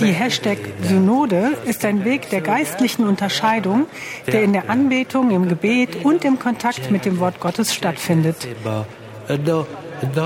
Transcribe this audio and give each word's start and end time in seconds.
Die 0.00 0.12
Hashtag 0.12 0.58
Synode 0.82 1.56
ist 1.66 1.84
ein 1.84 2.04
Weg 2.04 2.30
der 2.30 2.40
geistlichen 2.40 3.06
Unterscheidung, 3.06 3.86
der 4.26 4.42
in 4.42 4.52
der 4.52 4.68
Anbetung, 4.68 5.30
im 5.30 5.48
Gebet 5.48 6.04
und 6.04 6.24
im 6.24 6.40
Kontakt 6.40 6.90
mit 6.90 7.04
dem 7.04 7.20
Wort 7.20 7.38
Gottes 7.38 7.72
stattfindet. 7.72 8.48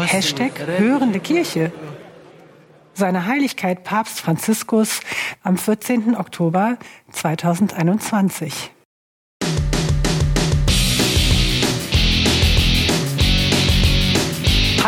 Hashtag 0.06 0.52
hörende 0.78 1.20
Kirche. 1.20 1.70
Seine 2.94 3.26
Heiligkeit 3.26 3.84
Papst 3.84 4.20
Franziskus 4.20 5.00
am 5.42 5.58
14. 5.58 6.16
Oktober 6.16 6.78
2021. 7.12 8.70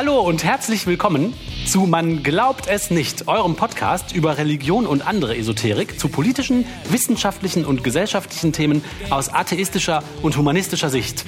Hallo 0.04 0.20
und 0.20 0.42
herzlich 0.42 0.88
willkommen 0.88 1.32
zu 1.64 1.82
Man 1.82 2.24
glaubt 2.24 2.66
es 2.66 2.90
nicht, 2.90 3.28
eurem 3.28 3.54
Podcast 3.54 4.12
über 4.12 4.36
Religion 4.36 4.84
und 4.84 5.06
andere 5.06 5.36
Esoterik 5.36 6.00
zu 6.00 6.08
politischen, 6.08 6.64
wissenschaftlichen 6.90 7.64
und 7.64 7.84
gesellschaftlichen 7.84 8.52
Themen 8.52 8.82
aus 9.10 9.32
atheistischer 9.32 10.02
und 10.22 10.36
humanistischer 10.36 10.90
Sicht. 10.90 11.24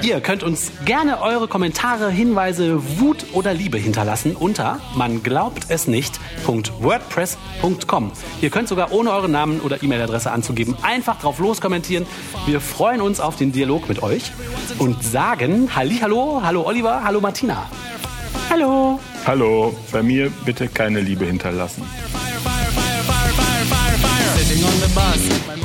Ihr 0.00 0.22
könnt 0.22 0.42
uns 0.42 0.72
gerne 0.86 1.20
eure 1.20 1.46
Kommentare, 1.46 2.10
Hinweise, 2.10 2.98
Wut 2.98 3.26
oder 3.34 3.52
Liebe 3.52 3.76
hinterlassen 3.76 4.34
unter 4.34 4.80
man 4.94 5.22
glaubt 5.22 5.66
es 5.68 5.86
nicht.wordpress.com. 5.86 8.12
Ihr 8.40 8.48
könnt 8.48 8.68
sogar 8.68 8.92
ohne 8.92 9.12
euren 9.12 9.32
Namen 9.32 9.60
oder 9.60 9.82
E-Mail-Adresse 9.82 10.32
anzugeben 10.32 10.74
einfach 10.80 11.20
drauf 11.20 11.38
loskommentieren. 11.38 12.06
Wir 12.46 12.62
freuen 12.62 13.02
uns 13.02 13.20
auf 13.20 13.36
den 13.36 13.52
Dialog 13.52 13.90
mit 13.90 14.02
euch 14.02 14.32
und 14.78 15.04
sagen 15.04 15.68
Hallo, 15.76 16.40
hallo 16.42 16.62
Oliver, 16.62 17.04
hallo 17.04 17.20
Martina. 17.20 17.68
Hallo. 18.50 18.98
Hallo, 19.26 19.74
bei 19.92 20.02
mir 20.02 20.30
bitte 20.44 20.68
keine 20.68 21.00
Liebe 21.00 21.24
hinterlassen. 21.26 21.82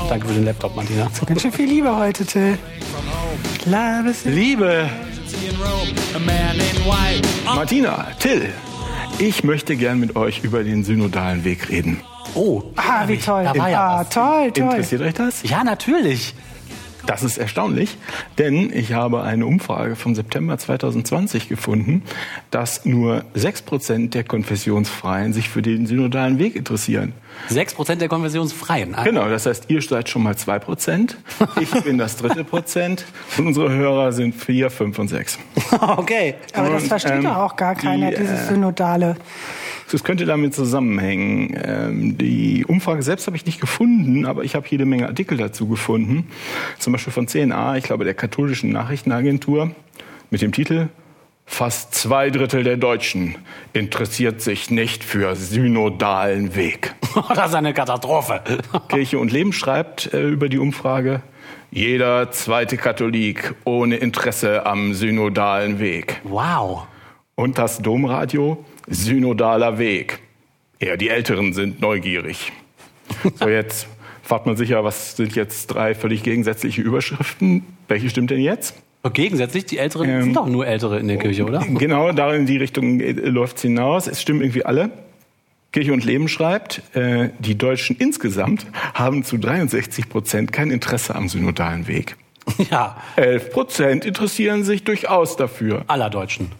Danke 0.10 0.28
für 0.28 0.34
den 0.34 0.46
Laptop, 0.46 0.76
Martina. 0.76 1.08
So 1.14 1.26
ganz 1.26 1.42
schön 1.42 1.52
viel 1.52 1.68
Liebe 1.68 1.96
heute, 1.96 2.26
Till. 2.26 2.58
Liebe. 4.26 4.90
Martina, 7.46 8.08
Till, 8.20 8.50
ich 9.20 9.44
möchte 9.44 9.76
gern 9.76 10.00
mit 10.00 10.16
euch 10.16 10.44
über 10.44 10.64
den 10.64 10.84
synodalen 10.84 11.44
Weg 11.44 11.70
reden. 11.70 12.02
Oh, 12.34 12.64
Ah, 12.78 13.08
wie 13.08 13.18
toll. 13.18 13.44
Da 13.44 13.56
war 13.58 13.70
ja 13.70 13.88
ah, 13.88 14.00
was. 14.02 14.10
toll, 14.10 14.52
toll. 14.52 14.64
Interessiert 14.64 15.02
euch 15.02 15.14
das? 15.14 15.44
Ja, 15.44 15.64
natürlich. 15.64 16.34
Das 17.06 17.24
ist 17.24 17.38
erstaunlich, 17.38 17.98
denn 18.38 18.72
ich 18.74 18.94
habe 18.94 19.24
eine 19.24 19.46
Umfrage 19.46 19.96
vom 19.96 20.16
September 20.16 20.58
2020 20.58 21.50
gefunden, 21.50 22.04
dass 22.52 22.86
nur 22.86 23.24
6% 23.36 24.10
der 24.12 24.24
Konfessionsfreien 24.24 25.34
sich 25.34 25.50
für 25.50 25.62
den 25.62 25.88
synodalen 25.88 26.40
Weg 26.40 26.56
interessieren. 26.56 27.14
6% 27.50 27.96
der 27.96 28.10
Konversionsfreien. 28.10 28.94
Ah, 28.96 29.04
Genau, 29.04 29.28
das 29.30 29.46
heißt, 29.46 29.66
ihr 29.70 29.82
seid 29.82 30.10
schon 30.10 30.24
mal 30.24 30.34
2%, 30.34 31.16
ich 31.60 31.72
bin 31.84 31.98
das 31.98 32.18
dritte 32.18 32.44
Prozent 32.44 33.06
und 33.38 33.48
unsere 33.48 33.72
Hörer 33.72 34.12
sind 34.12 34.36
4, 34.36 34.70
5 34.70 35.00
und 35.00 35.08
6. 35.08 35.40
Okay. 35.82 36.36
Aber 36.54 36.70
das 36.70 36.88
versteht 36.88 37.14
ähm, 37.14 37.24
doch 37.24 37.36
auch 37.38 37.56
gar 37.56 37.76
keiner, 37.76 38.12
die, 38.12 38.18
dieses 38.18 38.42
äh, 38.42 38.54
Synodale. 38.54 39.16
Das 39.92 40.04
könnte 40.04 40.26
damit 40.26 40.56
zusammenhängen. 40.56 41.60
Ähm, 41.64 42.18
die 42.18 42.66
Umfrage 42.66 43.04
selbst 43.04 43.28
habe 43.28 43.36
ich 43.36 43.46
nicht 43.46 43.60
gefunden, 43.60 44.26
aber 44.26 44.44
ich 44.44 44.56
habe 44.56 44.66
jede 44.70 44.86
Menge 44.86 45.08
Artikel 45.08 45.38
dazu 45.38 45.68
gefunden. 45.68 46.28
Zum 46.80 46.94
Beispiel 46.94 47.12
von 47.12 47.28
CNA, 47.28 47.78
ich 47.78 47.84
glaube 47.84 48.06
der 48.06 48.14
katholischen 48.14 48.72
Nachrichtenagentur, 48.72 49.72
mit 50.30 50.42
dem 50.42 50.54
Titel 50.54 50.88
Fast 51.46 51.94
zwei 51.94 52.30
Drittel 52.30 52.64
der 52.64 52.78
Deutschen 52.78 53.36
interessiert 53.74 54.40
sich 54.40 54.72
nicht 54.72 55.04
für 55.04 55.36
synodalen 55.36 56.56
Weg. 56.56 56.96
Das 57.36 57.50
ist 57.50 57.56
eine 57.56 57.74
Katastrophe. 57.74 58.42
Kirche 58.88 59.20
und 59.20 59.34
Leben 59.34 59.52
schreibt 59.52 60.14
äh, 60.14 60.30
über 60.30 60.48
die 60.48 60.60
Umfrage, 60.60 61.22
jeder 61.70 62.32
zweite 62.32 62.78
Katholik 62.78 63.54
ohne 63.66 63.98
Interesse 63.98 64.66
am 64.66 64.94
synodalen 64.94 65.80
Weg. 65.80 66.22
Wow. 66.24 66.88
Und 67.36 67.58
das 67.58 67.82
Domradio, 67.82 68.64
synodaler 68.92 69.80
Weg. 69.80 70.20
Eher 70.80 70.98
die 70.98 71.10
Älteren 71.10 71.54
sind 71.54 71.82
neugierig. 71.82 72.52
So, 73.36 73.48
jetzt 73.50 73.88
fragt 74.24 74.46
man 74.46 74.56
sich 74.56 74.70
ja, 74.70 74.84
was 74.84 75.16
sind 75.16 75.36
jetzt 75.36 75.68
drei 75.68 75.96
völlig 75.96 76.24
gegensätzliche 76.24 76.82
Überschriften? 76.82 77.66
Welche 77.88 78.10
stimmt 78.10 78.32
denn 78.32 78.42
jetzt? 78.42 78.76
Gegensätzlich, 79.14 79.66
die 79.66 79.80
Älteren 79.80 80.22
sind 80.22 80.36
doch 80.36 80.46
nur 80.46 80.68
Ältere 80.68 81.00
in 81.00 81.08
der 81.08 81.18
Kirche, 81.18 81.44
oder? 81.46 81.66
Genau, 81.80 82.12
da 82.12 82.34
in 82.34 82.46
die 82.46 82.58
Richtung 82.58 83.00
läuft 83.00 83.58
es 83.58 83.64
hinaus. 83.64 84.06
Es 84.08 84.22
stimmen 84.22 84.42
irgendwie 84.42 84.64
alle. 84.64 84.92
Kirche 85.72 85.94
und 85.94 86.04
Leben 86.04 86.28
schreibt, 86.28 86.84
äh, 86.96 87.30
die 87.40 87.58
Deutschen 87.58 87.96
insgesamt 87.96 88.68
haben 88.94 89.24
zu 89.24 89.38
63 89.38 90.10
Prozent 90.10 90.52
kein 90.52 90.70
Interesse 90.70 91.16
am 91.16 91.30
synodalen 91.30 91.88
Weg. 91.88 92.16
Ja, 92.70 92.98
11 93.16 93.52
Prozent 93.52 94.06
interessieren 94.06 94.64
sich 94.64 94.84
durchaus 94.84 95.36
dafür. 95.38 95.84
aller 95.88 96.10
Deutschen. 96.10 96.52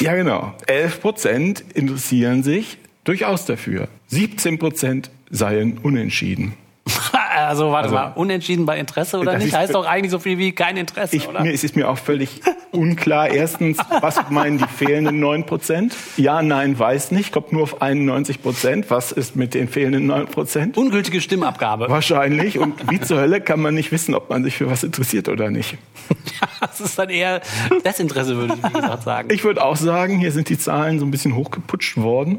Ja, 0.00 0.14
genau. 0.14 0.54
11 0.66 1.00
Prozent 1.00 1.64
interessieren 1.74 2.42
sich 2.42 2.78
durchaus 3.04 3.44
dafür. 3.44 3.88
17 4.08 4.58
Prozent 4.58 5.10
seien 5.30 5.78
unentschieden. 5.78 6.54
Also, 7.50 7.72
warte 7.72 7.88
Also- 7.88 7.94
mal, 7.96 8.12
unentschieden 8.14 8.64
bei 8.64 8.78
Interesse 8.78 9.18
oder 9.18 9.36
nicht? 9.36 9.48
ist- 9.48 9.56
Heißt 9.56 9.74
doch 9.74 9.84
eigentlich 9.84 10.12
so 10.12 10.20
viel 10.20 10.38
wie 10.38 10.52
kein 10.52 10.76
Interesse, 10.76 11.16
Ich, 11.16 11.26
oder? 11.26 11.40
mir 11.42 11.50
ist 11.50 11.64
es 11.64 11.74
mir 11.74 11.88
auch 11.88 11.98
völlig 11.98 12.40
unklar. 12.70 13.28
Erstens, 13.28 13.78
was 14.00 14.20
meinen 14.30 14.58
die 14.58 14.66
fehlenden 14.68 15.18
9 15.18 15.44
Prozent? 15.46 15.96
Ja, 16.16 16.42
nein, 16.42 16.78
weiß 16.78 17.10
nicht. 17.10 17.32
Kommt 17.32 17.52
nur 17.52 17.64
auf 17.64 17.82
91 17.82 18.40
Prozent. 18.40 18.88
Was 18.88 19.10
ist 19.10 19.34
mit 19.34 19.54
den 19.54 19.66
fehlenden 19.68 20.06
9 20.06 20.26
Prozent? 20.26 20.76
Ungültige 20.76 21.20
Stimmabgabe. 21.20 21.88
Wahrscheinlich. 21.90 22.58
Und 22.60 22.88
wie 22.88 23.00
zur 23.00 23.18
Hölle 23.18 23.40
kann 23.40 23.58
man 23.60 23.74
nicht 23.74 23.90
wissen, 23.90 24.14
ob 24.14 24.30
man 24.30 24.44
sich 24.44 24.56
für 24.56 24.70
was 24.70 24.84
interessiert 24.84 25.28
oder 25.28 25.50
nicht. 25.50 25.76
Das 26.60 26.78
ist 26.80 26.98
dann 26.98 27.08
eher 27.08 27.40
Desinteresse, 27.84 28.36
würde 28.36 28.54
ich 28.54 28.62
wie 28.62 28.72
gesagt 28.80 29.02
sagen. 29.02 29.28
Ich 29.32 29.42
würde 29.44 29.64
auch 29.64 29.76
sagen, 29.76 30.18
hier 30.18 30.30
sind 30.30 30.48
die 30.50 30.58
Zahlen 30.58 30.98
so 31.00 31.06
ein 31.06 31.10
bisschen 31.10 31.34
hochgeputscht 31.34 31.96
worden. 31.96 32.38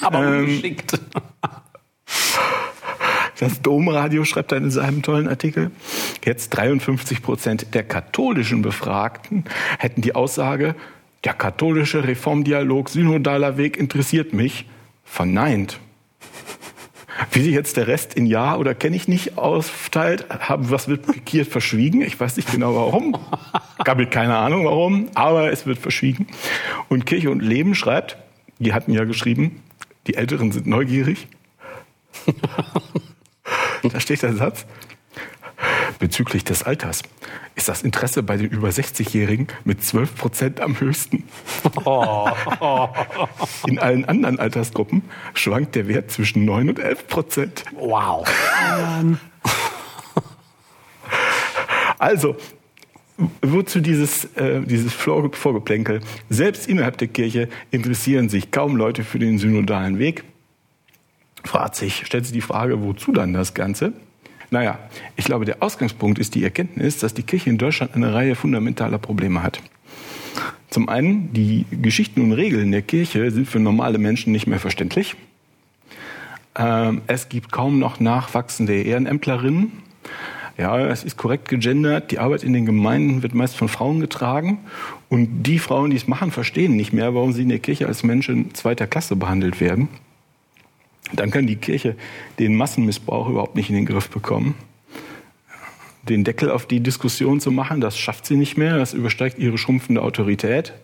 Aber 0.00 0.18
ähm, 0.24 0.38
ungeschickt. 0.44 0.92
Das 3.38 3.60
Domradio 3.62 4.24
schreibt 4.24 4.52
dann 4.52 4.64
in 4.64 4.70
seinem 4.70 5.02
tollen 5.02 5.28
Artikel, 5.28 5.70
jetzt 6.24 6.50
53 6.50 7.22
Prozent 7.22 7.74
der 7.74 7.82
katholischen 7.82 8.62
Befragten 8.62 9.44
hätten 9.78 10.02
die 10.02 10.14
Aussage, 10.14 10.74
der 11.24 11.32
katholische 11.32 12.06
Reformdialog 12.06 12.90
synodaler 12.90 13.56
Weg 13.56 13.76
interessiert 13.76 14.32
mich, 14.32 14.66
verneint. 15.04 15.80
Wie 17.30 17.42
sich 17.42 17.54
jetzt 17.54 17.76
der 17.76 17.86
Rest 17.86 18.14
in 18.14 18.26
Ja 18.26 18.56
oder 18.56 18.74
kenne 18.74 18.96
ich 18.96 19.08
nicht 19.08 19.38
aufteilt, 19.38 20.26
haben 20.30 20.70
was 20.70 20.88
wird 20.88 21.06
pikiert 21.06 21.48
verschwiegen. 21.48 22.02
Ich 22.02 22.18
weiß 22.18 22.36
nicht 22.36 22.50
genau 22.50 22.74
warum. 22.74 23.16
Gab 23.84 24.00
ich 24.00 24.10
keine 24.10 24.36
Ahnung 24.36 24.64
warum, 24.64 25.08
aber 25.14 25.52
es 25.52 25.64
wird 25.64 25.78
verschwiegen. 25.78 26.26
Und 26.88 27.06
Kirche 27.06 27.30
und 27.30 27.40
Leben 27.40 27.74
schreibt, 27.74 28.16
die 28.58 28.72
hatten 28.72 28.92
ja 28.92 29.04
geschrieben, 29.04 29.62
die 30.06 30.14
Älteren 30.14 30.52
sind 30.52 30.66
neugierig. 30.66 31.28
Da 33.92 34.00
steht 34.00 34.22
der 34.22 34.34
Satz. 34.34 34.66
Bezüglich 35.98 36.42
des 36.44 36.62
Alters 36.64 37.02
ist 37.54 37.68
das 37.68 37.82
Interesse 37.82 38.22
bei 38.24 38.36
den 38.36 38.50
über 38.50 38.68
60-Jährigen 38.68 39.46
mit 39.64 39.82
12 39.84 40.16
Prozent 40.16 40.60
am 40.60 40.78
höchsten. 40.80 41.22
In 43.66 43.78
allen 43.78 44.04
anderen 44.04 44.38
Altersgruppen 44.40 45.02
schwankt 45.34 45.74
der 45.76 45.86
Wert 45.88 46.10
zwischen 46.10 46.44
9 46.44 46.68
und 46.70 46.78
11 46.80 47.06
Prozent. 47.06 47.64
Wow. 47.78 48.26
Also, 51.98 52.36
wozu 53.40 53.80
dieses, 53.80 54.24
äh, 54.36 54.60
dieses 54.62 54.92
Vor- 54.92 55.32
Vorgeplänkel? 55.32 56.00
Selbst 56.28 56.66
innerhalb 56.68 56.98
der 56.98 57.08
Kirche 57.08 57.48
interessieren 57.70 58.28
sich 58.28 58.50
kaum 58.50 58.76
Leute 58.76 59.04
für 59.04 59.18
den 59.20 59.38
synodalen 59.38 59.98
Weg. 59.98 60.24
Fragt 61.44 61.76
sich, 61.76 62.06
stellt 62.06 62.24
sich 62.24 62.32
die 62.32 62.40
Frage, 62.40 62.82
wozu 62.82 63.12
dann 63.12 63.32
das 63.32 63.54
Ganze? 63.54 63.92
Naja, 64.50 64.78
ich 65.16 65.24
glaube, 65.24 65.44
der 65.44 65.62
Ausgangspunkt 65.62 66.18
ist 66.18 66.34
die 66.34 66.44
Erkenntnis, 66.44 66.98
dass 66.98 67.14
die 67.14 67.22
Kirche 67.22 67.50
in 67.50 67.58
Deutschland 67.58 67.94
eine 67.94 68.14
Reihe 68.14 68.34
fundamentaler 68.34 68.98
Probleme 68.98 69.42
hat. 69.42 69.60
Zum 70.70 70.88
einen, 70.88 71.32
die 71.32 71.66
Geschichten 71.70 72.20
und 72.20 72.32
Regeln 72.32 72.72
der 72.72 72.82
Kirche 72.82 73.30
sind 73.30 73.48
für 73.48 73.60
normale 73.60 73.98
Menschen 73.98 74.32
nicht 74.32 74.46
mehr 74.46 74.58
verständlich. 74.58 75.14
Ähm, 76.56 77.02
es 77.06 77.28
gibt 77.28 77.52
kaum 77.52 77.78
noch 77.78 78.00
nachwachsende 78.00 78.82
Ehrenämtlerinnen. 78.82 79.72
Ja, 80.56 80.78
es 80.86 81.02
ist 81.02 81.16
korrekt 81.16 81.48
gegendert. 81.48 82.10
Die 82.10 82.18
Arbeit 82.18 82.44
in 82.44 82.52
den 82.52 82.64
Gemeinden 82.64 83.22
wird 83.22 83.34
meist 83.34 83.56
von 83.56 83.68
Frauen 83.68 84.00
getragen. 84.00 84.58
Und 85.08 85.42
die 85.42 85.58
Frauen, 85.58 85.90
die 85.90 85.96
es 85.96 86.06
machen, 86.06 86.30
verstehen 86.30 86.76
nicht 86.76 86.92
mehr, 86.92 87.14
warum 87.14 87.32
sie 87.32 87.42
in 87.42 87.48
der 87.48 87.58
Kirche 87.58 87.86
als 87.86 88.02
Menschen 88.02 88.54
zweiter 88.54 88.86
Klasse 88.86 89.16
behandelt 89.16 89.60
werden. 89.60 89.88
Dann 91.16 91.30
kann 91.30 91.46
die 91.46 91.56
Kirche 91.56 91.96
den 92.38 92.56
Massenmissbrauch 92.56 93.28
überhaupt 93.28 93.56
nicht 93.56 93.70
in 93.70 93.76
den 93.76 93.86
Griff 93.86 94.10
bekommen. 94.10 94.54
Den 96.08 96.24
Deckel 96.24 96.50
auf 96.50 96.66
die 96.66 96.80
Diskussion 96.80 97.40
zu 97.40 97.50
machen, 97.50 97.80
das 97.80 97.96
schafft 97.98 98.26
sie 98.26 98.36
nicht 98.36 98.58
mehr. 98.58 98.76
Das 98.78 98.92
übersteigt 98.92 99.38
ihre 99.38 99.58
schrumpfende 99.58 100.02
Autorität. 100.02 100.74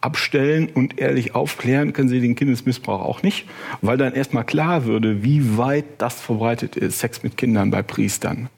abstellen 0.00 0.68
und 0.72 1.00
ehrlich 1.00 1.34
aufklären 1.34 1.94
können 1.94 2.10
sie 2.10 2.20
den 2.20 2.34
Kindesmissbrauch 2.34 3.00
auch 3.00 3.22
nicht, 3.22 3.46
weil 3.80 3.96
dann 3.96 4.12
erstmal 4.12 4.44
klar 4.44 4.84
würde, 4.84 5.24
wie 5.24 5.56
weit 5.56 5.86
das 5.96 6.20
verbreitet 6.20 6.76
ist, 6.76 6.98
Sex 6.98 7.22
mit 7.22 7.38
Kindern 7.38 7.70
bei 7.70 7.82
Priestern. 7.82 8.50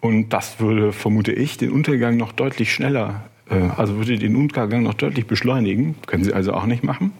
Und 0.00 0.32
das 0.32 0.58
würde, 0.58 0.92
vermute 0.92 1.32
ich, 1.32 1.56
den 1.56 1.70
Untergang 1.70 2.16
noch 2.16 2.32
deutlich 2.32 2.72
schneller, 2.74 3.24
äh, 3.48 3.54
also 3.76 3.96
würde 3.96 4.18
den 4.18 4.36
Untergang 4.36 4.82
noch 4.82 4.94
deutlich 4.94 5.26
beschleunigen. 5.26 5.94
Können 6.06 6.24
sie 6.24 6.32
also 6.32 6.52
auch 6.52 6.66
nicht 6.66 6.82
machen. 6.82 7.12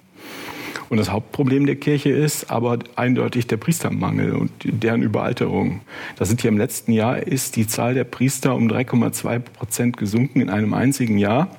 Und 0.89 0.99
das 0.99 1.11
Hauptproblem 1.11 1.67
der 1.67 1.77
Kirche 1.77 2.11
ist 2.11 2.51
aber 2.51 2.79
eindeutig 2.97 3.47
der 3.47 3.57
Priestermangel 3.57 4.35
und 4.35 4.51
deren 4.63 5.03
Überalterung. 5.03 5.81
Das 6.17 6.29
sind 6.29 6.43
ja 6.43 6.49
im 6.49 6.59
letzten 6.59 6.93
Jahr 6.93 7.19
ist 7.19 7.57
die 7.57 7.67
Zahl 7.67 7.95
der 7.95 8.05
Priester 8.05 8.55
um 8.55 8.69
3,2 8.69 9.39
Prozent 9.39 9.97
gesunken 9.97 10.41
in 10.41 10.51
einem 10.51 10.75
einzigen 10.75 11.19
Jahr. 11.19 11.57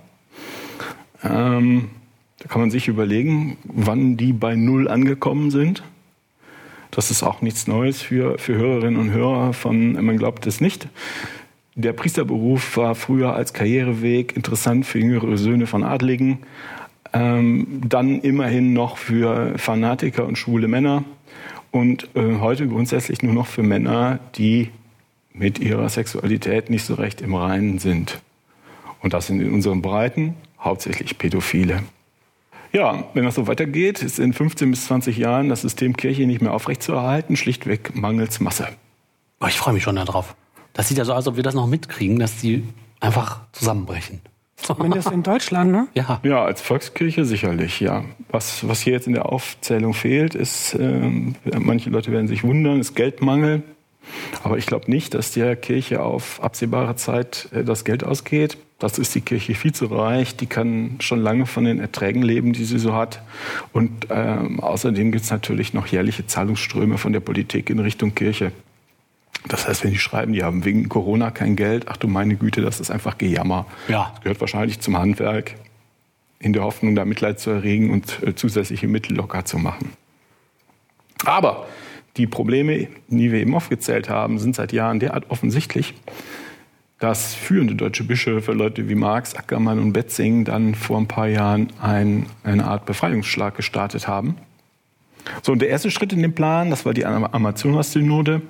Ähm, 1.24 1.89
da 2.39 2.48
kann 2.48 2.62
man 2.62 2.72
sich 2.72 2.88
überlegen, 2.88 3.57
wann 3.63 4.18
die 4.18 4.33
bei 4.33 4.56
Null 4.56 4.88
angekommen 4.88 5.51
sind. 5.51 5.83
Das 6.92 7.12
ist 7.12 7.24
auch 7.24 7.42
nichts 7.42 7.68
Neues 7.68 8.01
für, 8.01 8.38
für 8.38 8.56
Hörerinnen 8.56 9.00
und 9.00 9.12
Hörer 9.12 9.54
von 9.54 9.94
Man 9.94 10.18
glaubt 10.18 10.45
es 10.48 10.62
nicht. 10.62 10.88
Der 11.77 11.92
Priesterberuf 11.92 12.77
war 12.77 12.95
früher 12.95 13.33
als 13.33 13.51
Karriereweg 13.51 14.36
interessant 14.38 14.86
für 14.86 15.00
jüngere 15.00 15.38
Söhne 15.38 15.68
von 15.68 15.83
Adligen, 15.83 16.39
ähm, 17.15 17.81
dann 17.88 18.19
immerhin 18.19 18.73
noch 18.73 18.97
für 18.97 19.57
Fanatiker 19.57 20.25
und 20.25 20.38
schwule 20.38 20.67
Männer 20.67 21.06
und 21.71 22.09
äh, 22.15 22.39
heute 22.39 22.67
grundsätzlich 22.67 23.23
nur 23.23 23.33
noch 23.33 23.47
für 23.47 23.63
Männer, 23.63 24.19
die 24.35 24.69
mit 25.33 25.59
ihrer 25.59 25.88
Sexualität 25.88 26.69
nicht 26.69 26.85
so 26.85 26.95
recht 26.95 27.21
im 27.21 27.33
Reinen 27.33 27.79
sind. 27.79 28.19
Und 29.01 29.13
das 29.13 29.27
sind 29.27 29.39
in 29.41 29.53
unseren 29.53 29.81
Breiten 29.81 30.35
hauptsächlich 30.59 31.17
Pädophile. 31.17 31.83
Ja, 32.73 33.06
wenn 33.13 33.23
das 33.23 33.35
so 33.35 33.47
weitergeht, 33.47 34.03
ist 34.03 34.19
in 34.19 34.33
15 34.33 34.69
bis 34.71 34.85
20 34.85 35.17
Jahren 35.17 35.47
das 35.47 35.62
System 35.62 35.95
Kirche 35.95 36.27
nicht 36.27 36.41
mehr 36.41 36.53
aufrechtzuerhalten, 36.53 37.38
schlichtweg 37.38 37.95
mangels 37.95 38.41
Masse. 38.41 38.67
Oh, 39.39 39.47
ich 39.47 39.57
freue 39.57 39.73
mich 39.73 39.83
schon 39.83 39.95
darauf. 39.95 40.35
Das 40.73 40.89
sieht 40.89 40.97
ja 40.97 41.06
so 41.06 41.13
aus, 41.13 41.19
als 41.19 41.27
ob 41.29 41.35
wir 41.38 41.44
das 41.44 41.56
noch 41.56 41.67
mitkriegen, 41.67 42.19
dass 42.19 42.38
die 42.38 42.63
einfach 43.00 43.39
zusammenbrechen. 43.53 44.19
Zumindest 44.57 45.11
in 45.11 45.21
Deutschland, 45.21 45.71
ne? 45.71 45.87
Ja. 45.93 46.19
Ja, 46.23 46.43
als 46.43 46.61
Volkskirche 46.61 47.25
sicherlich, 47.25 47.79
ja. 47.79 48.03
Was, 48.29 48.67
was 48.67 48.81
hier 48.81 48.93
jetzt 48.93 49.07
in 49.07 49.13
der 49.13 49.31
Aufzählung 49.31 49.93
fehlt, 49.93 50.33
ist, 50.33 50.73
äh, 50.73 51.11
manche 51.59 51.89
Leute 51.89 52.11
werden 52.11 52.27
sich 52.27 52.43
wundern, 52.43 52.79
ist 52.79 52.95
Geldmangel. 52.95 53.63
Aber 54.43 54.57
ich 54.57 54.65
glaube 54.65 54.89
nicht, 54.89 55.13
dass 55.13 55.31
der 55.31 55.55
Kirche 55.55 56.03
auf 56.03 56.41
absehbare 56.41 56.95
Zeit 56.95 57.49
äh, 57.51 57.63
das 57.63 57.85
Geld 57.85 58.03
ausgeht. 58.03 58.57
Das 58.79 58.97
ist 58.97 59.15
die 59.15 59.21
Kirche 59.21 59.55
viel 59.55 59.73
zu 59.73 59.85
reich. 59.85 60.35
Die 60.35 60.47
kann 60.47 60.97
schon 60.99 61.21
lange 61.21 61.45
von 61.45 61.63
den 61.63 61.79
Erträgen 61.79 62.21
leben, 62.21 62.53
die 62.53 62.65
sie 62.65 62.79
so 62.79 62.93
hat. 62.93 63.21
Und 63.71 64.07
ähm, 64.09 64.59
außerdem 64.59 65.11
gibt 65.11 65.23
es 65.23 65.31
natürlich 65.31 65.73
noch 65.73 65.87
jährliche 65.87 66.27
Zahlungsströme 66.27 66.97
von 66.97 67.13
der 67.13 67.21
Politik 67.21 67.69
in 67.69 67.79
Richtung 67.79 68.15
Kirche. 68.15 68.51
Das 69.47 69.68
heißt, 69.68 69.83
wenn 69.83 69.92
die 69.92 70.00
schreiben, 70.00 70.33
die 70.33 70.44
haben 70.44 70.65
wegen 70.65 70.89
Corona 70.89 71.31
kein 71.31 71.56
Geld, 71.56 71.88
ach 71.88 71.97
du 71.97 72.07
meine 72.07 72.36
Güte, 72.36 72.62
das 72.62 72.80
ist 72.80 72.89
einfach 72.89 73.18
Gejammer. 73.18 73.65
Ja. 73.88 74.12
Das 74.13 74.24
gehört 74.24 74.42
wahrscheinlich 74.42 74.80
zum 74.80 74.97
Handwerk, 74.97 75.56
in 76.39 76.53
der 76.53 76.63
Hoffnung, 76.63 76.95
da 76.95 77.06
Mitleid 77.06 77.39
zu 77.39 77.51
erregen 77.51 77.92
und 77.92 78.21
äh, 78.24 78.36
zusätzliche 78.36 78.88
Mittel 78.88 79.15
locker 79.15 79.45
zu 79.45 79.57
machen. 79.57 79.92
Aber 81.25 81.65
die 82.18 82.27
Probleme, 82.27 82.88
die 83.07 83.31
wir 83.31 83.39
eben 83.39 83.56
aufgezählt 83.56 84.09
haben, 84.09 84.39
sind 84.39 84.56
seit 84.56 84.71
Jahren 84.71 85.00
derart 85.00 85.30
offensichtlich, 85.30 85.94
dass 87.00 87.36
führende 87.36 87.75
deutsche 87.75 88.03
Bischöfe, 88.03 88.53
Leute 88.53 88.88
wie 88.88 88.95
Marx, 88.95 89.36
Ackermann 89.36 89.80
und 89.80 89.94
Betzing, 89.94 90.45
dann 90.45 90.75
vor 90.75 90.98
ein 90.98 91.07
paar 91.07 91.27
Jahren 91.27 91.71
ein, 91.81 92.27
eine 92.44 92.65
Art 92.65 92.86
Befreiungsschlag 92.86 93.56
gestartet 93.56 94.07
haben. 94.07 94.38
So, 95.42 95.51
und 95.51 95.62
der 95.62 95.69
erste 95.69 95.92
Schritt 95.92 96.13
in 96.13 96.22
dem 96.22 96.33
Plan, 96.33 96.69
das 96.69 96.86
war 96.86 96.94
die 96.94 97.06
Amazonas-Synode. 97.06 98.42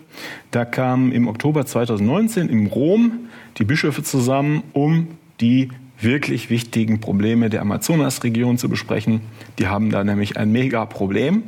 Da 0.52 0.66
kamen 0.66 1.12
im 1.12 1.28
Oktober 1.28 1.66
2019 1.66 2.50
in 2.50 2.68
Rom 2.68 3.28
die 3.58 3.64
Bischöfe 3.64 4.04
zusammen, 4.04 4.64
um 4.74 5.08
die 5.40 5.70
wirklich 6.00 6.50
wichtigen 6.50 7.00
Probleme 7.00 7.50
der 7.50 7.62
Amazonasregion 7.62 8.58
zu 8.58 8.70
besprechen. 8.70 9.22
Die 9.60 9.68
haben 9.68 9.90
da 9.90 10.04
nämlich 10.04 10.38
ein 10.38 10.52
Mega-Problem. 10.52 11.44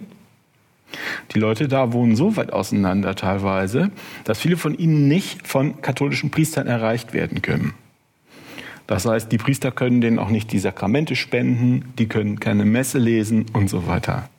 Die 1.34 1.40
Leute 1.40 1.68
da 1.68 1.92
wohnen 1.92 2.16
so 2.16 2.38
weit 2.38 2.54
auseinander 2.54 3.16
teilweise, 3.16 3.92
dass 4.24 4.40
viele 4.40 4.56
von 4.56 4.78
ihnen 4.78 5.10
nicht 5.10 5.46
von 5.46 5.82
katholischen 5.82 6.32
Priestern 6.32 6.68
erreicht 6.68 7.14
werden 7.14 7.42
können. 7.42 7.74
Das 8.88 9.06
heißt, 9.06 9.30
die 9.30 9.38
Priester 9.38 9.72
können 9.72 10.00
denen 10.00 10.18
auch 10.18 10.30
nicht 10.30 10.54
die 10.54 10.60
Sakramente 10.60 11.18
spenden, 11.18 11.94
die 12.00 12.08
können 12.08 12.40
keine 12.40 12.64
Messe 12.64 13.00
lesen 13.00 13.46
und 13.52 13.70
so 13.70 13.86
weiter. 13.86 14.30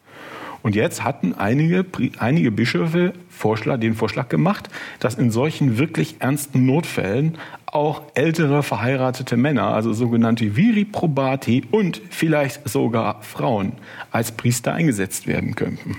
Und 0.62 0.74
jetzt 0.74 1.04
hatten 1.04 1.34
einige, 1.34 1.84
einige 2.18 2.50
Bischöfe 2.50 3.12
Vorschlag, 3.28 3.78
den 3.80 3.94
Vorschlag 3.94 4.28
gemacht, 4.28 4.68
dass 4.98 5.14
in 5.14 5.30
solchen 5.30 5.78
wirklich 5.78 6.16
ernsten 6.18 6.66
Notfällen 6.66 7.38
auch 7.66 8.02
ältere 8.14 8.62
verheiratete 8.62 9.36
Männer, 9.36 9.74
also 9.74 9.92
sogenannte 9.92 10.56
Viri 10.56 10.84
probati 10.84 11.64
und 11.70 12.00
vielleicht 12.10 12.68
sogar 12.68 13.22
Frauen 13.22 13.72
als 14.10 14.32
Priester 14.32 14.72
eingesetzt 14.72 15.26
werden 15.26 15.54
könnten. 15.54 15.98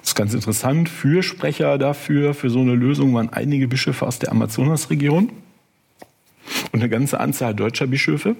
Das 0.00 0.10
ist 0.10 0.14
ganz 0.14 0.34
interessant. 0.34 0.88
Fürsprecher 0.88 1.78
dafür, 1.78 2.34
für 2.34 2.50
so 2.50 2.60
eine 2.60 2.74
Lösung 2.74 3.14
waren 3.14 3.32
einige 3.32 3.68
Bischöfe 3.68 4.06
aus 4.06 4.18
der 4.18 4.32
Amazonasregion 4.32 5.30
und 6.72 6.80
eine 6.80 6.88
ganze 6.88 7.20
Anzahl 7.20 7.54
deutscher 7.54 7.86
Bischöfe, 7.86 8.36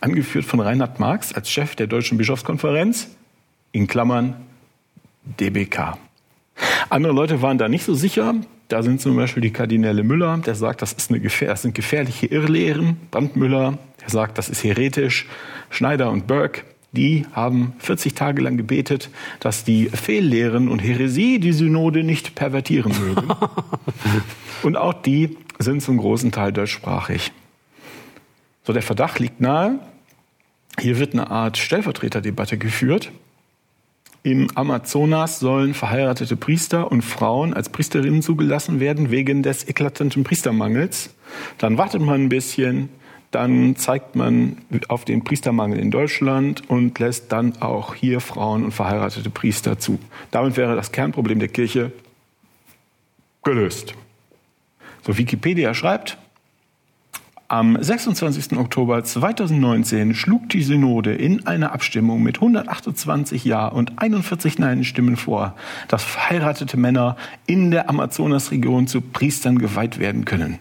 angeführt 0.00 0.44
von 0.44 0.60
Reinhard 0.60 1.00
Marx 1.00 1.32
als 1.32 1.50
Chef 1.50 1.74
der 1.76 1.86
Deutschen 1.86 2.18
Bischofskonferenz, 2.18 3.08
in 3.72 3.86
Klammern 3.86 4.36
DBK. 5.24 5.98
Andere 6.90 7.12
Leute 7.12 7.42
waren 7.42 7.58
da 7.58 7.68
nicht 7.68 7.84
so 7.84 7.94
sicher. 7.94 8.34
Da 8.68 8.82
sind 8.82 9.00
zum 9.00 9.16
Beispiel 9.16 9.42
die 9.42 9.50
Kardinäle 9.50 10.02
Müller, 10.02 10.38
der 10.38 10.54
sagt, 10.54 10.82
das, 10.82 10.92
ist 10.92 11.10
eine 11.10 11.20
Gefähr 11.20 11.48
das 11.48 11.62
sind 11.62 11.74
gefährliche 11.74 12.26
Irrlehren. 12.26 12.96
Brandmüller, 13.10 13.78
der 14.00 14.08
sagt, 14.08 14.38
das 14.38 14.48
ist 14.48 14.64
heretisch. 14.64 15.26
Schneider 15.70 16.10
und 16.10 16.26
Burke, 16.26 16.62
die 16.92 17.26
haben 17.32 17.74
40 17.78 18.14
Tage 18.14 18.42
lang 18.42 18.56
gebetet, 18.56 19.10
dass 19.40 19.64
die 19.64 19.86
Fehllehren 19.86 20.68
und 20.68 20.78
Häresie 20.80 21.38
die 21.38 21.52
Synode 21.52 22.02
nicht 22.02 22.34
pervertieren 22.34 22.92
mögen. 22.98 23.28
und 24.62 24.76
auch 24.76 24.94
die 24.94 25.36
sind 25.58 25.82
zum 25.82 25.96
großen 25.98 26.32
Teil 26.32 26.52
deutschsprachig. 26.52 27.32
So, 28.64 28.72
der 28.72 28.82
Verdacht 28.82 29.18
liegt 29.18 29.40
nahe. 29.40 29.78
Hier 30.78 30.98
wird 30.98 31.14
eine 31.14 31.30
Art 31.30 31.58
Stellvertreterdebatte 31.58 32.58
geführt. 32.58 33.10
Im 34.24 34.48
Amazonas 34.54 35.40
sollen 35.40 35.74
verheiratete 35.74 36.36
Priester 36.36 36.92
und 36.92 37.02
Frauen 37.02 37.54
als 37.54 37.70
Priesterinnen 37.70 38.22
zugelassen 38.22 38.78
werden 38.78 39.10
wegen 39.10 39.42
des 39.42 39.68
eklatanten 39.68 40.22
Priestermangels. 40.22 41.10
Dann 41.58 41.76
wartet 41.76 42.02
man 42.02 42.22
ein 42.22 42.28
bisschen, 42.28 42.88
dann 43.32 43.74
zeigt 43.74 44.14
man 44.14 44.58
auf 44.86 45.04
den 45.04 45.24
Priestermangel 45.24 45.80
in 45.80 45.90
Deutschland 45.90 46.68
und 46.70 47.00
lässt 47.00 47.32
dann 47.32 47.60
auch 47.60 47.96
hier 47.96 48.20
Frauen 48.20 48.64
und 48.64 48.70
verheiratete 48.70 49.28
Priester 49.28 49.80
zu. 49.80 49.98
Damit 50.30 50.56
wäre 50.56 50.76
das 50.76 50.92
Kernproblem 50.92 51.40
der 51.40 51.48
Kirche 51.48 51.90
gelöst. 53.42 53.94
So 55.04 55.18
Wikipedia 55.18 55.74
schreibt, 55.74 56.16
am 57.52 57.76
26. 57.78 58.56
Oktober 58.56 59.04
2019 59.04 60.14
schlug 60.14 60.48
die 60.48 60.62
Synode 60.62 61.12
in 61.12 61.46
einer 61.46 61.72
Abstimmung 61.72 62.22
mit 62.22 62.36
128 62.36 63.44
Ja 63.44 63.68
und 63.68 64.00
41 64.00 64.58
Nein-Stimmen 64.58 65.18
vor, 65.18 65.54
dass 65.86 66.02
verheiratete 66.02 66.78
Männer 66.78 67.18
in 67.44 67.70
der 67.70 67.90
Amazonasregion 67.90 68.86
zu 68.86 69.02
Priestern 69.02 69.58
geweiht 69.58 69.98
werden 69.98 70.24
können. 70.24 70.60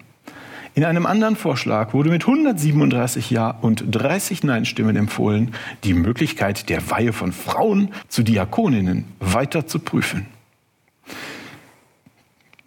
In 0.74 0.84
einem 0.84 1.06
anderen 1.06 1.38
Vorschlag 1.38 1.94
wurde 1.94 2.10
mit 2.10 2.28
137 2.28 3.32
Ja 3.32 3.52
und 3.52 3.86
30 3.90 4.44
Nein-Stimmen 4.44 4.98
empfohlen, 4.98 5.52
die 5.86 5.94
Möglichkeit 5.94 6.68
der 6.68 6.90
Weihe 6.90 7.14
von 7.14 7.32
Frauen 7.32 7.92
zu 8.10 8.22
Diakoninnen 8.22 9.06
weiter 9.22 9.66
zu 9.66 9.80
prüfen. 9.80 10.26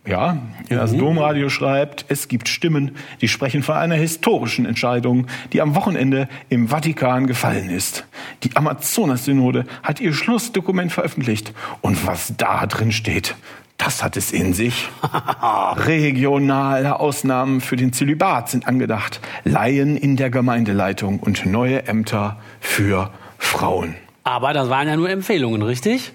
Ja, 0.06 0.36
das 0.68 0.92
mhm. 0.92 0.98
Domradio 0.98 1.48
schreibt, 1.48 2.04
es 2.08 2.28
gibt 2.28 2.48
Stimmen, 2.48 2.96
die 3.22 3.28
sprechen 3.28 3.62
von 3.62 3.76
einer 3.76 3.94
historischen 3.94 4.66
Entscheidung, 4.66 5.28
die 5.54 5.62
am 5.62 5.74
Wochenende 5.74 6.28
im 6.50 6.68
Vatikan 6.68 7.26
gefallen 7.26 7.70
ist. 7.70 8.04
Die 8.42 8.54
Amazonas-Synode 8.54 9.64
hat 9.82 10.00
ihr 10.00 10.12
Schlussdokument 10.12 10.92
veröffentlicht. 10.92 11.54
Und 11.80 12.06
was 12.06 12.34
da 12.36 12.66
drin 12.66 12.92
steht, 12.92 13.34
das 13.78 14.04
hat 14.04 14.18
es 14.18 14.30
in 14.30 14.52
sich. 14.52 14.88
Regionale 15.76 17.00
Ausnahmen 17.00 17.62
für 17.62 17.76
den 17.76 17.94
Zölibat 17.94 18.50
sind 18.50 18.68
angedacht, 18.68 19.20
Laien 19.44 19.96
in 19.96 20.16
der 20.16 20.28
Gemeindeleitung 20.28 21.18
und 21.20 21.46
neue 21.46 21.86
Ämter 21.86 22.38
für 22.60 23.10
Frauen. 23.38 23.94
Aber 24.22 24.52
das 24.52 24.68
waren 24.68 24.86
ja 24.86 24.96
nur 24.96 25.08
Empfehlungen, 25.08 25.62
richtig? 25.62 26.12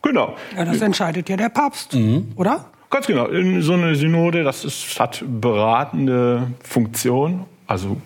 Genau. 0.00 0.36
Ja, 0.56 0.64
das 0.64 0.80
entscheidet 0.80 1.28
ja 1.28 1.36
der 1.36 1.48
Papst, 1.48 1.94
mhm. 1.94 2.32
oder? 2.36 2.66
Ganz 2.90 3.06
genau. 3.06 3.26
In 3.26 3.62
so 3.62 3.72
eine 3.72 3.94
Synode, 3.96 4.44
das 4.44 4.64
ist, 4.64 4.98
hat 5.00 5.24
beratende 5.26 6.50
Funktion. 6.62 7.44
Also 7.66 8.00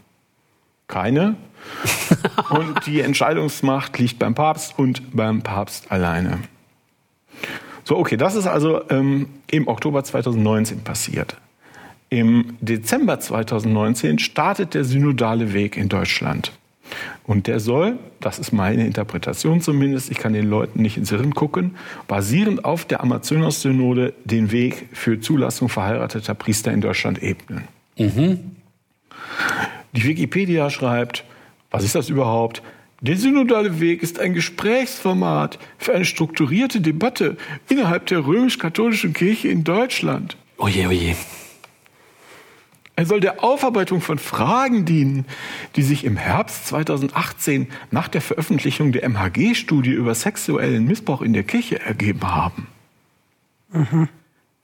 keine. 0.88 1.36
und 2.50 2.86
die 2.86 3.00
Entscheidungsmacht 3.00 3.98
liegt 3.98 4.18
beim 4.18 4.34
Papst 4.34 4.78
und 4.78 5.14
beim 5.14 5.42
Papst 5.42 5.92
alleine. 5.92 6.38
So, 7.84 7.96
okay, 7.98 8.16
das 8.16 8.34
ist 8.34 8.46
also 8.46 8.88
ähm, 8.90 9.28
im 9.50 9.68
Oktober 9.68 10.02
2019 10.02 10.82
passiert. 10.82 11.36
Im 12.08 12.56
Dezember 12.60 13.20
2019 13.20 14.18
startet 14.18 14.74
der 14.74 14.84
synodale 14.84 15.52
Weg 15.52 15.76
in 15.76 15.88
Deutschland. 15.88 16.52
Und 17.24 17.46
der 17.46 17.60
soll, 17.60 17.98
das 18.20 18.38
ist 18.38 18.52
meine 18.52 18.86
Interpretation 18.86 19.60
zumindest, 19.60 20.10
ich 20.10 20.18
kann 20.18 20.32
den 20.32 20.48
Leuten 20.48 20.82
nicht 20.82 20.96
ins 20.96 21.10
Hirn 21.10 21.34
gucken, 21.34 21.76
basierend 22.08 22.64
auf 22.64 22.84
der 22.84 23.02
Amazonas-Synode 23.02 24.14
den 24.24 24.50
Weg 24.52 24.88
für 24.92 25.20
Zulassung 25.20 25.68
verheirateter 25.68 26.34
Priester 26.34 26.72
in 26.72 26.80
Deutschland 26.80 27.22
ebnen. 27.22 27.64
Mhm. 27.98 28.56
Die 29.92 30.04
Wikipedia 30.04 30.70
schreibt, 30.70 31.24
was 31.70 31.84
ist 31.84 31.94
das 31.94 32.08
überhaupt? 32.08 32.62
Der 33.02 33.16
synodale 33.16 33.80
Weg 33.80 34.02
ist 34.02 34.20
ein 34.20 34.34
Gesprächsformat 34.34 35.58
für 35.78 35.94
eine 35.94 36.04
strukturierte 36.04 36.80
Debatte 36.80 37.36
innerhalb 37.68 38.06
der 38.06 38.26
römisch-katholischen 38.26 39.14
Kirche 39.14 39.48
in 39.48 39.64
Deutschland. 39.64 40.36
Oje, 40.58 40.86
oje. 40.86 41.16
Er 42.96 43.06
soll 43.06 43.20
der 43.20 43.42
Aufarbeitung 43.42 44.00
von 44.00 44.18
Fragen 44.18 44.84
dienen, 44.84 45.24
die 45.76 45.82
sich 45.82 46.04
im 46.04 46.16
Herbst 46.16 46.66
2018 46.66 47.68
nach 47.90 48.08
der 48.08 48.20
Veröffentlichung 48.20 48.92
der 48.92 49.08
MHG-Studie 49.08 49.92
über 49.92 50.14
sexuellen 50.14 50.86
Missbrauch 50.86 51.22
in 51.22 51.32
der 51.32 51.44
Kirche 51.44 51.80
ergeben 51.80 52.22
haben. 52.22 52.66
Mhm. 53.72 54.08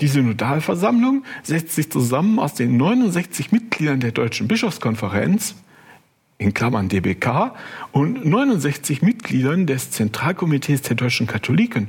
Die 0.01 0.09
Synodalversammlung 0.09 1.25
setzt 1.43 1.75
sich 1.75 1.91
zusammen 1.91 2.39
aus 2.39 2.53
den 2.53 2.77
69 2.77 3.53
Mitgliedern 3.53 4.01
der 4.01 4.13
Deutschen 4.13 4.47
Bischofskonferenz 4.47 5.55
in 6.39 6.53
Klammern 6.53 6.89
DBK 6.89 7.55
und 7.93 8.25
69 8.25 9.01
Mitgliedern 9.01 9.67
des 9.67 9.91
Zentralkomitees 9.91 10.83
der 10.83 10.97
deutschen 10.97 11.27
Katholiken. 11.27 11.89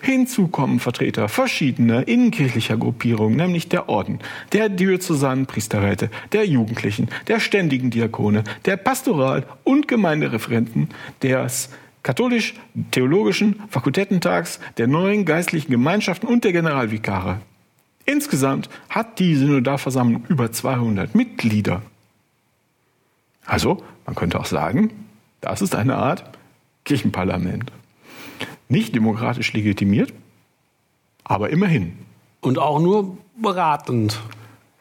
Hinzu 0.00 0.48
kommen 0.48 0.80
Vertreter 0.80 1.28
verschiedener 1.28 2.08
innenkirchlicher 2.08 2.78
Gruppierungen, 2.78 3.36
nämlich 3.36 3.68
der 3.68 3.88
Orden, 3.88 4.20
der 4.52 4.70
diözesanen 4.70 5.46
Priesterräte, 5.46 6.10
der 6.32 6.46
Jugendlichen, 6.46 7.08
der 7.28 7.38
ständigen 7.38 7.90
Diakone, 7.90 8.44
der 8.64 8.78
Pastoral- 8.78 9.44
und 9.64 9.88
Gemeindereferenten, 9.88 10.88
des 11.22 11.68
katholisch-theologischen 12.02 13.62
Fakultätentags, 13.68 14.58
der 14.78 14.86
neuen 14.86 15.24
geistlichen 15.24 15.70
Gemeinschaften 15.70 16.26
und 16.26 16.44
der 16.44 16.52
Generalvikare. 16.52 17.40
Insgesamt 18.04 18.68
hat 18.88 19.18
die 19.18 19.36
Synodalversammlung 19.36 20.24
über 20.28 20.50
200 20.50 21.14
Mitglieder. 21.14 21.82
Also, 23.46 23.82
man 24.06 24.14
könnte 24.14 24.38
auch 24.38 24.46
sagen, 24.46 24.90
das 25.40 25.62
ist 25.62 25.74
eine 25.74 25.96
Art 25.96 26.24
Kirchenparlament. 26.84 27.72
Nicht 28.68 28.94
demokratisch 28.94 29.52
legitimiert, 29.52 30.12
aber 31.24 31.50
immerhin. 31.50 31.98
Und 32.40 32.58
auch 32.58 32.80
nur 32.80 33.18
beratend. 33.36 34.20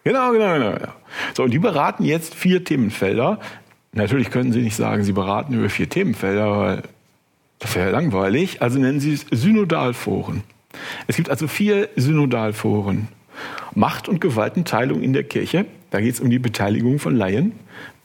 Genau, 0.03 0.31
genau, 0.31 0.53
genau. 0.53 0.71
Ja. 0.71 0.95
So, 1.35 1.43
und 1.43 1.51
die 1.51 1.59
beraten 1.59 2.03
jetzt 2.03 2.33
vier 2.35 2.63
Themenfelder. 2.63 3.39
Natürlich 3.93 4.29
können 4.29 4.51
Sie 4.51 4.61
nicht 4.61 4.75
sagen, 4.75 5.03
Sie 5.03 5.11
beraten 5.11 5.53
über 5.53 5.69
vier 5.69 5.89
Themenfelder, 5.89 6.57
weil 6.57 6.83
das 7.59 7.75
wäre 7.75 7.91
langweilig. 7.91 8.61
Also 8.61 8.79
nennen 8.79 8.99
Sie 8.99 9.13
es 9.13 9.25
Synodalforen. 9.29 10.43
Es 11.07 11.17
gibt 11.17 11.29
also 11.29 11.47
vier 11.47 11.89
Synodalforen. 11.95 13.09
Macht- 13.75 14.07
und 14.09 14.21
Gewaltenteilung 14.21 15.01
in 15.01 15.13
der 15.13 15.23
Kirche. 15.23 15.65
Da 15.91 16.01
geht 16.01 16.13
es 16.13 16.19
um 16.19 16.29
die 16.29 16.39
Beteiligung 16.39 16.99
von 16.99 17.15
Laien 17.15 17.53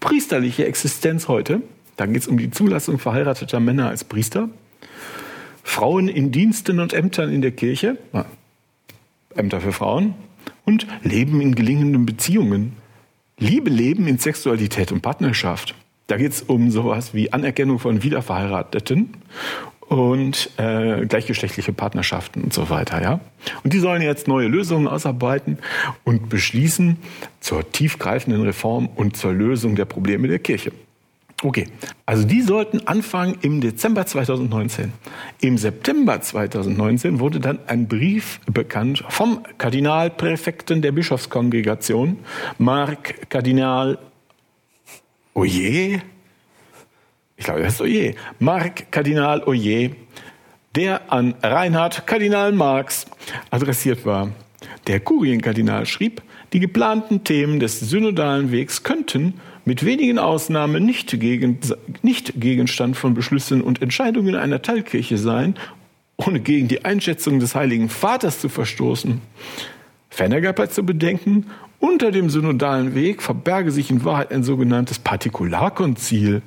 priesterliche 0.01 0.67
Existenz 0.67 1.29
heute. 1.29 1.63
Da 1.97 2.07
geht 2.07 2.23
es 2.23 2.29
um 2.29 2.39
die 2.39 2.51
Zulassung 2.51 2.99
verheirateter 2.99 3.61
Männer 3.61 3.89
als 3.89 4.05
Priester. 4.05 4.49
Frauen 5.63 6.09
in 6.09 6.31
Diensten 6.31 6.79
und 6.79 6.93
Ämtern 6.93 7.33
in 7.33 7.43
der 7.43 7.51
Kirche, 7.51 7.99
Ämter 9.35 9.61
für 9.61 9.73
Frauen. 9.73 10.15
Und 10.65 10.87
Leben 11.03 11.41
in 11.41 11.55
gelingenden 11.55 12.07
Beziehungen. 12.07 12.77
Liebe 13.39 13.71
leben 13.71 14.09
in 14.09 14.19
Sexualität 14.19 14.91
und 14.91 15.01
Partnerschaft. 15.01 15.75
Da 16.07 16.17
geht 16.17 16.33
es 16.33 16.43
um 16.43 16.71
sowas 16.71 17.15
wie 17.15 17.33
Anerkennung 17.33 17.79
von 17.79 18.03
Wiederverheirateten 18.03 19.15
und 19.89 20.51
äh, 20.57 21.07
gleichgeschlechtliche 21.07 21.73
Partnerschaften 21.73 22.43
und 22.43 22.53
so 22.53 22.71
weiter. 22.71 23.01
Ja? 23.01 23.21
Und 23.63 23.73
die 23.73 23.79
sollen 23.79 24.03
jetzt 24.03 24.29
neue 24.29 24.49
Lösungen 24.49 24.89
ausarbeiten 24.89 25.59
und 26.05 26.29
beschließen 26.29 26.97
zur 27.41 27.71
tiefgreifenden 27.71 28.43
Reform 28.43 28.89
und 28.95 29.17
zur 29.17 29.33
Lösung 29.33 29.77
der 29.77 29.85
Probleme 29.85 30.29
der 30.29 30.39
Kirche. 30.39 30.73
Okay, 31.43 31.67
also 32.07 32.27
die 32.27 32.41
sollten 32.41 32.87
anfangen 32.87 33.37
im 33.43 33.61
Dezember 33.61 34.07
2019. 34.07 34.93
Im 35.43 35.59
September 35.59 36.19
2019 36.19 37.21
wurde 37.21 37.41
dann 37.41 37.59
ein 37.67 37.89
Brief 37.89 38.41
bekannt 38.47 39.05
vom 39.11 39.43
Kardinalpräfekten 39.59 40.81
der 40.81 40.93
Bischofskongregation, 40.93 42.21
Mark 42.57 43.29
Kardinal 43.29 43.99
Oje, 45.35 46.01
ich 47.37 47.45
glaube, 47.45 47.63
das 47.63 47.75
ist 47.75 47.81
Oyer, 47.81 48.15
Marc 48.39 48.91
Kardinal 48.91 49.43
Oyer, 49.45 49.91
der 50.75 51.13
an 51.13 51.35
Reinhard 51.43 52.07
Kardinal 52.07 52.53
Marx 52.53 53.07
adressiert 53.51 54.05
war. 54.05 54.31
Der 54.87 55.01
Kurienkardinal 55.01 55.87
schrieb, 55.87 56.23
die 56.53 56.61
geplanten 56.61 57.25
Themen 57.25 57.61
des 57.61 57.81
synodalen 57.81 58.53
Wegs 58.53 58.83
könnten 58.83 59.35
mit 59.65 59.85
wenigen 59.85 60.19
Ausnahmen 60.19 60.85
nicht, 60.85 61.19
gegen, 61.19 61.59
nicht 62.03 62.41
Gegenstand 62.41 62.97
von 62.97 63.15
Beschlüssen 63.15 63.63
und 63.63 63.83
Entscheidungen 63.83 64.37
einer 64.37 64.63
Teilkirche 64.63 65.19
sein, 65.19 65.57
ohne 66.17 66.41
gegen 66.41 66.69
die 66.69 66.85
Einschätzung 66.85 67.41
des 67.41 67.55
Heiligen 67.55 67.89
Vaters 67.89 68.41
zu 68.41 68.49
verstoßen. 68.49 69.21
Ferner 70.09 70.41
gab 70.41 70.59
er 70.59 70.71
zu 70.71 70.85
bedenken, 70.85 71.47
unter 71.79 72.11
dem 72.11 72.31
synodalen 72.31 72.95
Weg 72.95 73.23
verberge 73.23 73.71
sich 73.71 73.91
in 73.91 74.05
Wahrheit 74.05 74.31
ein 74.33 74.43
sogenanntes 74.43 74.99
Partikularkonzil, 74.99 76.43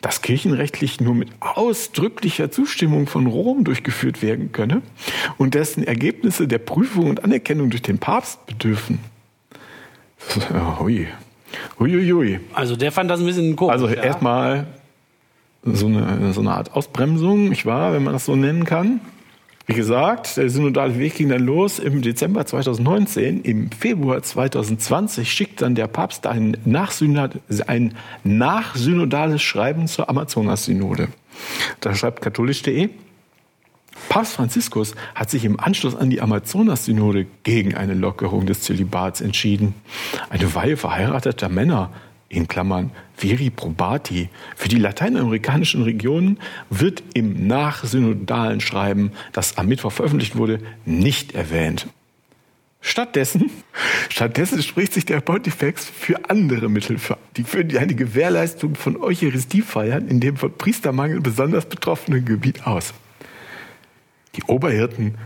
das 0.00 0.22
kirchenrechtlich 0.22 1.00
nur 1.00 1.14
mit 1.14 1.28
ausdrücklicher 1.40 2.50
Zustimmung 2.50 3.06
von 3.06 3.26
Rom 3.26 3.64
durchgeführt 3.64 4.22
werden 4.22 4.52
könne 4.52 4.82
und 5.36 5.54
dessen 5.54 5.84
Ergebnisse 5.84 6.48
der 6.48 6.58
Prüfung 6.58 7.08
und 7.08 7.24
Anerkennung 7.24 7.70
durch 7.70 7.82
den 7.82 7.98
Papst 7.98 8.46
bedürfen. 8.46 8.98
Hui. 10.78 11.08
Huiuiui. 11.78 12.40
Also 12.52 12.76
der 12.76 12.92
fand 12.92 13.10
das 13.10 13.20
ein 13.20 13.26
bisschen 13.26 13.56
komisch. 13.56 13.72
Also 13.72 13.88
ja? 13.88 14.02
erstmal 14.02 14.66
so 15.62 15.86
eine, 15.86 16.32
so 16.32 16.40
eine 16.40 16.52
Art 16.52 16.72
Ausbremsung, 16.74 17.48
nicht 17.48 17.66
wahr, 17.66 17.92
wenn 17.92 18.02
man 18.02 18.12
das 18.12 18.24
so 18.24 18.36
nennen 18.36 18.64
kann. 18.64 19.00
Wie 19.70 19.76
gesagt, 19.76 20.36
der 20.36 20.50
synodale 20.50 20.98
Weg 20.98 21.14
ging 21.14 21.28
dann 21.28 21.46
los 21.46 21.78
im 21.78 22.02
Dezember 22.02 22.44
2019. 22.44 23.42
Im 23.42 23.70
Februar 23.70 24.20
2020 24.20 25.32
schickt 25.32 25.62
dann 25.62 25.76
der 25.76 25.86
Papst 25.86 26.26
ein, 26.26 26.56
Nachsynod 26.64 27.38
ein 27.68 27.94
nachsynodales 28.24 29.40
Schreiben 29.40 29.86
zur 29.86 30.08
Amazonas-Synode. 30.08 31.06
Da 31.78 31.94
schreibt 31.94 32.20
katholisch.de, 32.20 32.88
Papst 34.08 34.32
Franziskus 34.32 34.96
hat 35.14 35.30
sich 35.30 35.44
im 35.44 35.60
Anschluss 35.60 35.94
an 35.94 36.10
die 36.10 36.20
Amazonas-Synode 36.20 37.26
gegen 37.44 37.76
eine 37.76 37.94
Lockerung 37.94 38.46
des 38.46 38.62
Zölibats 38.62 39.20
entschieden. 39.20 39.74
Eine 40.30 40.52
Weihe 40.52 40.76
verheirateter 40.76 41.48
Männer 41.48 41.92
in 42.30 42.48
Klammern 42.48 42.92
viri 43.18 43.50
probati 43.50 44.30
für 44.56 44.68
die 44.68 44.78
lateinamerikanischen 44.78 45.82
Regionen 45.82 46.38
wird 46.70 47.02
im 47.12 47.46
nachsynodalen 47.46 48.60
Schreiben, 48.60 49.12
das 49.32 49.58
am 49.58 49.66
Mittwoch 49.66 49.92
veröffentlicht 49.92 50.36
wurde, 50.36 50.60
nicht 50.86 51.34
erwähnt. 51.34 51.88
Stattdessen, 52.80 53.50
stattdessen 54.08 54.62
spricht 54.62 54.94
sich 54.94 55.04
der 55.04 55.20
Pontifex 55.20 55.84
für 55.84 56.30
andere 56.30 56.70
Mittel 56.70 56.98
für, 56.98 57.18
die 57.36 57.44
für 57.44 57.58
eine 57.58 57.94
Gewährleistung 57.94 58.76
von 58.76 58.96
Eucharistiefeiern 58.96 60.08
in 60.08 60.20
dem 60.20 60.36
von 60.36 60.56
Priestermangel 60.56 61.20
besonders 61.20 61.66
betroffenen 61.66 62.24
Gebiet 62.24 62.66
aus. 62.66 62.94
Die 64.36 64.44
Oberhirten 64.44 65.18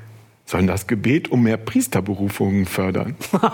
sollen 0.46 0.66
das 0.66 0.86
Gebet 0.86 1.30
um 1.30 1.42
mehr 1.42 1.58
Priesterberufungen 1.58 2.64
fördern. 2.64 3.14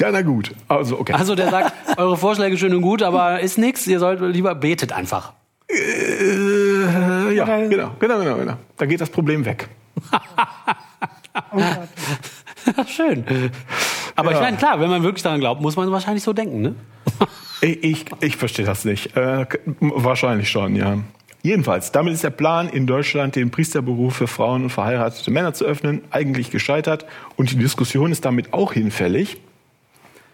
Ja, 0.00 0.10
na 0.10 0.22
gut. 0.22 0.54
Also, 0.68 0.98
okay. 0.98 1.12
Also 1.12 1.34
der 1.34 1.50
sagt, 1.50 1.98
eure 1.98 2.16
Vorschläge 2.16 2.56
schön 2.56 2.74
und 2.74 2.82
gut, 2.82 3.02
aber 3.02 3.40
ist 3.40 3.58
nichts, 3.58 3.86
ihr 3.86 3.98
sollt 3.98 4.20
lieber 4.20 4.54
betet 4.54 4.92
einfach. 4.92 5.32
Äh, 5.68 7.34
ja, 7.34 7.44
genau, 7.44 7.92
genau, 7.98 8.18
genau, 8.18 8.36
genau. 8.36 8.54
Da 8.76 8.86
geht 8.86 9.00
das 9.00 9.10
Problem 9.10 9.44
weg. 9.44 9.68
oh 11.52 11.60
Schön. 12.86 13.24
Aber 14.16 14.30
ja. 14.30 14.36
ich 14.36 14.42
meine, 14.42 14.56
klar, 14.56 14.80
wenn 14.80 14.90
man 14.90 15.02
wirklich 15.02 15.22
daran 15.22 15.40
glaubt, 15.40 15.60
muss 15.60 15.76
man 15.76 15.90
wahrscheinlich 15.92 16.24
so 16.24 16.32
denken, 16.32 16.62
ne? 16.62 16.74
ich, 17.60 17.84
ich, 17.84 18.04
ich 18.20 18.36
verstehe 18.36 18.64
das 18.64 18.84
nicht. 18.84 19.16
Äh, 19.16 19.46
wahrscheinlich 19.80 20.50
schon, 20.50 20.76
ja. 20.76 20.98
Jedenfalls, 21.42 21.92
damit 21.92 22.14
ist 22.14 22.24
der 22.24 22.30
Plan, 22.30 22.68
in 22.68 22.86
Deutschland 22.86 23.34
den 23.36 23.50
Priesterberuf 23.50 24.16
für 24.16 24.26
Frauen 24.26 24.64
und 24.64 24.70
verheiratete 24.70 25.30
Männer 25.30 25.54
zu 25.54 25.64
öffnen, 25.64 26.02
eigentlich 26.10 26.50
gescheitert. 26.50 27.06
Und 27.36 27.50
die 27.50 27.56
Diskussion 27.56 28.12
ist 28.12 28.24
damit 28.24 28.52
auch 28.52 28.72
hinfällig. 28.72 29.40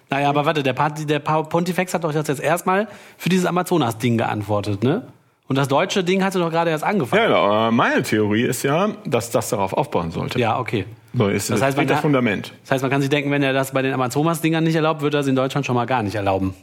Naja, 0.08 0.28
aber 0.28 0.44
warte, 0.44 0.62
der, 0.62 0.74
der 0.74 1.18
Pontifex 1.18 1.92
hat 1.94 2.04
doch 2.04 2.14
jetzt 2.14 2.40
erstmal 2.40 2.88
für 3.18 3.28
dieses 3.28 3.46
Amazonas-Ding 3.46 4.18
geantwortet, 4.18 4.84
ne? 4.84 5.02
Und 5.48 5.56
das 5.56 5.68
deutsche 5.68 6.02
Ding 6.02 6.24
hatte 6.24 6.40
doch 6.40 6.50
gerade 6.50 6.70
erst 6.70 6.82
angefangen. 6.82 7.22
Ja, 7.22 7.28
genau. 7.28 7.70
Meine 7.70 8.02
Theorie 8.02 8.42
ist 8.42 8.64
ja, 8.64 8.90
dass 9.04 9.30
das 9.30 9.48
darauf 9.50 9.72
aufbauen 9.72 10.10
sollte. 10.10 10.40
Ja, 10.40 10.58
okay. 10.58 10.86
So 11.14 11.28
ist 11.28 11.50
das, 11.50 11.62
heißt, 11.62 11.76
man 11.76 11.86
das 11.86 12.00
Fundament. 12.00 12.52
Das 12.62 12.72
heißt, 12.72 12.82
man 12.82 12.90
kann 12.90 13.00
sich 13.00 13.10
denken, 13.10 13.30
wenn 13.30 13.42
er 13.42 13.52
das 13.52 13.72
bei 13.72 13.82
den 13.82 13.92
Amazonas-Dingern 13.94 14.64
nicht 14.64 14.74
erlaubt, 14.74 15.02
wird 15.02 15.14
er 15.14 15.20
es 15.20 15.28
in 15.28 15.36
Deutschland 15.36 15.64
schon 15.64 15.76
mal 15.76 15.86
gar 15.86 16.02
nicht 16.02 16.16
erlauben. 16.16 16.54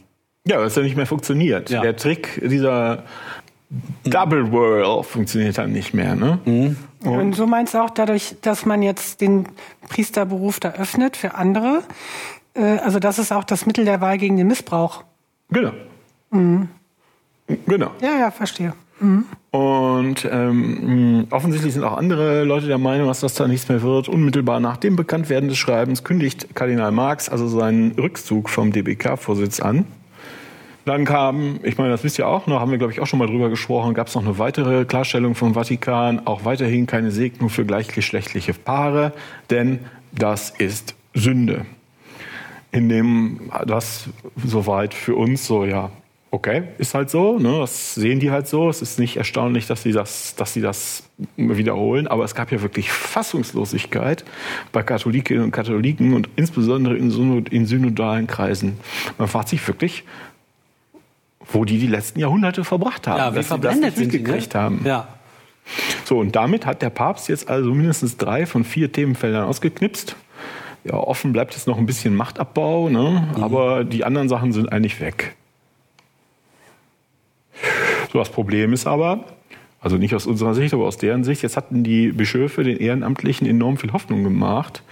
Ja, 0.46 0.58
weil 0.58 0.66
es 0.66 0.74
ja 0.74 0.82
nicht 0.82 0.96
mehr 0.96 1.06
funktioniert. 1.06 1.70
Ja. 1.70 1.80
Der 1.80 1.96
Trick 1.96 2.40
dieser 2.44 3.04
Double 4.04 4.52
Whirl 4.52 5.02
funktioniert 5.02 5.56
dann 5.56 5.72
nicht 5.72 5.94
mehr. 5.94 6.14
Ne? 6.14 6.38
Mhm. 6.44 6.76
Und, 7.04 7.18
Und 7.18 7.32
so 7.34 7.46
meinst 7.46 7.74
du 7.74 7.78
auch 7.78 7.90
dadurch, 7.90 8.36
dass 8.42 8.66
man 8.66 8.82
jetzt 8.82 9.20
den 9.20 9.48
Priesterberuf 9.88 10.60
da 10.60 10.72
öffnet 10.72 11.16
für 11.16 11.34
andere? 11.34 11.82
Äh, 12.54 12.78
also 12.78 12.98
das 12.98 13.18
ist 13.18 13.32
auch 13.32 13.44
das 13.44 13.66
Mittel 13.66 13.84
der 13.84 14.00
Wahl 14.00 14.18
gegen 14.18 14.36
den 14.36 14.46
Missbrauch. 14.46 15.04
Genau. 15.50 15.72
Mhm. 16.30 16.68
Genau. 17.66 17.90
Ja, 18.00 18.18
ja, 18.18 18.30
verstehe. 18.30 18.72
Mhm. 19.00 19.24
Und 19.50 20.28
ähm, 20.30 21.26
offensichtlich 21.30 21.74
sind 21.74 21.84
auch 21.84 21.96
andere 21.96 22.44
Leute 22.44 22.66
der 22.66 22.78
Meinung, 22.78 23.08
dass 23.08 23.20
das 23.20 23.34
da 23.34 23.46
nichts 23.46 23.68
mehr 23.68 23.82
wird. 23.82 24.08
Unmittelbar 24.08 24.60
nach 24.60 24.76
dem 24.76 24.96
Bekanntwerden 24.96 25.48
des 25.48 25.58
Schreibens 25.58 26.04
kündigt 26.04 26.54
Kardinal 26.54 26.92
Marx 26.92 27.28
also 27.28 27.46
seinen 27.48 27.92
Rückzug 27.92 28.48
vom 28.48 28.72
DBK-Vorsitz 28.72 29.60
an. 29.60 29.84
Dann 30.84 31.06
kam, 31.06 31.60
ich 31.62 31.78
meine, 31.78 31.90
das 31.90 32.04
wisst 32.04 32.18
ihr 32.18 32.28
auch 32.28 32.46
noch, 32.46 32.60
haben 32.60 32.70
wir, 32.70 32.78
glaube 32.78 32.92
ich, 32.92 33.00
auch 33.00 33.06
schon 33.06 33.18
mal 33.18 33.26
drüber 33.26 33.48
gesprochen, 33.48 33.94
gab 33.94 34.08
es 34.08 34.14
noch 34.14 34.24
eine 34.24 34.38
weitere 34.38 34.84
Klarstellung 34.84 35.34
vom 35.34 35.54
Vatikan, 35.54 36.26
auch 36.26 36.44
weiterhin 36.44 36.86
keine 36.86 37.10
Segnung 37.10 37.48
für 37.48 37.64
gleichgeschlechtliche 37.64 38.52
Paare, 38.52 39.12
denn 39.48 39.78
das 40.12 40.50
ist 40.50 40.94
Sünde. 41.14 41.64
In 42.74 42.88
dem 42.88 43.50
das 43.66 44.08
soweit 44.44 44.94
für 44.94 45.14
uns 45.14 45.46
so, 45.46 45.64
ja, 45.64 45.90
okay, 46.34 46.64
ist 46.78 46.94
halt 46.94 47.10
so, 47.10 47.38
ne, 47.38 47.60
das 47.60 47.94
sehen 47.94 48.18
die 48.18 48.30
halt 48.32 48.48
so. 48.48 48.68
Es 48.68 48.82
ist 48.82 48.98
nicht 48.98 49.16
erstaunlich, 49.16 49.66
dass 49.68 49.84
sie 49.84 49.92
das, 49.92 50.34
dass 50.34 50.52
sie 50.52 50.60
das 50.60 51.04
wiederholen, 51.36 52.08
aber 52.08 52.24
es 52.24 52.34
gab 52.34 52.50
ja 52.50 52.60
wirklich 52.60 52.90
Fassungslosigkeit 52.90 54.24
bei 54.72 54.82
Katholikinnen 54.82 55.44
und 55.44 55.52
Katholiken 55.52 56.12
und 56.12 56.28
insbesondere 56.34 56.96
in, 56.96 57.46
in 57.46 57.66
synodalen 57.66 58.26
Kreisen. 58.26 58.78
Man 59.16 59.28
fragt 59.28 59.48
sich 59.48 59.66
wirklich, 59.68 60.02
wo 61.52 61.64
die 61.64 61.78
die 61.78 61.86
letzten 61.86 62.18
Jahrhunderte 62.18 62.64
verbracht 62.64 63.06
haben, 63.06 63.18
ja, 63.18 63.32
wie 63.32 63.36
dass 63.36 63.48
sie 63.48 63.58
das 63.60 63.76
nicht 63.76 63.96
mitgekriegt 63.96 64.54
ne? 64.54 64.60
haben. 64.60 64.80
Ja. 64.84 65.08
So, 66.04 66.18
und 66.18 66.34
damit 66.34 66.66
hat 66.66 66.82
der 66.82 66.90
Papst 66.90 67.28
jetzt 67.28 67.48
also 67.48 67.72
mindestens 67.72 68.16
drei 68.16 68.44
von 68.44 68.64
vier 68.64 68.92
Themenfeldern 68.92 69.44
ausgeknipst. 69.44 70.16
Ja, 70.84 70.94
offen 70.94 71.32
bleibt 71.32 71.54
jetzt 71.54 71.66
noch 71.66 71.78
ein 71.78 71.86
bisschen 71.86 72.14
Machtabbau, 72.14 72.90
ne? 72.90 73.28
Mhm. 73.36 73.42
aber 73.42 73.84
die 73.84 74.04
anderen 74.04 74.28
Sachen 74.28 74.52
sind 74.52 74.70
eigentlich 74.70 75.00
weg. 75.00 75.34
So, 78.12 78.18
das 78.18 78.30
Problem 78.30 78.72
ist 78.72 78.86
aber, 78.86 79.24
also 79.80 79.96
nicht 79.96 80.14
aus 80.14 80.26
unserer 80.26 80.54
Sicht, 80.54 80.72
aber 80.74 80.86
aus 80.86 80.98
deren 80.98 81.24
Sicht, 81.24 81.42
jetzt 81.42 81.56
hatten 81.56 81.84
die 81.84 82.12
Bischöfe 82.12 82.64
den 82.64 82.76
Ehrenamtlichen 82.76 83.46
enorm 83.46 83.76
viel 83.76 83.92
Hoffnung 83.92 84.24
gemacht. 84.24 84.82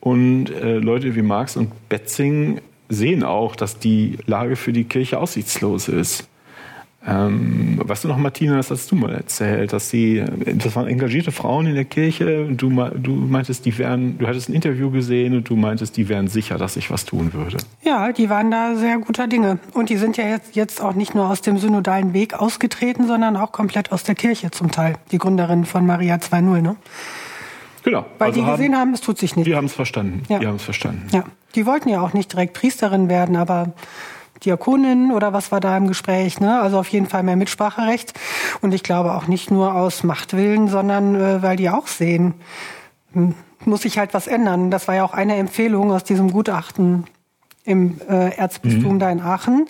Und 0.00 0.50
äh, 0.50 0.78
Leute 0.78 1.14
wie 1.14 1.22
Marx 1.22 1.56
und 1.56 1.70
Betzing 1.88 2.60
sehen 2.88 3.22
auch, 3.22 3.56
dass 3.56 3.78
die 3.78 4.18
Lage 4.26 4.56
für 4.56 4.72
die 4.72 4.84
Kirche 4.84 5.18
aussichtslos 5.18 5.88
ist. 5.88 6.28
Ähm, 7.04 7.80
weißt 7.82 8.04
du 8.04 8.08
noch, 8.08 8.16
Martina, 8.16 8.56
das 8.56 8.70
hast 8.70 8.90
du 8.92 8.94
mal 8.94 9.12
erzählt, 9.12 9.72
dass 9.72 9.90
sie, 9.90 10.24
das 10.54 10.76
waren 10.76 10.86
engagierte 10.86 11.32
Frauen 11.32 11.66
in 11.66 11.74
der 11.74 11.84
Kirche 11.84 12.44
und 12.44 12.62
du, 12.62 12.70
du 12.70 13.12
meintest, 13.12 13.64
die 13.64 13.76
wären, 13.76 14.18
du 14.18 14.26
hattest 14.28 14.48
ein 14.48 14.52
Interview 14.52 14.90
gesehen 14.90 15.34
und 15.34 15.48
du 15.48 15.56
meintest, 15.56 15.96
die 15.96 16.08
wären 16.08 16.28
sicher, 16.28 16.58
dass 16.58 16.74
sich 16.74 16.90
was 16.92 17.04
tun 17.04 17.32
würde. 17.32 17.56
Ja, 17.82 18.12
die 18.12 18.30
waren 18.30 18.52
da 18.52 18.76
sehr 18.76 18.98
guter 18.98 19.26
Dinge. 19.26 19.58
Und 19.72 19.90
die 19.90 19.96
sind 19.96 20.16
ja 20.16 20.28
jetzt, 20.28 20.54
jetzt 20.54 20.80
auch 20.80 20.94
nicht 20.94 21.14
nur 21.14 21.28
aus 21.28 21.40
dem 21.40 21.58
synodalen 21.58 22.12
Weg 22.12 22.34
ausgetreten, 22.34 23.08
sondern 23.08 23.36
auch 23.36 23.50
komplett 23.50 23.90
aus 23.90 24.04
der 24.04 24.14
Kirche 24.14 24.52
zum 24.52 24.70
Teil. 24.70 24.94
Die 25.10 25.18
Gründerin 25.18 25.64
von 25.64 25.84
Maria 25.84 26.16
2.0, 26.16 26.60
ne? 26.60 26.76
Genau. 27.82 28.06
Weil 28.18 28.28
also 28.28 28.40
die 28.40 28.46
gesehen 28.48 28.76
haben, 28.76 28.94
es 28.94 29.00
tut 29.00 29.18
sich 29.18 29.34
nicht. 29.34 29.46
Die 29.46 29.56
haben 29.56 29.64
es 29.64 29.72
verstanden. 29.72 30.22
Ja. 30.28 30.38
Die 30.38 30.46
haben 30.46 30.56
es 30.56 30.62
verstanden. 30.62 31.08
Ja. 31.12 31.24
Die 31.56 31.66
wollten 31.66 31.88
ja 31.88 32.00
auch 32.00 32.12
nicht 32.12 32.32
direkt 32.32 32.54
Priesterin 32.54 33.08
werden, 33.08 33.34
aber 33.34 33.72
Diakonin 34.44 35.12
oder 35.12 35.32
was 35.32 35.52
war 35.52 35.60
da 35.60 35.76
im 35.76 35.88
Gespräch, 35.88 36.40
ne? 36.40 36.60
Also 36.60 36.78
auf 36.78 36.88
jeden 36.88 37.06
Fall 37.06 37.22
mehr 37.22 37.36
Mitspracherecht. 37.36 38.12
Und 38.60 38.74
ich 38.74 38.82
glaube 38.82 39.14
auch 39.14 39.26
nicht 39.26 39.50
nur 39.50 39.74
aus 39.74 40.04
Machtwillen, 40.04 40.68
sondern 40.68 41.14
äh, 41.14 41.42
weil 41.42 41.56
die 41.56 41.70
auch 41.70 41.86
sehen, 41.86 42.34
hm, 43.12 43.34
muss 43.64 43.82
sich 43.82 43.98
halt 43.98 44.14
was 44.14 44.26
ändern. 44.26 44.70
Das 44.70 44.88
war 44.88 44.94
ja 44.94 45.04
auch 45.04 45.14
eine 45.14 45.36
Empfehlung 45.36 45.92
aus 45.92 46.04
diesem 46.04 46.32
Gutachten 46.32 47.04
im 47.64 48.00
äh, 48.08 48.36
Erzbistum 48.36 48.94
mhm. 48.94 48.98
da 48.98 49.10
in 49.10 49.20
Aachen, 49.20 49.66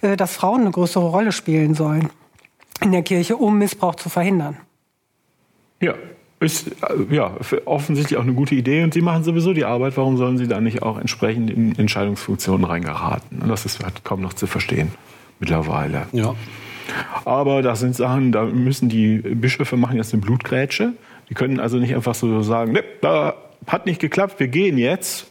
äh, 0.00 0.16
dass 0.16 0.34
Frauen 0.34 0.62
eine 0.62 0.70
größere 0.70 1.04
Rolle 1.04 1.32
spielen 1.32 1.74
sollen 1.74 2.10
in 2.80 2.92
der 2.92 3.02
Kirche, 3.02 3.36
um 3.36 3.58
Missbrauch 3.58 3.96
zu 3.96 4.08
verhindern. 4.08 4.56
Ja, 5.80 5.94
ist 6.42 6.68
äh, 6.68 7.14
ja 7.14 7.32
offensichtlich 7.64 8.18
auch 8.18 8.22
eine 8.22 8.34
gute 8.34 8.54
Idee 8.54 8.82
und 8.82 8.92
sie 8.92 9.00
machen 9.00 9.24
sowieso 9.24 9.52
die 9.52 9.64
Arbeit. 9.64 9.96
Warum 9.96 10.16
sollen 10.16 10.38
sie 10.38 10.48
da 10.48 10.60
nicht 10.60 10.82
auch 10.82 10.98
entsprechend 10.98 11.50
in 11.50 11.78
Entscheidungsfunktionen 11.78 12.64
reingeraten? 12.64 13.42
Das 13.48 13.64
ist 13.64 13.82
halt 13.82 14.04
kaum 14.04 14.20
noch 14.20 14.34
zu 14.34 14.46
verstehen 14.46 14.92
mittlerweile. 15.38 16.06
Ja. 16.12 16.34
Aber 17.24 17.62
das 17.62 17.80
sind 17.80 17.96
Sachen, 17.96 18.32
da 18.32 18.44
müssen 18.44 18.88
die 18.88 19.18
Bischöfe 19.18 19.76
machen 19.76 19.96
jetzt 19.96 20.12
eine 20.12 20.22
Blutgrätsche. 20.22 20.92
Die 21.28 21.34
können 21.34 21.60
also 21.60 21.78
nicht 21.78 21.94
einfach 21.94 22.14
so 22.14 22.42
sagen, 22.42 22.72
ne, 22.72 22.84
da 23.00 23.34
hat 23.66 23.86
nicht 23.86 24.00
geklappt, 24.00 24.40
wir 24.40 24.48
gehen 24.48 24.78
jetzt, 24.78 25.26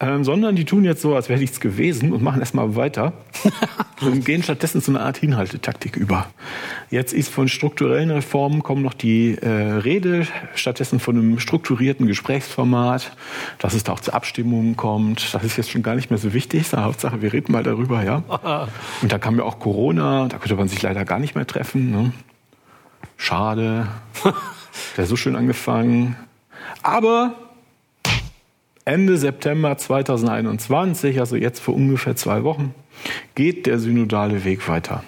ähm, 0.00 0.24
sondern 0.24 0.56
die 0.56 0.64
tun 0.64 0.84
jetzt 0.84 1.02
so, 1.02 1.14
als 1.14 1.28
wäre 1.28 1.40
nichts 1.40 1.60
gewesen 1.60 2.12
und 2.12 2.22
machen 2.22 2.40
erstmal 2.40 2.76
weiter 2.76 3.12
und 4.00 4.24
gehen 4.24 4.42
stattdessen 4.42 4.82
zu 4.82 4.90
einer 4.90 5.02
Art 5.02 5.16
Hinhaltetaktik 5.16 5.96
über. 5.96 6.26
Jetzt 6.90 7.12
ist 7.12 7.30
von 7.30 7.48
strukturellen 7.48 8.10
Reformen 8.10 8.62
kommen 8.62 8.82
noch 8.82 8.94
die 8.94 9.36
äh, 9.40 9.48
Rede, 9.48 10.26
stattdessen 10.54 11.00
von 11.00 11.16
einem 11.16 11.38
strukturierten 11.38 12.06
Gesprächsformat, 12.06 13.12
dass 13.58 13.74
es 13.74 13.84
da 13.84 13.92
auch 13.92 14.00
zu 14.00 14.12
Abstimmungen 14.12 14.76
kommt. 14.76 15.34
Das 15.34 15.44
ist 15.44 15.56
jetzt 15.56 15.70
schon 15.70 15.82
gar 15.82 15.94
nicht 15.94 16.10
mehr 16.10 16.18
so 16.18 16.32
wichtig. 16.32 16.68
Das 16.70 16.80
Hauptsache, 16.80 17.22
wir 17.22 17.32
reden 17.32 17.52
mal 17.52 17.62
darüber, 17.62 18.02
ja. 18.02 18.22
Und 19.02 19.12
da 19.12 19.18
kam 19.18 19.36
ja 19.36 19.44
auch 19.44 19.58
Corona, 19.58 20.28
da 20.28 20.38
könnte 20.38 20.56
man 20.56 20.68
sich 20.68 20.82
leider 20.82 21.04
gar 21.04 21.18
nicht 21.18 21.34
mehr 21.34 21.46
treffen. 21.46 21.90
Ne? 21.90 22.12
Schade. 23.16 23.88
Der 24.96 25.06
so 25.06 25.16
schön 25.16 25.36
angefangen. 25.36 26.16
Aber 26.82 27.34
Ende 28.84 29.16
September 29.16 29.76
2021, 29.76 31.20
also 31.20 31.36
jetzt 31.36 31.60
vor 31.60 31.74
ungefähr 31.74 32.16
zwei 32.16 32.44
Wochen, 32.44 32.74
geht 33.34 33.66
der 33.66 33.78
synodale 33.78 34.44
Weg 34.44 34.68
weiter. 34.68 35.04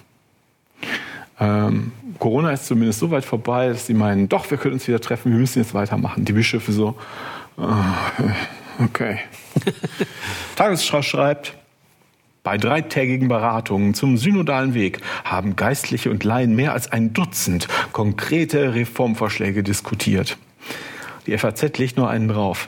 Ähm, 1.39 1.91
Corona 2.19 2.51
ist 2.51 2.67
zumindest 2.67 2.99
so 2.99 3.11
weit 3.11 3.25
vorbei, 3.25 3.69
dass 3.69 3.87
sie 3.87 3.93
meinen, 3.93 4.29
doch, 4.29 4.49
wir 4.49 4.57
können 4.57 4.75
uns 4.75 4.87
wieder 4.87 5.01
treffen, 5.01 5.31
wir 5.31 5.39
müssen 5.39 5.59
jetzt 5.59 5.73
weitermachen. 5.73 6.23
Die 6.25 6.33
Bischöfe 6.33 6.71
so, 6.71 6.95
oh, 7.57 7.63
okay. 8.85 9.19
Tagesschau 10.55 11.01
schreibt, 11.01 11.55
bei 12.43 12.57
dreitägigen 12.57 13.29
Beratungen 13.29 13.93
zum 13.93 14.17
synodalen 14.17 14.73
Weg 14.73 14.99
haben 15.23 15.55
Geistliche 15.55 16.11
und 16.11 16.23
Laien 16.23 16.55
mehr 16.55 16.73
als 16.73 16.91
ein 16.91 17.13
Dutzend 17.13 17.67
konkrete 17.93 18.75
Reformvorschläge 18.75 19.63
diskutiert. 19.63 20.37
Die 21.25 21.37
FAZ 21.37 21.77
legt 21.77 21.97
nur 21.97 22.09
einen 22.09 22.27
drauf. 22.27 22.67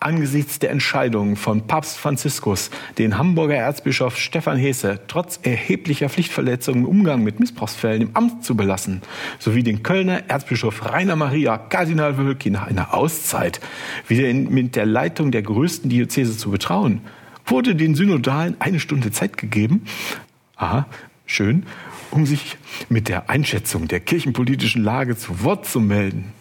Angesichts 0.00 0.58
der 0.58 0.70
Entscheidung 0.70 1.36
von 1.36 1.66
Papst 1.66 1.96
Franziskus, 1.96 2.70
den 2.98 3.16
Hamburger 3.16 3.56
Erzbischof 3.56 4.18
Stefan 4.18 4.58
Hesse 4.58 5.00
trotz 5.08 5.40
erheblicher 5.42 6.10
Pflichtverletzungen 6.10 6.84
im 6.84 6.88
Umgang 6.88 7.22
mit 7.24 7.40
Missbrauchsfällen 7.40 8.02
im 8.02 8.10
Amt 8.14 8.44
zu 8.44 8.54
belassen, 8.54 9.00
sowie 9.38 9.62
den 9.62 9.82
Kölner 9.82 10.28
Erzbischof 10.28 10.84
Rainer 10.92 11.16
Maria 11.16 11.56
Kardinal 11.56 12.18
Wölki 12.18 12.50
nach 12.50 12.66
einer 12.66 12.92
Auszeit 12.92 13.60
wieder 14.06 14.28
in, 14.28 14.52
mit 14.52 14.76
der 14.76 14.84
Leitung 14.84 15.30
der 15.30 15.42
größten 15.42 15.88
Diözese 15.88 16.36
zu 16.36 16.50
betrauen, 16.50 17.00
wurde 17.46 17.74
den 17.74 17.94
Synodalen 17.94 18.56
eine 18.58 18.80
Stunde 18.80 19.10
Zeit 19.10 19.38
gegeben. 19.38 19.86
Aha, 20.56 20.86
schön, 21.24 21.64
um 22.10 22.26
sich 22.26 22.58
mit 22.90 23.08
der 23.08 23.30
Einschätzung 23.30 23.88
der 23.88 24.00
kirchenpolitischen 24.00 24.84
Lage 24.84 25.16
zu 25.16 25.42
Wort 25.42 25.66
zu 25.66 25.80
melden 25.80 26.35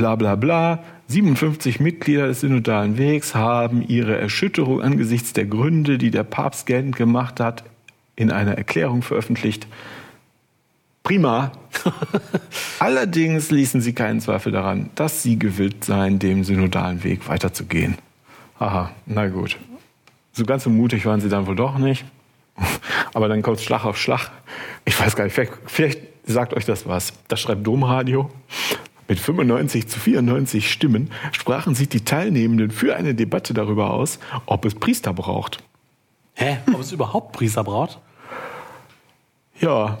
bla 0.00 0.16
bla 0.16 0.34
bla. 0.34 0.82
57 1.08 1.78
Mitglieder 1.78 2.26
des 2.26 2.40
Synodalen 2.40 2.96
Wegs 2.96 3.34
haben 3.34 3.86
ihre 3.86 4.16
Erschütterung 4.16 4.80
angesichts 4.80 5.34
der 5.34 5.44
Gründe, 5.44 5.98
die 5.98 6.10
der 6.10 6.22
Papst 6.22 6.64
geltend 6.64 6.96
gemacht 6.96 7.38
hat, 7.38 7.64
in 8.16 8.30
einer 8.30 8.56
Erklärung 8.56 9.02
veröffentlicht. 9.02 9.66
Prima. 11.02 11.52
Allerdings 12.78 13.50
ließen 13.50 13.82
sie 13.82 13.92
keinen 13.92 14.22
Zweifel 14.22 14.52
daran, 14.52 14.88
dass 14.94 15.22
sie 15.22 15.38
gewillt 15.38 15.84
seien, 15.84 16.18
dem 16.18 16.44
synodalen 16.44 17.04
Weg 17.04 17.28
weiterzugehen. 17.28 17.96
Aha, 18.58 18.90
na 19.04 19.28
gut. 19.28 19.58
So 20.32 20.46
ganz 20.46 20.64
so 20.64 20.70
mutig 20.70 21.04
waren 21.04 21.20
sie 21.20 21.28
dann 21.28 21.46
wohl 21.46 21.56
doch 21.56 21.76
nicht. 21.76 22.06
Aber 23.12 23.28
dann 23.28 23.42
kommt 23.42 23.60
Schlag 23.60 23.84
auf 23.84 23.98
Schlag. 23.98 24.30
Ich 24.86 24.98
weiß 24.98 25.14
gar 25.14 25.24
nicht, 25.24 25.34
vielleicht, 25.34 25.52
vielleicht 25.66 26.00
sagt 26.24 26.54
euch 26.54 26.64
das 26.64 26.86
was. 26.86 27.12
Das 27.28 27.40
schreibt 27.40 27.66
Domradio. 27.66 28.30
Mit 29.10 29.18
95 29.18 29.88
zu 29.88 29.98
94 29.98 30.70
Stimmen 30.70 31.10
sprachen 31.32 31.74
sich 31.74 31.88
die 31.88 32.04
Teilnehmenden 32.04 32.70
für 32.70 32.94
eine 32.94 33.12
Debatte 33.12 33.54
darüber 33.54 33.90
aus, 33.90 34.20
ob 34.46 34.64
es 34.64 34.76
Priester 34.76 35.12
braucht. 35.12 35.64
Hä? 36.34 36.58
Ob 36.72 36.78
es 36.78 36.92
überhaupt 36.92 37.32
Priester 37.32 37.64
braucht? 37.64 37.98
Ja, 39.58 39.98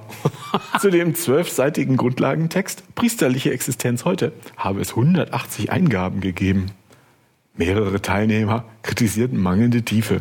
zu 0.80 0.90
dem 0.90 1.16
zwölfseitigen 1.16 1.96
Grundlagentext 1.96 2.84
Priesterliche 2.94 3.50
Existenz 3.50 4.04
heute 4.04 4.32
habe 4.56 4.80
es 4.80 4.90
180 4.90 5.72
Eingaben 5.72 6.20
gegeben. 6.20 6.66
Mehrere 7.56 8.00
Teilnehmer 8.00 8.64
kritisierten 8.82 9.40
mangelnde 9.40 9.82
Tiefe. 9.82 10.20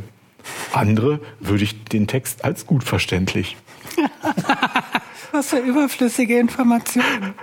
Andere 0.73 1.19
würdigten 1.39 1.85
den 1.89 2.07
Text 2.07 2.43
als 2.43 2.65
gut 2.65 2.83
verständlich. 2.83 3.55
Was 5.31 5.49
für 5.49 5.59
überflüssige 5.59 6.39
Informationen. 6.39 7.35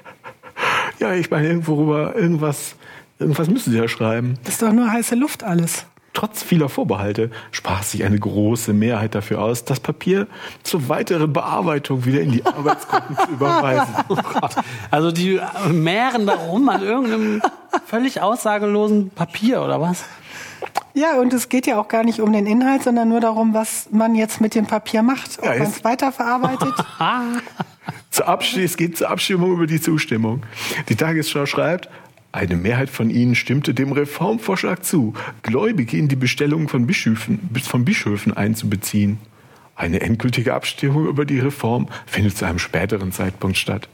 Ja, 0.98 1.12
ich 1.12 1.30
meine, 1.30 1.48
irgendworüber, 1.48 2.14
irgendwas, 2.16 2.74
irgendwas 3.18 3.48
müssen 3.48 3.72
sie 3.72 3.78
ja 3.78 3.88
schreiben. 3.88 4.38
Das 4.44 4.54
ist 4.54 4.62
doch 4.62 4.72
nur 4.72 4.90
heiße 4.90 5.14
Luft 5.14 5.44
alles. 5.44 5.86
Trotz 6.14 6.42
vieler 6.42 6.70
Vorbehalte 6.70 7.30
sprach 7.50 7.82
sich 7.82 8.02
eine 8.02 8.18
große 8.18 8.72
Mehrheit 8.72 9.14
dafür 9.14 9.42
aus, 9.42 9.66
das 9.66 9.80
Papier 9.80 10.26
zur 10.62 10.88
weiteren 10.88 11.30
Bearbeitung 11.34 12.06
wieder 12.06 12.22
in 12.22 12.32
die 12.32 12.46
Arbeitsgruppen 12.46 13.16
zu 13.18 13.30
überweisen. 13.32 13.94
Oh 14.08 14.16
Gott. 14.16 14.56
Also 14.90 15.12
die 15.12 15.38
mehren 15.70 16.24
da 16.26 16.32
rum 16.32 16.70
an 16.70 16.82
irgendeinem 16.82 17.42
völlig 17.84 18.22
aussagelosen 18.22 19.10
Papier 19.10 19.60
oder 19.60 19.78
was? 19.82 20.04
Ja, 20.94 21.20
und 21.20 21.34
es 21.34 21.50
geht 21.50 21.66
ja 21.66 21.78
auch 21.78 21.88
gar 21.88 22.02
nicht 22.02 22.20
um 22.22 22.32
den 22.32 22.46
Inhalt, 22.46 22.84
sondern 22.84 23.10
nur 23.10 23.20
darum, 23.20 23.52
was 23.52 23.88
man 23.90 24.14
jetzt 24.14 24.40
mit 24.40 24.54
dem 24.54 24.64
Papier 24.64 25.02
macht. 25.02 25.38
Ob 25.40 25.44
Ja, 25.44 25.50
man 25.58 25.62
es 25.68 25.84
weiterverarbeitet. 25.84 26.72
Zur 28.10 28.28
Abstimmung, 28.28 28.64
es 28.64 28.76
geht 28.76 28.96
zur 28.96 29.10
Abstimmung 29.10 29.52
über 29.52 29.66
die 29.66 29.80
Zustimmung. 29.80 30.42
Die 30.88 30.96
Tagesschau 30.96 31.46
schreibt, 31.46 31.88
eine 32.32 32.56
Mehrheit 32.56 32.90
von 32.90 33.08
ihnen 33.08 33.34
stimmte 33.34 33.72
dem 33.72 33.92
Reformvorschlag 33.92 34.84
zu, 34.84 35.14
Gläubige 35.42 35.96
in 35.96 36.08
die 36.08 36.16
Bestellung 36.16 36.68
von 36.68 36.86
Bischöfen, 36.86 37.40
von 37.62 37.84
Bischöfen 37.84 38.36
einzubeziehen. 38.36 39.18
Eine 39.74 40.00
endgültige 40.00 40.54
Abstimmung 40.54 41.06
über 41.06 41.24
die 41.24 41.38
Reform 41.38 41.88
findet 42.06 42.36
zu 42.36 42.44
einem 42.44 42.58
späteren 42.58 43.12
Zeitpunkt 43.12 43.56
statt. 43.56 43.88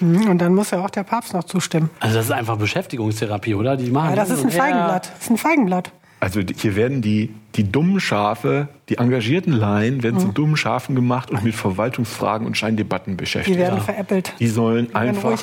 Mhm, 0.00 0.28
und 0.28 0.38
dann 0.38 0.54
muss 0.54 0.70
ja 0.70 0.84
auch 0.84 0.90
der 0.90 1.04
Papst 1.04 1.34
noch 1.34 1.44
zustimmen. 1.44 1.90
Also 2.00 2.16
das 2.16 2.26
ist 2.26 2.32
einfach 2.32 2.56
Beschäftigungstherapie, 2.56 3.54
oder? 3.54 3.76
Die 3.76 3.90
machen 3.90 4.10
Ja, 4.10 4.16
das 4.16 4.30
ist 4.30 4.44
ein. 4.44 4.50
Feigenblatt. 4.50 5.12
Das 5.14 5.22
ist 5.24 5.30
ein 5.30 5.36
Feigenblatt. 5.36 5.92
Also 6.22 6.42
die- 6.42 6.54
hier 6.54 6.76
werden 6.76 7.00
die, 7.00 7.30
die 7.54 7.64
dummen 7.72 7.98
Schafe, 7.98 8.68
die 8.90 8.98
engagierten 8.98 9.52
Laien 9.52 10.02
werden 10.02 10.20
zu 10.20 10.28
dummen 10.28 10.56
Schafen 10.56 10.94
gemacht 10.94 11.30
und 11.30 11.42
mit 11.42 11.54
Verwaltungsfragen 11.54 12.46
und 12.46 12.56
Scheindebatten 12.58 13.14
Die 13.16 13.22
beschäftigt. 13.22 13.56
werden 13.58 13.80
veräppelt. 13.80 14.34
Die 14.38 14.46
sollen 14.46 14.92
werden 14.92 15.08
einfach 15.16 15.38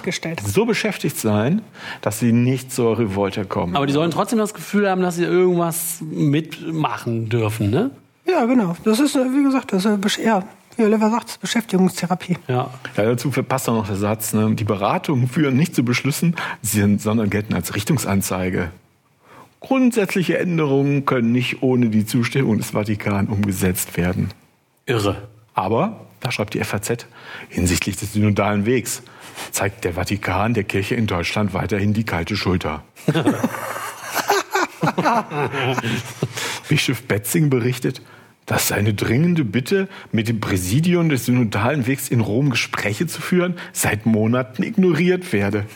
so 0.45 0.65
beschäftigt 0.65 1.17
sein, 1.17 1.63
dass 2.01 2.19
sie 2.19 2.31
nicht 2.31 2.71
zur 2.71 2.99
Revolte 2.99 3.43
kommen. 3.45 3.75
Aber 3.75 3.87
die 3.87 3.93
sollen 3.93 4.11
trotzdem 4.11 4.37
das 4.37 4.53
Gefühl 4.53 4.87
haben, 4.89 5.01
dass 5.01 5.15
sie 5.15 5.23
irgendwas 5.23 5.99
mitmachen 6.01 7.29
dürfen, 7.29 7.69
ne? 7.71 7.91
Ja, 8.27 8.45
genau. 8.45 8.75
Das 8.83 8.99
ist, 8.99 9.15
wie 9.15 9.43
gesagt, 9.43 9.71
das 9.73 9.85
ist, 9.85 10.17
ja, 10.17 10.43
wie 10.75 10.83
Oliver 10.83 11.09
sagt, 11.09 11.39
Beschäftigungstherapie. 11.41 12.37
Ja. 12.47 12.69
Ja, 12.95 13.03
dazu 13.03 13.31
verpasst 13.31 13.67
auch 13.69 13.73
noch 13.75 13.87
der 13.87 13.95
Satz, 13.95 14.33
ne? 14.33 14.53
die 14.53 14.63
Beratungen 14.65 15.27
führen 15.27 15.55
nicht 15.55 15.73
zu 15.73 15.83
Beschlüssen, 15.83 16.35
sie- 16.61 16.97
sondern 16.99 17.29
gelten 17.29 17.53
als 17.53 17.73
Richtungsanzeige. 17.73 18.69
Grundsätzliche 19.67 20.37
Änderungen 20.37 21.05
können 21.05 21.33
nicht 21.33 21.61
ohne 21.61 21.89
die 21.89 22.05
Zustimmung 22.05 22.57
des 22.57 22.69
Vatikan 22.69 23.27
umgesetzt 23.27 23.97
werden. 23.97 24.29
Irre. 24.85 25.27
Aber, 25.53 26.05
da 26.21 26.31
schreibt 26.31 26.53
die 26.53 26.63
FAZ, 26.63 27.05
hinsichtlich 27.49 27.97
des 27.97 28.13
synodalen 28.13 28.65
Wegs 28.65 29.03
zeigt 29.51 29.83
der 29.83 29.95
Vatikan 29.95 30.53
der 30.53 30.63
Kirche 30.63 30.95
in 30.95 31.05
Deutschland 31.05 31.53
weiterhin 31.53 31.93
die 31.93 32.05
kalte 32.05 32.37
Schulter. 32.37 32.85
Bischof 36.69 37.03
Betzing 37.03 37.49
berichtet, 37.49 38.01
dass 38.45 38.69
seine 38.69 38.93
dringende 38.93 39.43
Bitte, 39.43 39.89
mit 40.13 40.29
dem 40.29 40.39
Präsidium 40.39 41.09
des 41.09 41.25
synodalen 41.25 41.87
Wegs 41.87 42.07
in 42.07 42.21
Rom 42.21 42.51
Gespräche 42.51 43.05
zu 43.05 43.21
führen, 43.21 43.55
seit 43.73 44.05
Monaten 44.05 44.63
ignoriert 44.63 45.33
werde. 45.33 45.65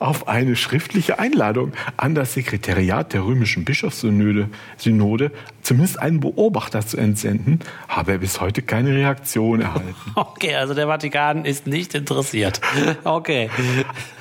Auf 0.00 0.28
eine 0.28 0.54
schriftliche 0.54 1.18
Einladung 1.18 1.72
an 1.96 2.14
das 2.14 2.34
Sekretariat 2.34 3.12
der 3.12 3.24
römischen 3.24 3.64
Bischofssynode, 3.64 4.48
Synode, 4.76 5.32
zumindest 5.62 5.98
einen 5.98 6.20
Beobachter 6.20 6.86
zu 6.86 6.98
entsenden, 6.98 7.58
habe 7.88 8.12
er 8.12 8.18
bis 8.18 8.40
heute 8.40 8.62
keine 8.62 8.94
Reaktion 8.94 9.60
erhalten. 9.60 9.94
Okay, 10.14 10.54
also 10.54 10.74
der 10.74 10.86
Vatikan 10.86 11.44
ist 11.44 11.66
nicht 11.66 11.94
interessiert. 11.94 12.60
Okay. 13.04 13.50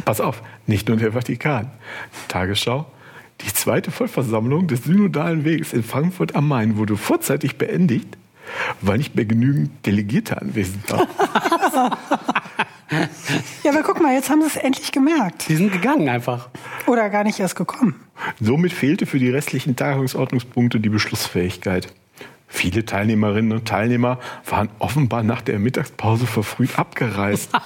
Pass 0.05 0.19
auf, 0.19 0.41
nicht 0.65 0.87
nur 0.87 0.97
der 0.97 1.11
Vatikan. 1.11 1.69
Tagesschau. 2.27 2.85
Die 3.41 3.53
zweite 3.53 3.91
Vollversammlung 3.91 4.67
des 4.67 4.83
Synodalen 4.83 5.45
Weges 5.45 5.73
in 5.73 5.83
Frankfurt 5.83 6.35
am 6.35 6.47
Main 6.47 6.77
wurde 6.77 6.97
vorzeitig 6.97 7.57
beendigt, 7.57 8.17
weil 8.81 8.97
nicht 8.97 9.15
mehr 9.15 9.25
genügend 9.25 9.85
Delegierte 9.85 10.41
anwesend 10.41 10.91
waren. 10.91 11.07
Ja, 13.63 13.71
aber 13.71 13.83
guck 13.83 14.01
mal, 14.01 14.13
jetzt 14.13 14.29
haben 14.29 14.41
sie 14.41 14.47
es 14.47 14.55
endlich 14.55 14.91
gemerkt. 14.91 15.49
Die 15.49 15.55
sind 15.55 15.71
gegangen 15.71 16.07
einfach. 16.07 16.49
Oder 16.85 17.09
gar 17.09 17.23
nicht 17.23 17.39
erst 17.39 17.55
gekommen. 17.55 17.95
Somit 18.39 18.71
fehlte 18.71 19.05
für 19.05 19.19
die 19.19 19.29
restlichen 19.29 19.75
Tagungsordnungspunkte 19.75 20.79
die 20.79 20.89
Beschlussfähigkeit. 20.89 21.93
Viele 22.47 22.85
Teilnehmerinnen 22.85 23.51
und 23.51 23.67
Teilnehmer 23.67 24.19
waren 24.45 24.69
offenbar 24.79 25.21
nach 25.21 25.41
der 25.41 25.59
Mittagspause 25.59 26.25
verfrüht 26.27 26.79
abgereist. 26.79 27.51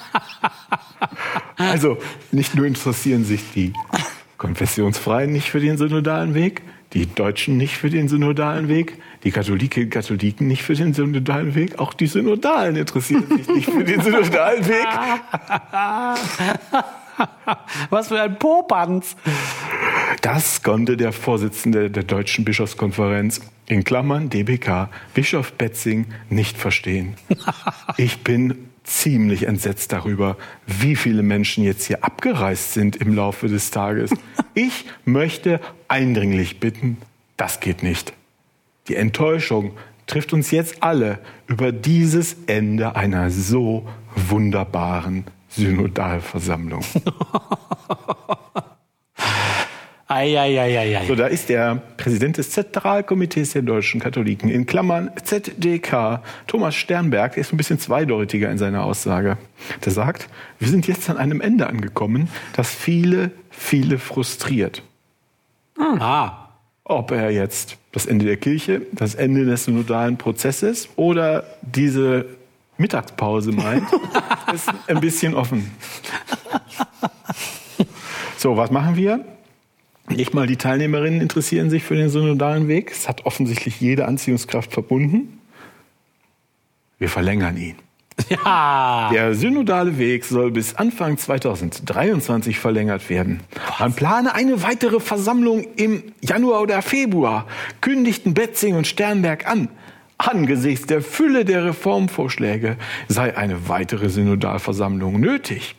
Also 1.57 1.97
nicht 2.31 2.53
nur 2.55 2.65
interessieren 2.65 3.25
sich 3.25 3.41
die 3.53 3.73
Konfessionsfreien 4.37 5.31
nicht 5.31 5.49
für 5.49 5.59
den 5.59 5.77
synodalen 5.77 6.35
Weg, 6.35 6.61
die 6.93 7.05
Deutschen 7.07 7.57
nicht 7.57 7.77
für 7.77 7.89
den 7.89 8.07
synodalen 8.07 8.67
Weg, 8.67 8.97
die 9.23 9.31
Katholiken 9.31 9.89
Katholiken 9.89 10.47
nicht 10.47 10.63
für 10.63 10.75
den 10.75 10.93
synodalen 10.93 11.55
Weg, 11.55 11.79
auch 11.79 11.93
die 11.93 12.07
Synodalen 12.07 12.75
interessieren 12.75 13.25
sich 13.27 13.47
nicht 13.47 13.69
für 13.69 13.83
den 13.83 14.01
synodalen 14.01 14.67
Weg. 14.67 14.87
Was 17.89 18.07
für 18.07 18.21
ein 18.21 18.37
Popanz. 18.39 19.15
Das 20.21 20.63
konnte 20.63 20.97
der 20.97 21.13
Vorsitzende 21.13 21.89
der 21.89 22.03
Deutschen 22.03 22.45
Bischofskonferenz, 22.45 23.41
in 23.67 23.83
Klammern 23.83 24.29
DBK, 24.29 24.89
Bischof 25.13 25.53
Betzing, 25.53 26.07
nicht 26.29 26.57
verstehen. 26.57 27.15
Ich 27.97 28.19
bin 28.19 28.70
ziemlich 28.83 29.47
entsetzt 29.47 29.91
darüber, 29.91 30.37
wie 30.65 30.95
viele 30.95 31.23
Menschen 31.23 31.63
jetzt 31.63 31.85
hier 31.85 32.03
abgereist 32.03 32.73
sind 32.73 32.95
im 32.95 33.13
Laufe 33.15 33.47
des 33.47 33.71
Tages. 33.71 34.11
Ich 34.53 34.83
möchte 35.05 35.61
eindringlich 35.87 36.59
bitten, 36.59 36.97
das 37.37 37.61
geht 37.61 37.83
nicht. 37.83 38.11
Die 38.89 38.97
Enttäuschung 38.97 39.71
trifft 40.07 40.33
uns 40.33 40.51
jetzt 40.51 40.83
alle 40.83 41.19
über 41.47 41.71
dieses 41.71 42.35
Ende 42.47 42.97
einer 42.97 43.31
so 43.31 43.87
wunderbaren 44.13 45.23
Synodalversammlung. 45.47 46.83
Eieieiei. 50.11 51.05
So, 51.07 51.15
da 51.15 51.27
ist 51.27 51.47
der 51.47 51.81
Präsident 51.95 52.37
des 52.37 52.49
Zentralkomitees 52.51 53.51
der 53.51 53.61
deutschen 53.61 54.01
Katholiken 54.01 54.49
in 54.49 54.65
Klammern 54.65 55.09
ZDK, 55.23 56.21
Thomas 56.47 56.75
Sternberg, 56.75 57.33
der 57.33 57.41
ist 57.41 57.53
ein 57.53 57.57
bisschen 57.57 57.79
zweideutiger 57.79 58.51
in 58.51 58.57
seiner 58.57 58.83
Aussage. 58.83 59.37
Der 59.85 59.91
sagt, 59.91 60.27
wir 60.59 60.67
sind 60.67 60.87
jetzt 60.87 61.09
an 61.09 61.17
einem 61.17 61.39
Ende 61.39 61.67
angekommen, 61.67 62.29
das 62.53 62.69
viele, 62.73 63.31
viele 63.49 63.99
frustriert. 63.99 64.83
Ah. 65.77 66.49
Ob 66.83 67.11
er 67.11 67.31
jetzt 67.31 67.77
das 67.93 68.05
Ende 68.05 68.25
der 68.25 68.37
Kirche, 68.37 68.81
das 68.91 69.15
Ende 69.15 69.45
des 69.45 69.65
synodalen 69.65 70.17
Prozesses 70.17 70.89
oder 70.97 71.45
diese 71.61 72.25
Mittagspause 72.77 73.51
meint, 73.53 73.87
ist 74.53 74.67
ein 74.87 74.99
bisschen 74.99 75.35
offen. 75.35 75.71
So, 78.37 78.57
was 78.57 78.71
machen 78.71 78.95
wir? 78.95 79.23
Nicht 80.09 80.33
mal 80.33 80.47
die 80.47 80.57
Teilnehmerinnen 80.57 81.21
interessieren 81.21 81.69
sich 81.69 81.83
für 81.83 81.95
den 81.95 82.09
synodalen 82.09 82.67
Weg. 82.67 82.91
Es 82.91 83.07
hat 83.07 83.25
offensichtlich 83.25 83.79
jede 83.79 84.05
Anziehungskraft 84.05 84.71
verbunden. 84.71 85.39
Wir 86.99 87.09
verlängern 87.09 87.57
ihn. 87.57 87.75
Ja. 88.29 89.09
Der 89.11 89.33
synodale 89.33 89.97
Weg 89.97 90.25
soll 90.25 90.51
bis 90.51 90.75
Anfang 90.75 91.17
2023 91.17 92.59
verlängert 92.59 93.09
werden. 93.09 93.41
Man 93.79 93.93
plane 93.93 94.33
eine 94.35 94.61
weitere 94.63 94.99
Versammlung 94.99 95.65
im 95.75 96.03
Januar 96.21 96.61
oder 96.61 96.81
Februar, 96.81 97.47
kündigten 97.79 98.33
Betzing 98.33 98.75
und 98.75 98.85
Sternberg 98.85 99.47
an. 99.47 99.69
Angesichts 100.17 100.85
der 100.85 101.01
Fülle 101.01 101.45
der 101.45 101.65
Reformvorschläge 101.65 102.77
sei 103.07 103.35
eine 103.35 103.67
weitere 103.67 104.09
Synodalversammlung 104.09 105.19
nötig. 105.19 105.75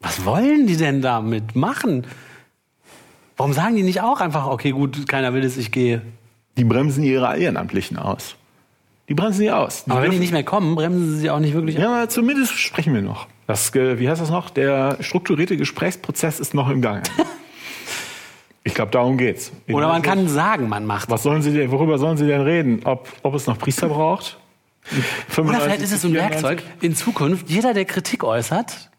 Was 0.00 0.24
wollen 0.24 0.66
die 0.66 0.76
denn 0.76 1.00
damit 1.00 1.56
machen? 1.56 2.06
Warum 3.38 3.52
sagen 3.52 3.76
die 3.76 3.84
nicht 3.84 4.02
auch 4.02 4.20
einfach, 4.20 4.46
okay, 4.46 4.72
gut, 4.72 5.08
keiner 5.08 5.32
will 5.32 5.44
es, 5.44 5.56
ich 5.56 5.70
gehe? 5.70 6.02
Die 6.56 6.64
bremsen 6.64 7.04
ihre 7.04 7.38
Ehrenamtlichen 7.38 7.96
aus. 7.96 8.34
Die 9.08 9.14
bremsen 9.14 9.42
die 9.42 9.50
aus. 9.52 9.84
Die 9.84 9.92
Aber 9.92 10.02
wenn 10.02 10.10
die 10.10 10.18
nicht 10.18 10.32
mehr 10.32 10.42
kommen, 10.42 10.74
bremsen 10.74 11.12
sie 11.12 11.20
sie 11.20 11.30
auch 11.30 11.38
nicht 11.38 11.54
wirklich 11.54 11.76
Ja, 11.78 11.88
aber 11.88 12.08
zumindest 12.08 12.58
sprechen 12.58 12.92
wir 12.94 13.00
noch. 13.00 13.28
Das, 13.46 13.74
äh, 13.76 13.98
wie 13.98 14.10
heißt 14.10 14.20
das 14.20 14.30
noch? 14.30 14.50
Der 14.50 14.98
strukturierte 15.00 15.56
Gesprächsprozess 15.56 16.40
ist 16.40 16.52
noch 16.52 16.68
im 16.68 16.82
Gange. 16.82 17.02
Ich 18.64 18.74
glaube, 18.74 18.90
darum 18.90 19.16
geht's. 19.16 19.50
Oder 19.70 19.88
man 19.88 20.02
kann 20.02 20.28
sagen, 20.28 20.68
man 20.68 20.84
macht. 20.84 21.08
Was 21.08 21.22
sollen 21.22 21.40
Sie 21.40 21.54
denn, 21.54 21.70
worüber 21.70 21.96
sollen 21.96 22.18
Sie 22.18 22.26
denn 22.26 22.42
reden? 22.42 22.82
Ob, 22.84 23.08
ob 23.22 23.32
es 23.32 23.46
noch 23.46 23.56
Priester 23.56 23.88
braucht? 23.88 24.36
Oder 25.38 25.60
vielleicht 25.60 25.80
ist 25.80 25.92
es 25.92 26.02
so 26.02 26.08
ein 26.08 26.14
Werkzeug. 26.14 26.62
In 26.82 26.94
Zukunft, 26.94 27.48
jeder, 27.48 27.72
der 27.72 27.86
Kritik 27.86 28.24
äußert, 28.24 28.90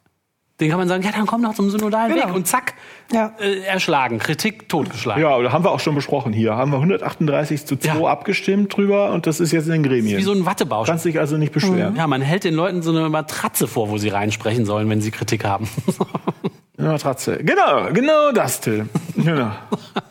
den 0.60 0.69
kann 0.69 0.78
man 0.80 0.88
sagen, 0.88 1.04
ja, 1.04 1.12
dann 1.12 1.26
komm 1.26 1.41
doch 1.43 1.54
zum 1.54 1.69
synodalen 1.69 2.13
Genau. 2.13 2.28
Weg 2.28 2.36
und 2.36 2.48
zack, 2.48 2.74
Ja. 3.13 3.34
äh, 3.39 3.60
erschlagen, 3.62 4.19
Kritik 4.19 4.67
totgeschlagen. 4.69 5.22
Ja, 5.24 5.41
da 5.41 5.52
haben 5.52 5.63
wir 5.63 5.72
auch 5.72 5.80
schon 5.80 5.95
besprochen 5.95 6.34
hier. 6.34 6.56
Haben 6.56 6.72
wir 6.72 6.80
138 6.80 7.65
zu 7.65 7.78
2 7.78 7.88
Ja. 8.00 8.06
abgestimmt 8.08 8.76
drüber 8.76 9.12
und 9.12 9.26
das 9.28 9.39
ist 9.39 9.52
jetzt 9.52 9.67
in 9.67 9.72
den 9.74 9.84
Gremien. 9.84 10.17
Wie 10.17 10.24
so 10.24 10.34
ein 10.34 10.45
Wattebausch. 10.45 10.88
Kannst 10.88 11.06
dich 11.06 11.19
also 11.19 11.38
nicht 11.38 11.54
beschweren. 11.54 11.95
Ja, 11.95 12.08
man 12.08 12.22
hält 12.22 12.43
den 12.43 12.54
Leuten 12.56 12.82
so 12.82 12.91
eine 12.91 13.08
Matratze 13.10 13.67
vor, 13.67 13.89
wo 13.89 13.98
sie 13.98 14.10
reinsprechen 14.10 14.65
sollen, 14.65 14.89
wenn 14.89 15.02
sie 15.02 15.12
Kritik 15.12 15.45
haben. 15.45 15.67
Eine 16.78 16.89
Matratze. 16.93 17.38
Genau, 17.43 17.91
genau 17.91 18.32
das, 18.32 18.62
Till. 18.62 18.88
Genau. 19.17 19.52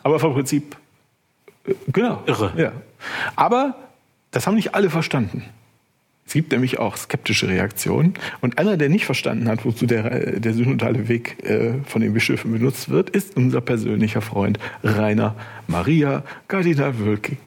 Aber 0.03 0.19
vom 0.19 0.35
Prinzip, 0.35 0.75
äh, 1.67 1.73
genau. 1.87 2.21
Irre. 2.27 2.51
Ja. 2.57 2.71
Aber 3.35 3.73
das 4.29 4.45
haben 4.45 4.53
nicht 4.53 4.75
alle 4.75 4.91
verstanden. 4.91 5.45
Es 6.29 6.33
gibt 6.33 6.51
nämlich 6.51 6.77
auch 6.77 6.95
skeptische 6.95 7.47
Reaktionen. 7.47 8.13
Und 8.39 8.59
einer, 8.59 8.77
der 8.77 8.87
nicht 8.89 9.07
verstanden 9.07 9.47
hat, 9.47 9.65
wozu 9.65 9.87
der, 9.87 10.39
der 10.39 10.53
synodale 10.53 11.07
Weg 11.07 11.43
äh, 11.43 11.81
von 11.85 12.03
den 12.03 12.13
Bischöfen 12.13 12.51
benutzt 12.51 12.89
wird, 12.89 13.09
ist 13.09 13.35
unser 13.35 13.61
persönlicher 13.61 14.21
Freund 14.21 14.59
Rainer 14.83 15.33
Maria 15.65 16.23
Kardinal 16.47 16.99
Wölki. 16.99 17.37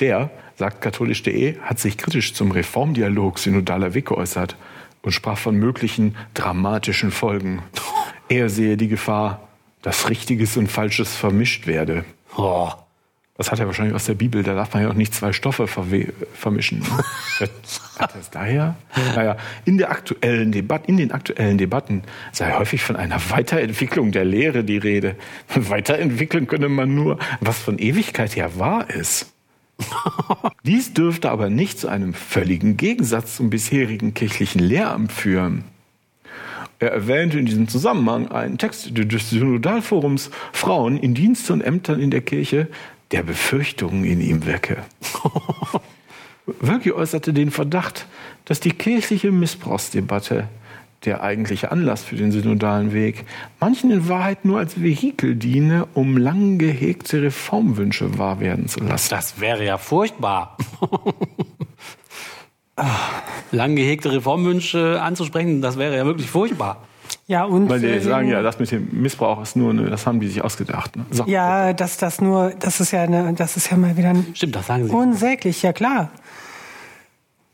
Der, 0.00 0.30
sagt 0.56 0.80
katholisch.de, 0.80 1.60
hat 1.60 1.78
sich 1.78 1.96
kritisch 1.96 2.34
zum 2.34 2.50
Reformdialog 2.50 3.38
synodaler 3.38 3.94
Weg 3.94 4.06
geäußert 4.06 4.56
und 5.02 5.12
sprach 5.12 5.38
von 5.38 5.54
möglichen 5.54 6.16
dramatischen 6.34 7.12
Folgen. 7.12 7.62
Er 8.28 8.48
sehe 8.48 8.76
die 8.76 8.88
Gefahr, 8.88 9.46
dass 9.82 10.10
Richtiges 10.10 10.56
und 10.56 10.66
Falsches 10.66 11.14
vermischt 11.14 11.68
werde. 11.68 12.04
Oh. 12.36 12.72
Das 13.38 13.52
hat 13.52 13.58
er 13.58 13.66
wahrscheinlich 13.66 13.94
aus 13.94 14.06
der 14.06 14.14
Bibel, 14.14 14.42
da 14.42 14.54
darf 14.54 14.72
man 14.72 14.82
ja 14.82 14.88
auch 14.88 14.94
nicht 14.94 15.14
zwei 15.14 15.32
Stoffe 15.32 15.66
vermischen. 15.66 16.82
hat 17.98 18.14
er 18.14 18.20
es 18.20 18.30
daher? 18.30 18.76
Naja, 19.14 19.36
in, 19.66 19.76
der 19.76 19.90
aktuellen 19.90 20.52
Debat 20.52 20.86
in 20.86 20.96
den 20.96 21.12
aktuellen 21.12 21.58
Debatten 21.58 22.02
sei 22.32 22.52
häufig 22.52 22.82
von 22.82 22.96
einer 22.96 23.20
Weiterentwicklung 23.30 24.10
der 24.10 24.24
Lehre 24.24 24.64
die 24.64 24.78
Rede. 24.78 25.16
Weiterentwickeln 25.54 26.46
könne 26.46 26.70
man 26.70 26.94
nur, 26.94 27.18
was 27.40 27.58
von 27.58 27.78
Ewigkeit 27.78 28.36
her 28.36 28.58
wahr 28.58 28.88
ist. 28.88 29.32
Dies 30.64 30.94
dürfte 30.94 31.30
aber 31.30 31.50
nicht 31.50 31.78
zu 31.78 31.88
einem 31.88 32.14
völligen 32.14 32.78
Gegensatz 32.78 33.36
zum 33.36 33.50
bisherigen 33.50 34.14
kirchlichen 34.14 34.60
Lehramt 34.60 35.12
führen. 35.12 35.64
Er 36.78 36.92
erwähnte 36.92 37.38
in 37.38 37.46
diesem 37.46 37.68
Zusammenhang 37.68 38.30
einen 38.30 38.58
Text 38.58 38.90
des 38.92 39.30
Synodalforums 39.30 40.30
Frauen 40.52 40.98
in 40.98 41.14
Diensten 41.14 41.54
und 41.54 41.60
Ämtern 41.62 42.00
in 42.00 42.10
der 42.10 42.20
Kirche, 42.20 42.68
der 43.12 43.22
Befürchtungen 43.22 44.04
in 44.04 44.20
ihm 44.20 44.46
wecke. 44.46 44.78
Wölki 46.46 46.92
äußerte 46.92 47.32
den 47.32 47.50
Verdacht, 47.50 48.06
dass 48.44 48.60
die 48.60 48.70
kirchliche 48.70 49.32
Missbrauchsdebatte, 49.32 50.48
der 51.04 51.22
eigentliche 51.22 51.70
Anlass 51.70 52.04
für 52.04 52.16
den 52.16 52.32
synodalen 52.32 52.92
Weg, 52.92 53.26
manchen 53.60 53.90
in 53.90 54.08
Wahrheit 54.08 54.44
nur 54.44 54.58
als 54.58 54.80
Vehikel 54.80 55.36
diene, 55.36 55.86
um 55.94 56.16
lang 56.16 56.58
gehegte 56.58 57.22
Reformwünsche 57.22 58.18
wahr 58.18 58.40
werden 58.40 58.68
zu 58.68 58.80
lassen. 58.80 59.10
Das 59.10 59.40
wäre 59.40 59.64
ja 59.64 59.78
furchtbar. 59.78 60.56
Lang 63.52 63.76
gehegte 63.76 64.12
Reformwünsche 64.12 65.00
anzusprechen, 65.00 65.62
das 65.62 65.78
wäre 65.78 65.96
ja 65.96 66.04
wirklich 66.04 66.28
furchtbar. 66.28 66.84
Ja, 67.28 67.44
und. 67.44 67.68
Weil 67.68 67.80
die 67.80 67.86
äh, 67.86 68.00
sagen 68.00 68.28
ja, 68.28 68.40
das 68.42 68.58
mit 68.60 68.70
dem 68.70 68.88
Missbrauch 69.02 69.42
ist 69.42 69.56
nur, 69.56 69.70
eine, 69.70 69.90
das 69.90 70.06
haben 70.06 70.20
die 70.20 70.28
sich 70.28 70.42
ausgedacht. 70.44 70.94
Ne? 70.96 71.04
So. 71.10 71.24
Ja, 71.26 71.72
dass 71.72 71.96
das 71.96 72.20
nur, 72.20 72.50
das 72.58 72.78
ist 72.80 72.92
ja 72.92 73.02
eine, 73.02 73.32
das 73.34 73.56
ist 73.56 73.70
ja 73.70 73.76
mal 73.76 73.96
wieder 73.96 74.10
ein 74.10 74.26
Stimmt, 74.34 74.54
das 74.54 74.66
sagen 74.68 74.86
sie. 74.86 74.92
unsäglich, 74.94 75.62
ja 75.62 75.72
klar. 75.72 76.10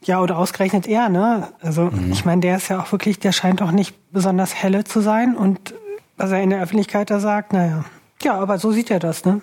Ja, 0.05 0.21
oder 0.21 0.37
ausgerechnet 0.37 0.87
er, 0.89 1.09
ne? 1.09 1.49
Also, 1.63 1.85
Mhm. 1.85 2.11
ich 2.13 2.25
meine, 2.25 2.41
der 2.41 2.57
ist 2.57 2.69
ja 2.69 2.81
auch 2.83 2.91
wirklich, 2.93 3.19
der 3.21 3.33
scheint 3.33 3.63
auch 3.63 3.71
nicht 3.71 3.95
besonders 4.13 4.55
helle 4.55 4.85
zu 4.85 5.01
sein 5.01 5.37
und 5.37 5.75
was 6.17 6.33
er 6.33 6.43
in 6.43 6.51
der 6.51 6.61
Öffentlichkeit 6.61 7.09
da 7.11 7.21
sagt, 7.21 7.53
naja. 7.53 7.85
Ja, 8.23 8.35
aber 8.39 8.59
so 8.59 8.73
sieht 8.73 8.91
er 8.91 8.99
das, 8.99 9.25
ne? 9.25 9.41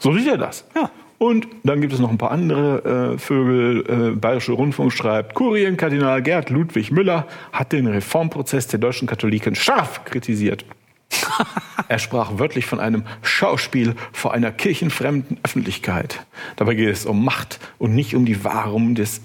So 0.00 0.12
sieht 0.12 0.26
er 0.26 0.38
das. 0.38 0.64
Ja. 0.74 0.90
Und 1.18 1.48
dann 1.64 1.80
gibt 1.80 1.92
es 1.92 1.98
noch 1.98 2.10
ein 2.10 2.18
paar 2.18 2.30
andere 2.30 3.14
äh, 3.14 3.18
Vögel. 3.18 4.12
Äh, 4.12 4.16
Bayerische 4.16 4.52
Rundfunk 4.52 4.92
schreibt, 4.92 5.34
Kurienkardinal 5.34 6.22
Gerd 6.22 6.50
Ludwig 6.50 6.90
Müller 6.90 7.26
hat 7.52 7.72
den 7.72 7.86
Reformprozess 7.86 8.66
der 8.66 8.78
deutschen 8.78 9.08
Katholiken 9.08 9.54
scharf 9.54 10.04
kritisiert. 10.04 10.64
er 11.88 11.98
sprach 11.98 12.38
wörtlich 12.38 12.66
von 12.66 12.80
einem 12.80 13.04
Schauspiel 13.22 13.94
vor 14.12 14.34
einer 14.34 14.50
kirchenfremden 14.50 15.38
Öffentlichkeit. 15.42 16.26
Dabei 16.56 16.74
geht 16.74 16.90
es 16.90 17.06
um 17.06 17.24
Macht 17.24 17.60
und 17.78 17.94
nicht 17.94 18.14
um 18.14 18.24
die 18.24 18.44
Wahrung 18.44 18.94
des, 18.94 19.22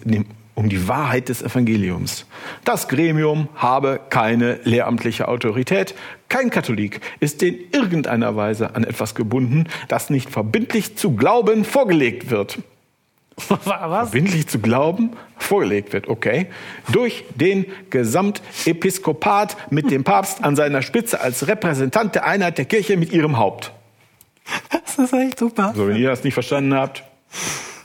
um 0.55 0.69
die 0.69 0.87
Wahrheit 0.87 1.29
des 1.29 1.41
Evangeliums. 1.41 2.25
Das 2.63 2.87
Gremium 2.87 3.47
habe 3.55 3.99
keine 4.09 4.59
lehramtliche 4.63 5.27
Autorität. 5.27 5.95
Kein 6.29 6.49
Katholik 6.49 7.01
ist 7.19 7.41
in 7.43 7.57
irgendeiner 7.71 8.35
Weise 8.35 8.75
an 8.75 8.83
etwas 8.83 9.15
gebunden, 9.15 9.67
das 9.87 10.09
nicht 10.09 10.29
verbindlich 10.29 10.97
zu 10.97 11.15
glauben 11.15 11.63
vorgelegt 11.65 12.29
wird. 12.29 12.59
Was? 13.47 14.09
Verbindlich 14.09 14.47
zu 14.47 14.59
glauben 14.59 15.11
vorgelegt 15.37 15.93
wird, 15.93 16.07
okay, 16.07 16.47
durch 16.91 17.23
den 17.35 17.65
Gesamtepiskopat 17.89 19.57
mit 19.71 19.89
dem 19.89 20.03
Papst 20.03 20.43
an 20.43 20.55
seiner 20.55 20.81
Spitze 20.81 21.21
als 21.21 21.47
Repräsentant 21.47 22.15
der 22.15 22.25
Einheit 22.25 22.57
der 22.57 22.65
Kirche 22.65 22.97
mit 22.97 23.11
ihrem 23.11 23.37
Haupt. 23.37 23.71
Das 24.69 24.97
ist 24.97 25.13
echt 25.13 25.39
super. 25.39 25.73
So, 25.75 25.87
wenn 25.87 25.95
ihr 25.95 26.09
das 26.09 26.23
nicht 26.23 26.33
verstanden 26.33 26.73
habt, 26.73 27.03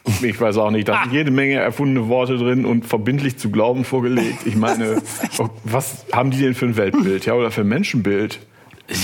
ich 0.23 0.41
weiß 0.41 0.57
auch 0.59 0.71
nicht, 0.71 0.89
da 0.89 1.03
sind 1.03 1.13
jede 1.13 1.31
Menge 1.31 1.55
erfundene 1.57 2.09
Worte 2.09 2.37
drin 2.37 2.65
und 2.65 2.87
verbindlich 2.87 3.39
zu 3.39 3.51
glauben 3.51 3.85
vorgelegt. 3.85 4.47
Ich 4.47 4.57
meine, 4.57 5.03
oh, 5.39 5.49
was 5.65 6.07
haben 6.13 6.31
die 6.31 6.39
denn 6.39 6.55
für 6.55 6.67
ein 6.67 6.77
Weltbild, 6.77 7.27
ja, 7.27 7.35
oder 7.35 7.51
für 7.51 7.63
ein 7.63 7.69
Menschenbild? 7.69 8.39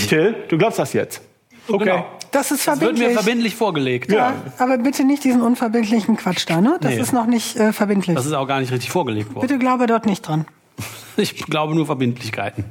Till, 0.07 0.35
du 0.49 0.57
glaubst 0.57 0.79
das 0.79 0.93
jetzt? 0.93 1.21
Okay. 1.67 1.85
Genau. 1.85 2.05
Das 2.31 2.51
ist 2.51 2.67
Das 2.67 2.79
wird 2.81 2.93
mir 2.93 2.97
verbindlich. 2.97 3.23
verbindlich 3.23 3.55
vorgelegt. 3.55 4.11
ja, 4.11 4.33
aber 4.57 4.77
bitte 4.79 5.03
nicht 5.05 5.23
diesen 5.23 5.41
unverbindlichen 5.41 6.17
Quatsch 6.17 6.45
da, 6.47 6.61
ne? 6.61 6.77
Das 6.81 6.95
Nee. 6.95 6.99
ist 7.01 7.13
noch 7.13 7.27
nicht 7.27 7.55
äh, 7.57 7.71
verbindlich. 7.73 8.15
Das 8.15 8.25
ist 8.25 8.33
auch 8.33 8.47
gar 8.47 8.59
nicht 8.59 8.71
richtig 8.71 8.89
vorgelegt 8.89 9.35
worden. 9.35 9.45
Bitte 9.47 9.59
glaube 9.59 9.85
dort 9.87 10.05
nicht 10.05 10.27
dran. 10.27 10.45
Ich 11.15 11.35
glaube 11.45 11.75
nur 11.75 11.85
Verbindlichkeiten. 11.85 12.65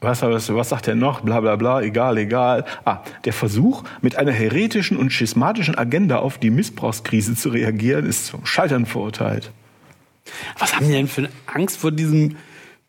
Was, 0.00 0.22
was, 0.22 0.54
was 0.54 0.68
sagt 0.68 0.86
er 0.86 0.94
noch? 0.94 1.22
Bla 1.22 1.40
bla 1.40 1.56
bla, 1.56 1.80
egal, 1.82 2.18
egal. 2.18 2.64
Ah, 2.84 2.98
der 3.24 3.32
Versuch, 3.32 3.82
mit 4.00 4.16
einer 4.16 4.30
heretischen 4.32 4.96
und 4.96 5.10
schismatischen 5.12 5.76
Agenda 5.76 6.18
auf 6.20 6.38
die 6.38 6.50
Missbrauchskrise 6.50 7.34
zu 7.34 7.48
reagieren, 7.48 8.06
ist 8.06 8.26
zum 8.26 8.46
Scheitern 8.46 8.86
verurteilt. 8.86 9.50
Was 10.58 10.76
haben 10.76 10.86
die 10.86 10.92
denn 10.92 11.08
für 11.08 11.22
eine 11.22 11.30
Angst 11.46 11.78
vor 11.78 11.90
diesem, 11.90 12.36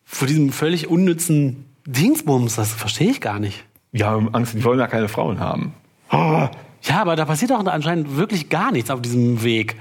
vor 0.05 0.27
diesem 0.27 0.51
völlig 0.51 0.87
unnützen 0.87 1.65
Dingsbums? 1.87 2.55
Das 2.57 2.73
verstehe 2.73 3.09
ich 3.09 3.21
gar 3.21 3.39
nicht. 3.39 3.63
Die 3.91 4.03
haben 4.03 4.31
Angst, 4.35 4.53
die 4.53 4.63
wollen 4.63 4.79
ja 4.79 4.85
keine 4.87 5.07
Frauen 5.07 5.39
haben. 5.39 5.73
Ah, 6.09 6.51
Ja, 6.83 7.01
aber 7.01 7.15
da 7.15 7.25
passiert 7.25 7.51
auch 7.51 7.65
anscheinend 7.65 8.17
wirklich 8.17 8.49
gar 8.49 8.71
nichts 8.71 8.91
auf 8.91 9.01
diesem 9.01 9.41
Weg. 9.43 9.75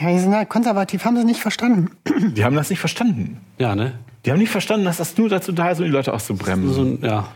Ja, 0.00 0.08
die 0.10 0.18
sind 0.18 0.34
halt 0.34 0.48
konservativ, 0.48 1.04
haben 1.04 1.16
sie 1.16 1.24
nicht 1.24 1.40
verstanden. 1.40 1.90
die 2.34 2.44
haben 2.44 2.56
das 2.56 2.70
nicht 2.70 2.80
verstanden. 2.80 3.40
Ja, 3.58 3.76
ne? 3.76 3.92
Die 4.24 4.30
haben 4.30 4.38
nicht 4.38 4.50
verstanden, 4.50 4.84
dass 4.84 4.98
das 4.98 5.16
nur 5.18 5.28
dazu 5.28 5.52
da 5.52 5.70
ist, 5.70 5.78
um 5.78 5.84
die 5.84 5.90
Leute 5.90 6.12
auszubremsen. 6.12 6.72
So 6.72 6.82
ein, 6.82 6.98
ja. 7.02 7.28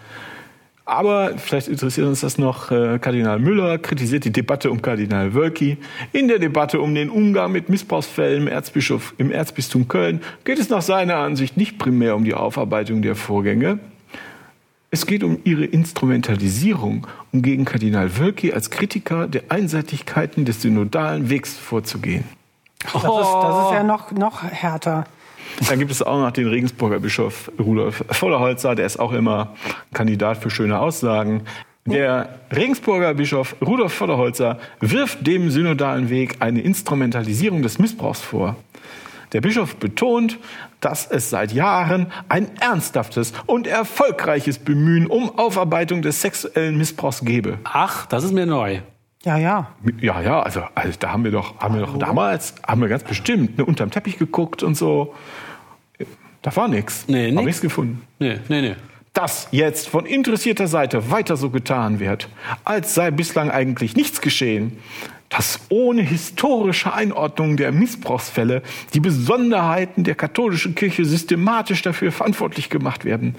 Aber 0.84 1.36
vielleicht 1.36 1.66
interessiert 1.66 2.06
uns 2.06 2.20
das 2.20 2.38
noch. 2.38 2.70
Äh, 2.70 3.00
Kardinal 3.00 3.40
Müller 3.40 3.76
kritisiert 3.78 4.24
die 4.24 4.30
Debatte 4.30 4.70
um 4.70 4.80
Kardinal 4.80 5.34
Wölki. 5.34 5.78
In 6.12 6.28
der 6.28 6.38
Debatte 6.38 6.80
um 6.80 6.94
den 6.94 7.10
Umgang 7.10 7.50
mit 7.50 7.68
Missbrauchsfällen 7.68 8.42
im, 8.42 8.48
Erzbischof, 8.48 9.12
im 9.18 9.32
Erzbistum 9.32 9.88
Köln 9.88 10.20
geht 10.44 10.60
es 10.60 10.68
nach 10.70 10.82
seiner 10.82 11.16
Ansicht 11.16 11.56
nicht 11.56 11.78
primär 11.78 12.14
um 12.14 12.22
die 12.22 12.34
Aufarbeitung 12.34 13.02
der 13.02 13.16
Vorgänge. 13.16 13.80
Es 14.92 15.06
geht 15.06 15.24
um 15.24 15.40
ihre 15.42 15.64
Instrumentalisierung, 15.64 17.08
um 17.32 17.42
gegen 17.42 17.64
Kardinal 17.64 18.16
Wölki 18.16 18.52
als 18.52 18.70
Kritiker 18.70 19.26
der 19.26 19.42
Einseitigkeiten 19.48 20.44
des 20.44 20.62
synodalen 20.62 21.28
Wegs 21.28 21.56
vorzugehen. 21.56 22.24
Das, 22.78 22.94
ist, 22.94 23.02
das 23.02 23.66
ist 23.66 23.72
ja 23.72 23.82
noch, 23.82 24.12
noch 24.12 24.44
härter. 24.44 25.06
Dann 25.68 25.78
gibt 25.78 25.90
es 25.90 26.02
auch 26.02 26.20
noch 26.20 26.30
den 26.32 26.48
Regensburger 26.48 27.00
Bischof 27.00 27.50
Rudolf 27.58 28.04
Vollerholzer, 28.10 28.74
der 28.74 28.86
ist 28.86 28.98
auch 28.98 29.12
immer 29.12 29.54
Kandidat 29.92 30.38
für 30.38 30.50
schöne 30.50 30.78
Aussagen. 30.78 31.42
Der 31.86 32.40
Regensburger 32.54 33.14
Bischof 33.14 33.56
Rudolf 33.64 33.92
Vollerholzer 33.92 34.58
wirft 34.80 35.26
dem 35.26 35.50
synodalen 35.50 36.10
Weg 36.10 36.36
eine 36.40 36.60
Instrumentalisierung 36.60 37.62
des 37.62 37.78
Missbrauchs 37.78 38.20
vor. 38.20 38.56
Der 39.32 39.40
Bischof 39.40 39.76
betont, 39.76 40.38
dass 40.80 41.06
es 41.06 41.30
seit 41.30 41.52
Jahren 41.52 42.12
ein 42.28 42.48
ernsthaftes 42.60 43.32
und 43.46 43.66
erfolgreiches 43.66 44.58
Bemühen 44.58 45.06
um 45.06 45.38
Aufarbeitung 45.38 46.02
des 46.02 46.20
sexuellen 46.20 46.76
Missbrauchs 46.76 47.24
gebe. 47.24 47.58
Ach, 47.64 48.06
das 48.06 48.24
ist 48.24 48.32
mir 48.32 48.46
neu. 48.46 48.80
Ja, 49.24 49.36
ja. 49.36 49.72
Ja, 50.00 50.20
ja, 50.20 50.40
also, 50.40 50.62
also 50.74 50.92
da 50.98 51.12
haben 51.12 51.24
wir 51.24 51.32
doch, 51.32 51.58
haben 51.58 51.74
wir 51.74 51.84
doch 51.84 51.98
damals, 51.98 52.54
haben 52.64 52.80
wir 52.80 52.88
ganz 52.88 53.02
bestimmt 53.02 53.58
ne, 53.58 53.64
unterm 53.64 53.90
Teppich 53.90 54.18
geguckt 54.18 54.62
und 54.62 54.76
so. 54.76 55.14
Da 56.46 56.54
war 56.54 56.68
nichts. 56.68 57.06
Nee, 57.08 57.34
Hab 57.34 57.44
nichts 57.44 57.60
gefunden. 57.60 58.02
Nee, 58.20 58.38
nee, 58.48 58.60
nee. 58.60 58.76
dass 59.12 59.48
jetzt 59.50 59.88
von 59.88 60.06
interessierter 60.06 60.68
Seite 60.68 61.10
weiter 61.10 61.36
so 61.36 61.50
getan 61.50 61.98
wird, 61.98 62.28
als 62.62 62.94
sei 62.94 63.10
bislang 63.10 63.50
eigentlich 63.50 63.96
nichts 63.96 64.20
geschehen, 64.20 64.78
dass 65.36 65.60
ohne 65.68 66.00
historische 66.00 66.94
Einordnung 66.94 67.58
der 67.58 67.70
Missbrauchsfälle 67.70 68.62
die 68.94 69.00
Besonderheiten 69.00 70.02
der 70.02 70.14
katholischen 70.14 70.74
Kirche 70.74 71.04
systematisch 71.04 71.82
dafür 71.82 72.10
verantwortlich 72.10 72.70
gemacht 72.70 73.04
werden, 73.04 73.34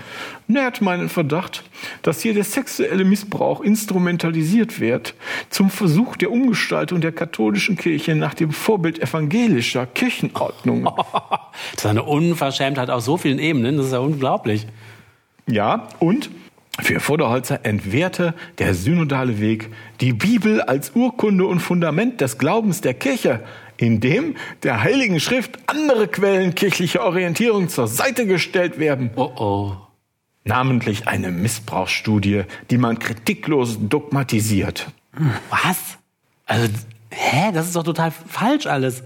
nährt 0.48 0.80
meinen 0.80 1.10
Verdacht, 1.10 1.64
dass 2.04 2.22
hier 2.22 2.36
der 2.36 2.44
sexuelle 2.44 3.04
Missbrauch 3.04 3.62
instrumentalisiert 3.62 4.80
wird 4.80 5.16
zum 5.50 5.72
Versuch 5.72 6.16
der 6.18 6.32
Umgestaltung 6.32 7.02
der 7.02 7.14
katholischen 7.14 7.78
Kirche 7.78 8.14
nach 8.14 8.36
dem 8.36 8.52
Vorbild 8.52 9.02
evangelischer 9.02 9.88
Kirchenordnung. 9.88 10.88
Das 11.72 11.86
ist 11.86 11.90
eine 11.90 12.04
Unverschämtheit 12.04 12.92
auf 12.92 13.02
so 13.02 13.18
vielen 13.18 13.40
Ebenen, 13.40 13.78
das 13.78 13.88
ist 13.88 13.92
ja 13.94 14.00
unglaublich. 14.00 14.68
Ja, 15.48 15.88
und 15.98 16.30
für 16.80 17.00
Vorderholzer 17.00 17.66
entwehrte 17.66 18.34
der 18.60 18.74
synodale 18.74 19.40
Weg 19.40 19.70
die 20.00 20.14
Bibel 20.14 20.62
als 20.62 20.92
Urkunde 20.96 21.46
und 21.46 21.60
Fundament 21.60 22.22
des 22.22 22.38
Glaubens 22.38 22.82
der 22.82 22.94
Kirche, 22.94 23.42
in 23.78 24.00
dem 24.00 24.36
der 24.64 24.84
Heiligen 24.84 25.20
Schrift 25.20 25.58
andere 25.68 26.08
Quellen 26.08 26.56
kirchlicher 26.56 27.04
Orientierung 27.04 27.70
zur 27.70 27.88
Seite 27.88 28.26
gestellt 28.28 28.80
werden. 28.80 29.12
Oh 29.16 29.32
oh. 29.38 29.76
Namentlich 30.44 31.08
eine 31.08 31.32
Missbrauchsstudie, 31.32 32.44
die 32.70 32.78
man 32.78 33.00
kritiklos 33.00 33.78
dogmatisiert. 33.82 34.88
Was? 35.50 35.98
Also, 36.46 36.70
hä? 37.10 37.52
Das 37.54 37.66
ist 37.66 37.76
doch 37.76 37.84
total 37.84 38.12
falsch 38.12 38.66
alles. 38.66 39.04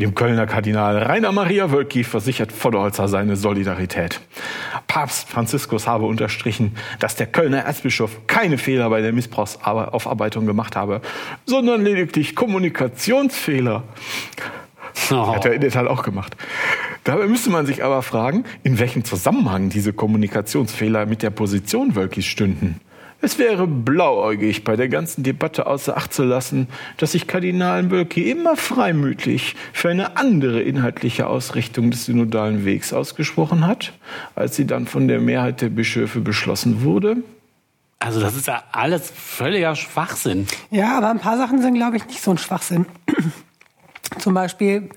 Dem 0.00 0.14
Kölner 0.14 0.46
Kardinal 0.46 0.98
Rainer 0.98 1.32
Maria 1.32 1.70
Wölki 1.70 2.04
versichert 2.04 2.52
Vorderholzer 2.52 3.08
seine 3.08 3.36
Solidarität. 3.36 4.20
Papst 4.86 5.28
Franziskus 5.28 5.86
habe 5.86 6.06
unterstrichen, 6.06 6.76
dass 6.98 7.16
der 7.16 7.26
Kölner 7.26 7.58
Erzbischof 7.58 8.26
keine 8.26 8.58
Fehler 8.58 8.90
bei 8.90 9.00
der 9.00 9.12
Missbrauchsaufarbeitung 9.12 10.46
gemacht 10.46 10.76
habe, 10.76 11.00
sondern 11.46 11.82
lediglich 11.84 12.34
Kommunikationsfehler. 12.34 13.82
Oh. 15.10 15.34
Hat 15.34 15.44
er 15.44 15.54
in 15.54 15.60
der 15.60 15.70
Tat 15.70 15.86
auch 15.86 16.02
gemacht. 16.02 16.36
Dabei 17.04 17.26
müsste 17.26 17.50
man 17.50 17.66
sich 17.66 17.84
aber 17.84 18.02
fragen, 18.02 18.44
in 18.62 18.78
welchem 18.78 19.04
Zusammenhang 19.04 19.70
diese 19.70 19.92
Kommunikationsfehler 19.92 21.06
mit 21.06 21.22
der 21.22 21.30
Position 21.30 21.94
Wölkis 21.94 22.26
stünden. 22.26 22.80
Es 23.20 23.36
wäre 23.38 23.66
blauäugig, 23.66 24.62
bei 24.62 24.76
der 24.76 24.88
ganzen 24.88 25.24
Debatte 25.24 25.66
außer 25.66 25.96
Acht 25.96 26.14
zu 26.14 26.22
lassen, 26.22 26.68
dass 26.98 27.12
sich 27.12 27.26
Kardinal 27.26 27.90
Wölki 27.90 28.30
immer 28.30 28.56
freimütig 28.56 29.56
für 29.72 29.88
eine 29.88 30.16
andere 30.16 30.62
inhaltliche 30.62 31.26
Ausrichtung 31.26 31.90
des 31.90 32.04
synodalen 32.04 32.64
Wegs 32.64 32.92
ausgesprochen 32.92 33.66
hat, 33.66 33.92
als 34.36 34.54
sie 34.54 34.66
dann 34.66 34.86
von 34.86 35.08
der 35.08 35.20
Mehrheit 35.20 35.62
der 35.62 35.68
Bischöfe 35.68 36.20
beschlossen 36.20 36.82
wurde. 36.82 37.16
Also, 37.98 38.20
das 38.20 38.36
ist 38.36 38.46
ja 38.46 38.62
alles 38.70 39.10
völliger 39.10 39.74
Schwachsinn. 39.74 40.46
Ja, 40.70 40.96
aber 40.96 41.10
ein 41.10 41.18
paar 41.18 41.36
Sachen 41.36 41.60
sind, 41.60 41.74
glaube 41.74 41.96
ich, 41.96 42.06
nicht 42.06 42.22
so 42.22 42.30
ein 42.30 42.38
Schwachsinn. 42.38 42.86
Zum 44.20 44.32
Beispiel, 44.32 44.90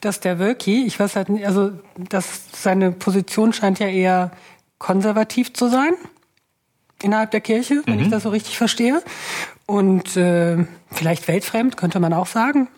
dass 0.00 0.18
der 0.18 0.40
Wölki, 0.40 0.84
ich 0.84 0.98
weiß 0.98 1.14
halt 1.14 1.28
nicht, 1.28 1.46
also, 1.46 1.70
dass 1.96 2.50
seine 2.52 2.90
Position 2.90 3.52
scheint 3.52 3.78
ja 3.78 3.86
eher 3.86 4.32
konservativ 4.78 5.52
zu 5.52 5.68
sein 5.68 5.92
innerhalb 7.02 7.30
der 7.30 7.40
Kirche, 7.40 7.82
wenn 7.86 8.00
ich 8.00 8.08
das 8.08 8.24
so 8.24 8.30
richtig 8.30 8.56
verstehe. 8.58 9.02
Und 9.66 10.16
äh, 10.16 10.64
vielleicht 10.90 11.28
weltfremd, 11.28 11.76
könnte 11.76 12.00
man 12.00 12.12
auch 12.12 12.26
sagen. 12.26 12.68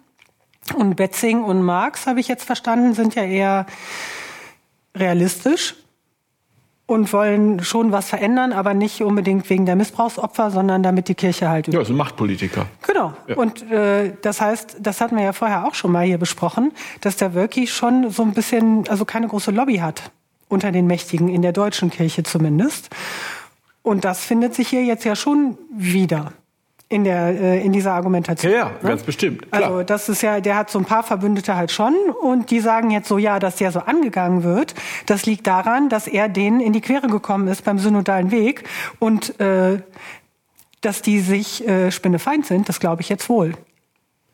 Und 0.75 0.97
Betzing 0.97 1.43
und 1.43 1.63
Marx, 1.63 2.07
habe 2.07 2.21
ich 2.21 2.29
jetzt 2.29 2.45
verstanden, 2.45 2.95
sind 2.95 3.15
ja 3.15 3.25
eher 3.25 3.67
realistisch 4.95 5.75
und 6.87 7.13
wollen 7.13 7.63
schon 7.63 7.93
was 7.93 8.09
verändern, 8.09 8.53
aber 8.53 8.75
nicht 8.75 9.01
unbedingt 9.03 9.49
wegen 9.49 9.65
der 9.65 9.77
Missbrauchsopfer, 9.77 10.51
sondern 10.51 10.83
damit 10.83 11.07
die 11.07 11.15
Kirche 11.15 11.49
halt 11.49 11.69
Ja, 11.69 11.85
so 11.85 11.93
Machtpolitiker. 11.93 12.67
Genau. 12.85 13.13
Und 13.37 13.71
äh, 13.71 14.13
das 14.23 14.41
heißt, 14.41 14.79
das 14.81 15.01
hatten 15.01 15.17
wir 15.17 15.23
ja 15.23 15.33
vorher 15.33 15.67
auch 15.67 15.75
schon 15.75 15.93
mal 15.93 16.05
hier 16.05 16.19
besprochen, 16.19 16.73
dass 17.01 17.17
der 17.17 17.35
Wölki 17.35 17.69
schon 17.69 18.11
so 18.11 18.25
ein 18.25 18.33
bisschen, 18.33 18.89
also 18.89 19.05
keine 19.05 19.29
große 19.29 19.53
Lobby 19.53 19.77
hat 19.77 20.11
unter 20.49 20.73
den 20.73 20.89
Mächtigen, 20.89 21.29
in 21.29 21.43
der 21.43 21.53
deutschen 21.53 21.91
Kirche 21.91 22.25
zumindest. 22.25 22.91
Und 23.83 24.05
das 24.05 24.25
findet 24.25 24.55
sich 24.55 24.69
hier 24.69 24.85
jetzt 24.85 25.05
ja 25.05 25.17
schon 25.17 25.57
wieder 25.75 26.33
in 26.91 27.05
der 27.05 27.41
äh, 27.41 27.65
in 27.65 27.73
dieser 27.73 27.93
Argumentation. 27.93 28.53
Ja, 28.53 28.59
ja, 28.59 28.89
ganz 28.89 29.05
bestimmt. 29.05 29.51
Klar. 29.51 29.71
Also 29.71 29.83
das 29.85 30.09
ist 30.09 30.23
ja, 30.23 30.41
der 30.41 30.57
hat 30.57 30.71
so 30.71 30.79
ein 30.79 30.85
paar 30.85 31.05
Verbündete 31.05 31.57
halt 31.57 31.71
schon 31.71 31.95
und 32.21 32.51
die 32.51 32.61
sagen 32.61 32.91
jetzt 32.91 33.09
so, 33.09 33.17
ja, 33.17 33.39
dass 33.39 33.57
der 33.57 33.71
so 33.71 33.81
angegangen 33.81 34.43
wird. 34.43 34.75
Das 35.07 35.25
liegt 35.25 35.47
daran, 35.47 35.89
dass 35.89 36.09
er 36.09 36.29
denen 36.29 36.61
in 36.61 36.73
die 36.73 36.81
Quere 36.81 37.07
gekommen 37.07 37.47
ist 37.49 37.65
beim 37.65 37.79
synodalen 37.79 38.33
Weg 38.33 38.65
und 38.99 39.39
äh, 39.41 39.79
dass 40.81 41.01
die 41.01 41.21
sich 41.21 41.67
äh, 41.67 41.91
spinnefeind 41.91 42.45
sind, 42.45 42.69
das 42.69 42.81
glaube 42.81 43.03
ich 43.03 43.09
jetzt 43.09 43.29
wohl. 43.29 43.55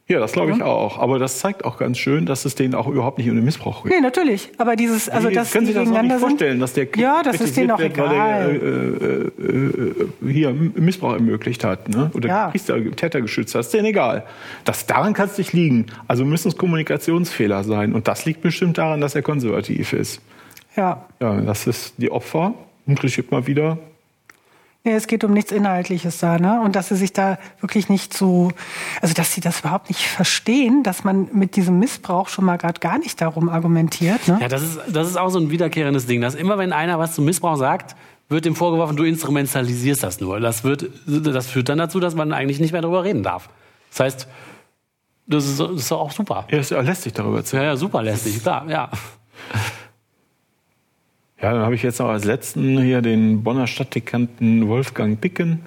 Ja, 0.08 0.20
das 0.20 0.32
glaube 0.32 0.52
ich 0.52 0.62
auch. 0.62 1.00
Aber 1.00 1.18
das 1.18 1.40
zeigt 1.40 1.64
auch 1.64 1.78
ganz 1.78 1.98
schön, 1.98 2.26
dass 2.26 2.44
es 2.44 2.54
denen 2.54 2.76
auch 2.76 2.86
überhaupt 2.86 3.18
nicht 3.18 3.28
um 3.28 3.34
den 3.34 3.44
Missbrauch 3.44 3.82
geht. 3.82 3.92
Nee, 3.92 4.00
natürlich. 4.00 4.50
Aber 4.56 4.76
dieses, 4.76 5.08
also 5.08 5.28
Die 5.28 5.34
das 5.34 5.50
können 5.50 5.66
die 5.66 5.72
sich 5.72 5.82
das 5.82 5.90
auch 5.92 6.00
nicht 6.02 6.14
vorstellen, 6.20 6.52
sind. 6.52 6.60
dass 6.60 6.72
der 6.74 6.86
Ja, 6.96 7.22
das 7.24 7.40
ist 7.40 7.56
denen 7.56 7.72
auch 7.72 7.78
wird, 7.80 7.94
egal. 7.94 8.54
der 8.54 8.62
äh, 8.62 9.42
äh, 9.42 10.28
äh, 10.28 10.32
hier 10.32 10.52
Missbrauch 10.52 11.14
ermöglicht 11.14 11.64
hat 11.64 11.88
ne? 11.88 12.08
oder 12.14 12.28
Ja. 12.28 12.48
Priester, 12.50 12.76
Täter 12.94 13.20
geschützt 13.20 13.56
hat. 13.56 13.62
ist 13.62 13.74
denen 13.74 13.86
egal. 13.86 14.24
Das, 14.64 14.86
daran 14.86 15.12
kann 15.12 15.26
es 15.28 15.38
nicht 15.38 15.52
liegen. 15.52 15.86
Also 16.06 16.24
müssen 16.24 16.48
es 16.48 16.56
Kommunikationsfehler 16.56 17.64
sein. 17.64 17.92
Und 17.92 18.06
das 18.06 18.26
liegt 18.26 18.42
bestimmt 18.42 18.78
daran, 18.78 19.00
dass 19.00 19.16
er 19.16 19.22
konservativ 19.22 19.92
ist. 19.92 20.20
Ja. 20.76 21.04
Ja, 21.20 21.40
das 21.40 21.66
ist 21.66 21.94
die 21.98 22.12
Opfer. 22.12 22.54
Und 22.86 23.00
kriegt 23.00 23.32
mal 23.32 23.48
wieder. 23.48 23.78
Nee, 24.86 24.94
es 24.94 25.08
geht 25.08 25.24
um 25.24 25.32
nichts 25.32 25.50
Inhaltliches 25.50 26.18
da, 26.18 26.38
ne? 26.38 26.60
Und 26.60 26.76
dass 26.76 26.90
sie 26.90 26.94
sich 26.94 27.12
da 27.12 27.38
wirklich 27.60 27.88
nicht 27.88 28.14
so, 28.14 28.52
also 29.02 29.14
dass 29.14 29.34
sie 29.34 29.40
das 29.40 29.58
überhaupt 29.58 29.88
nicht 29.88 30.06
verstehen, 30.06 30.84
dass 30.84 31.02
man 31.02 31.28
mit 31.32 31.56
diesem 31.56 31.80
Missbrauch 31.80 32.28
schon 32.28 32.44
mal 32.44 32.56
gerade 32.56 32.78
gar 32.78 32.96
nicht 32.96 33.20
darum 33.20 33.48
argumentiert, 33.48 34.28
ne? 34.28 34.38
Ja, 34.40 34.46
das 34.46 34.62
ist, 34.62 34.80
das 34.88 35.08
ist 35.08 35.16
auch 35.16 35.30
so 35.30 35.40
ein 35.40 35.50
wiederkehrendes 35.50 36.06
Ding, 36.06 36.20
dass 36.20 36.36
immer 36.36 36.56
wenn 36.56 36.72
einer 36.72 37.00
was 37.00 37.16
zum 37.16 37.24
Missbrauch 37.24 37.56
sagt, 37.56 37.96
wird 38.28 38.44
dem 38.44 38.54
vorgeworfen, 38.54 38.96
du 38.96 39.02
instrumentalisierst 39.02 40.04
das 40.04 40.20
nur. 40.20 40.38
Das, 40.38 40.62
wird, 40.62 40.88
das 41.06 41.48
führt 41.48 41.68
dann 41.68 41.78
dazu, 41.78 41.98
dass 41.98 42.14
man 42.14 42.32
eigentlich 42.32 42.60
nicht 42.60 42.70
mehr 42.70 42.80
darüber 42.80 43.02
reden 43.02 43.24
darf. 43.24 43.48
Das 43.90 43.98
heißt, 43.98 44.28
das 45.26 45.46
ist, 45.46 45.58
das 45.58 45.70
ist 45.72 45.90
doch 45.90 45.98
auch 45.98 46.12
super. 46.12 46.46
Ja, 46.48 46.58
ist 46.58 46.70
ja 46.70 46.80
lästig 46.80 47.12
darüber 47.12 47.42
zu 47.44 47.56
Ja, 47.56 47.64
ja, 47.64 47.76
super 47.76 48.04
lästig, 48.04 48.40
klar, 48.40 48.66
ja. 48.68 48.88
Ja, 51.40 51.52
dann 51.52 51.62
habe 51.62 51.74
ich 51.74 51.82
jetzt 51.82 51.98
noch 51.98 52.08
als 52.08 52.24
letzten 52.24 52.80
hier 52.80 53.02
den 53.02 53.42
Bonner 53.42 53.66
Stadtdekanten 53.66 54.68
Wolfgang 54.68 55.20
Picken. 55.20 55.60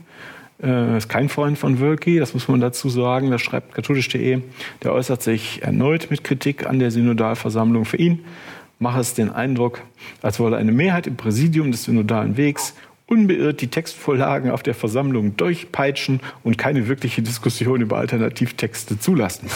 Äh, 0.62 0.98
ist 0.98 1.10
kein 1.10 1.30
Freund 1.30 1.60
von 1.60 1.80
Wölki, 1.80 2.18
das 2.18 2.34
muss 2.34 2.48
man 2.48 2.60
dazu 2.60 2.90
sagen. 2.90 3.30
Das 3.30 3.42
schreibt 3.42 3.76
katholisch.de. 3.76 4.42
Der 4.84 4.94
äußert 4.94 5.22
sich 5.22 5.62
erneut 5.62 6.10
mit 6.10 6.24
Kritik 6.24 6.66
an 6.66 6.80
der 6.80 6.90
Synodalversammlung. 6.90 7.86
Für 7.86 7.98
ihn 7.98 8.26
mache 8.80 9.00
es 9.00 9.14
den 9.14 9.30
Eindruck, 9.30 9.82
als 10.24 10.40
wolle 10.40 10.58
eine 10.58 10.72
Mehrheit 10.72 11.06
im 11.06 11.18
Präsidium 11.18 11.72
des 11.72 11.84
Synodalen 11.84 12.36
Wegs 12.36 12.74
unbeirrt 13.06 13.62
die 13.62 13.68
Textvorlagen 13.68 14.52
auf 14.52 14.64
der 14.64 14.76
Versammlung 14.76 15.36
durchpeitschen 15.38 16.20
und 16.44 16.58
keine 16.58 16.88
wirkliche 16.88 17.22
Diskussion 17.22 17.82
über 17.82 17.98
Alternativtexte 17.98 19.00
zulassen. 19.00 19.50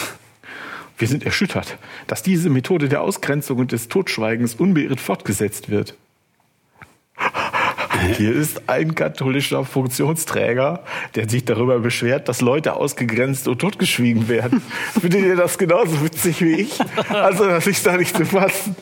Wir 0.98 1.08
sind 1.08 1.24
erschüttert, 1.24 1.76
dass 2.06 2.22
diese 2.22 2.50
Methode 2.50 2.88
der 2.88 3.02
Ausgrenzung 3.02 3.58
und 3.58 3.72
des 3.72 3.88
Totschweigens 3.88 4.54
unbeirrt 4.54 5.00
fortgesetzt 5.00 5.70
wird. 5.70 5.94
Hier 8.16 8.34
ist 8.34 8.68
ein 8.68 8.94
katholischer 8.94 9.64
Funktionsträger, 9.64 10.82
der 11.14 11.28
sich 11.28 11.44
darüber 11.44 11.78
beschwert, 11.78 12.28
dass 12.28 12.40
Leute 12.40 12.74
ausgegrenzt 12.74 13.48
und 13.48 13.60
totgeschwiegen 13.60 14.28
werden. 14.28 14.60
Findet 15.00 15.22
ihr 15.24 15.36
das 15.36 15.56
genauso 15.56 16.02
witzig 16.04 16.40
wie 16.42 16.52
ich? 16.54 16.78
Also, 17.08 17.46
das 17.46 17.66
ist 17.66 17.86
da 17.86 17.96
nicht 17.96 18.14
zu 18.16 18.24
fassen. 18.26 18.76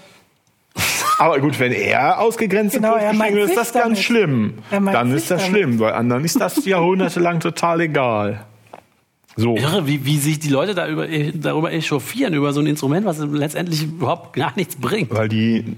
Aber 1.19 1.39
gut, 1.39 1.61
wenn 1.61 1.71
er 1.73 2.19
ausgegrenzt 2.19 2.75
Genau, 2.75 2.95
und 2.95 3.01
totgeschwiegen 3.01 3.37
wird, 3.37 3.49
ist 3.51 3.57
das 3.57 3.73
ganz 3.73 3.85
damit. 3.85 3.99
schlimm. 4.01 4.55
Er 4.71 4.81
meint 4.81 4.97
Dann 4.97 5.13
ist 5.13 5.31
das 5.31 5.43
damit. 5.43 5.57
schlimm. 5.57 5.79
Bei 5.79 5.93
anderen 5.93 6.25
ist 6.25 6.41
das 6.41 6.65
jahrhundertelang 6.65 7.39
total 7.39 7.83
egal. 7.83 8.45
So. 9.37 9.57
Irre, 9.57 9.87
wie, 9.87 10.05
wie 10.05 10.19
sich 10.19 10.41
die 10.41 10.51
Leute 10.51 10.75
da 10.75 10.87
über, 10.89 11.07
darüber 11.07 11.73
echauffieren, 11.73 12.35
über 12.35 12.53
so 12.53 12.61
ein 12.61 12.67
Instrument, 12.67 13.07
was 13.07 13.19
letztendlich 13.19 13.85
überhaupt 13.85 14.35
gar 14.35 14.53
nichts 14.57 14.77
bringt. 14.77 15.11
Weil 15.11 15.29
die, 15.29 15.77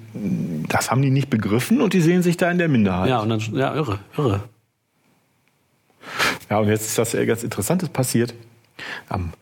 das 0.68 0.90
haben 0.90 1.02
die 1.02 1.10
nicht 1.10 1.30
begriffen 1.30 1.80
und 1.80 1.92
die 1.92 2.00
sehen 2.00 2.22
sich 2.22 2.36
da 2.36 2.50
in 2.50 2.58
der 2.58 2.68
Minderheit. 2.68 3.08
Ja, 3.08 3.20
und 3.20 3.28
dann, 3.28 3.40
ja, 3.52 3.74
irre, 3.74 4.00
irre. 4.16 4.42
Ja, 6.50 6.58
und 6.58 6.68
jetzt 6.68 6.86
ist 6.86 6.98
das 6.98 7.12
ja 7.12 7.24
ganz 7.24 7.42
Interessantes 7.44 7.88
passiert. 7.88 8.34
Am, 9.08 9.32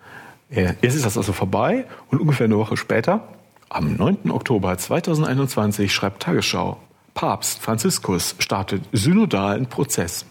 äh, 0.50 0.74
jetzt 0.82 0.94
ist 0.94 1.06
das 1.06 1.16
also 1.16 1.32
vorbei 1.32 1.86
und 2.10 2.20
ungefähr 2.20 2.44
eine 2.44 2.58
Woche 2.58 2.76
später, 2.76 3.28
am 3.70 3.96
9. 3.96 4.30
Oktober 4.30 4.76
2021, 4.76 5.92
schreibt 5.92 6.22
Tagesschau, 6.22 6.78
Papst 7.14 7.60
Franziskus 7.60 8.36
startet 8.38 8.82
synodalen 8.92 9.66
Prozess. 9.66 10.26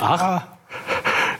Ach, 0.00 0.46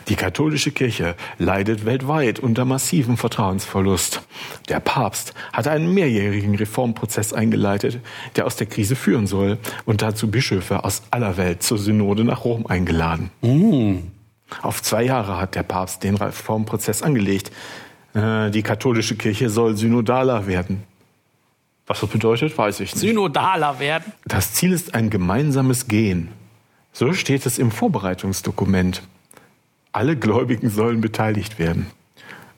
Die 0.09 0.17
katholische 0.17 0.71
Kirche 0.71 1.17
leidet 1.39 1.85
weltweit 1.85 2.39
unter 2.39 2.65
massivem 2.65 3.19
Vertrauensverlust. 3.19 4.23
Der 4.69 4.81
Papst 4.81 5.35
hat 5.53 5.69
einen 5.69 5.93
mehrjährigen 5.93 6.55
Reformprozess 6.55 7.35
eingeleitet, 7.35 8.01
der 8.37 8.47
aus 8.47 8.57
der 8.57 8.67
Krise 8.67 8.97
führen 8.97 9.27
soll 9.27 9.59
und 9.85 10.01
dazu 10.01 10.31
Bischöfe 10.31 10.85
aus 10.85 11.03
aller 11.11 11.37
Welt 11.37 11.63
zur 11.63 11.77
Synode 11.79 12.25
nach 12.25 12.45
Rom 12.45 12.67
eingeladen. 12.67 13.31
Mm. 13.43 13.97
Auf 14.63 14.83
zwei 14.83 15.03
Jahre 15.03 15.39
hat 15.39 15.55
der 15.55 15.63
Papst 15.63 16.03
den 16.05 16.17
Reformprozess 16.17 17.03
angelegt. 17.03 17.53
Äh, 18.15 18.51
die 18.51 18.63
katholische 18.63 19.15
Kirche 19.17 19.51
soll 19.51 19.77
synodaler 19.77 20.47
werden. 20.47 20.85
Was 21.87 22.01
das 22.01 22.09
bedeutet, 22.09 22.57
weiß 22.57 22.81
ich 22.81 22.95
nicht. 22.95 23.01
Synodaler 23.01 23.79
werden? 23.79 24.13
Das 24.25 24.55
Ziel 24.55 24.73
ist 24.73 24.95
ein 24.95 25.11
gemeinsames 25.11 25.87
Gehen. 25.87 26.29
So 26.93 27.13
steht 27.13 27.45
es 27.45 27.59
im 27.59 27.71
Vorbereitungsdokument. 27.71 29.03
Alle 29.93 30.17
Gläubigen 30.17 30.71
sollen 30.71 31.01
beteiligt 31.01 31.59
werden. 31.59 31.87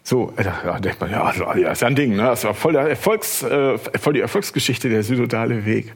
So, 0.03 0.33
äh, 0.37 0.45
ja, 0.45 0.81
denkt 0.81 1.01
man, 1.01 1.11
ja, 1.11 1.33
ja, 1.57 1.72
ist 1.72 1.83
ja 1.83 1.89
ein 1.89 1.95
Ding, 1.95 2.16
ne? 2.16 2.22
Das 2.22 2.45
war 2.45 2.55
voll, 2.55 2.74
Erfolgs, 2.74 3.43
äh, 3.43 3.78
voll 3.78 4.14
die 4.14 4.20
Erfolgsgeschichte, 4.20 4.89
der 4.89 5.03
synodale 5.03 5.64
Weg. 5.64 5.93